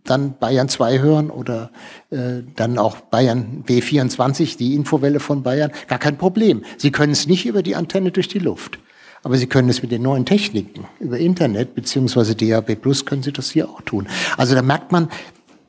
[0.04, 1.70] dann Bayern 2 hören oder
[2.08, 5.70] äh, dann auch Bayern W24, die Infowelle von Bayern.
[5.86, 6.64] Gar kein Problem.
[6.78, 8.78] Sie können es nicht über die Antenne durch die Luft.
[9.22, 13.32] Aber Sie können es mit den neuen Techniken über Internet beziehungsweise DAB Plus können Sie
[13.32, 14.08] das hier auch tun.
[14.38, 15.10] Also da merkt man,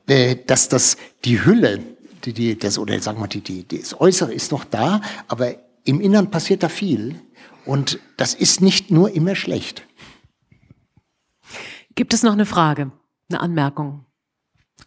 [0.06, 1.80] äh, dass das die Hülle,
[2.24, 6.00] die, die, das, oder sagen wir, die, die, das Äußere ist noch da, aber im
[6.00, 7.16] Innern passiert da viel.
[7.64, 9.86] Und das ist nicht nur immer schlecht.
[11.94, 12.90] Gibt es noch eine Frage,
[13.30, 14.03] eine Anmerkung?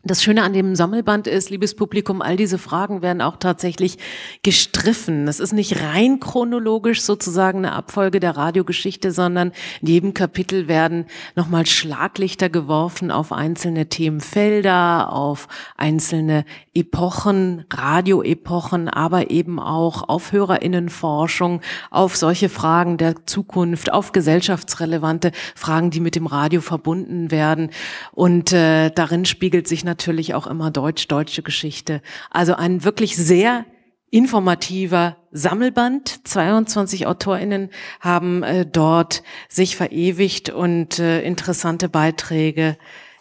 [0.03, 3.97] Das Schöne an dem Sammelband ist, liebes Publikum, all diese Fragen werden auch tatsächlich
[4.43, 5.25] gestriffen.
[5.25, 9.51] Das ist nicht rein chronologisch sozusagen eine Abfolge der Radiogeschichte, sondern
[9.81, 16.45] in jedem Kapitel werden nochmal Schlaglichter geworfen auf einzelne Themenfelder, auf einzelne
[16.75, 25.89] Epochen, Radioepochen, aber eben auch auf Hörerinnenforschung, auf solche Fragen der Zukunft, auf gesellschaftsrelevante Fragen,
[25.89, 27.71] die mit dem Radio verbunden werden.
[28.11, 29.96] Und äh, darin spiegelt sich natürlich
[30.33, 32.01] auch immer deutsch-deutsche Geschichte.
[32.29, 33.65] Also ein wirklich sehr
[34.09, 36.27] informativer Sammelband.
[36.27, 37.69] 22 AutorInnen
[37.99, 42.77] haben äh, dort sich verewigt und äh, interessante Beiträge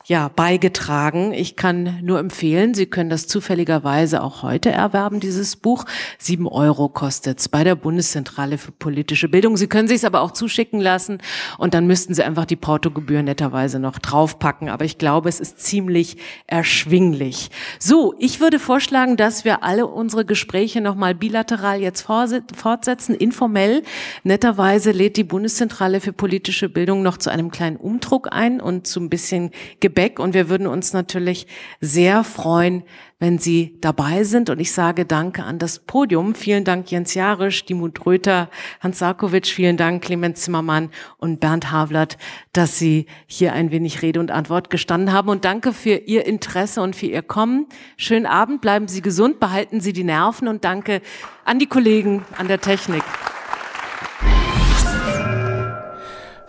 [0.09, 1.33] ja, beigetragen.
[1.33, 5.85] Ich kann nur empfehlen, Sie können das zufälligerweise auch heute erwerben, dieses Buch.
[6.17, 9.57] Sieben Euro kostet es bei der Bundeszentrale für politische Bildung.
[9.57, 11.19] Sie können es aber auch zuschicken lassen
[11.59, 14.69] und dann müssten Sie einfach die Portogebühr netterweise noch draufpacken.
[14.69, 17.51] Aber ich glaube, es ist ziemlich erschwinglich.
[17.81, 23.83] So, ich würde vorschlagen, dass wir alle unsere Gespräche nochmal bilateral jetzt fortsetzen, informell.
[24.23, 29.01] Netterweise lädt die Bundeszentrale für politische Bildung noch zu einem kleinen Umdruck ein und zu
[29.01, 29.51] ein bisschen
[29.97, 31.47] Gebäck und wir würden uns natürlich
[31.81, 32.83] sehr freuen,
[33.19, 34.51] wenn Sie dabei sind.
[34.51, 36.35] Und ich sage Danke an das Podium.
[36.35, 38.51] Vielen Dank Jens Jarisch, Dimut Röther,
[38.81, 42.19] Hans Sarkovic, vielen Dank Clemens Zimmermann und Bernd Havlert,
[42.53, 45.31] dass Sie hier ein wenig Rede und Antwort gestanden haben.
[45.31, 47.67] Und danke für Ihr Interesse und für Ihr Kommen.
[47.97, 51.01] Schönen Abend, bleiben Sie gesund, behalten Sie die Nerven und danke
[51.47, 53.03] an die Kollegen an der Technik.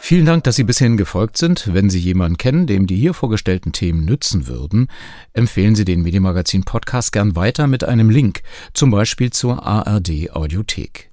[0.07, 1.73] Vielen Dank, dass Sie bishin gefolgt sind.
[1.73, 4.87] Wenn Sie jemanden kennen, dem die hier vorgestellten Themen nützen würden,
[5.33, 8.39] empfehlen Sie den Medienmagazin Podcast gern weiter mit einem Link,
[8.73, 11.11] zum Beispiel zur ARD Audiothek.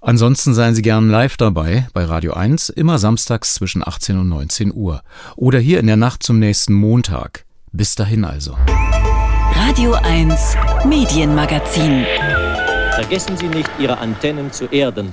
[0.00, 4.74] Ansonsten seien Sie gern live dabei bei Radio 1, immer samstags zwischen 18 und 19
[4.74, 5.04] Uhr.
[5.36, 7.44] Oder hier in der Nacht zum nächsten Montag.
[7.70, 8.56] Bis dahin also.
[9.54, 12.04] Radio 1 Medienmagazin.
[12.96, 15.12] Vergessen Sie nicht, Ihre Antennen zu erden.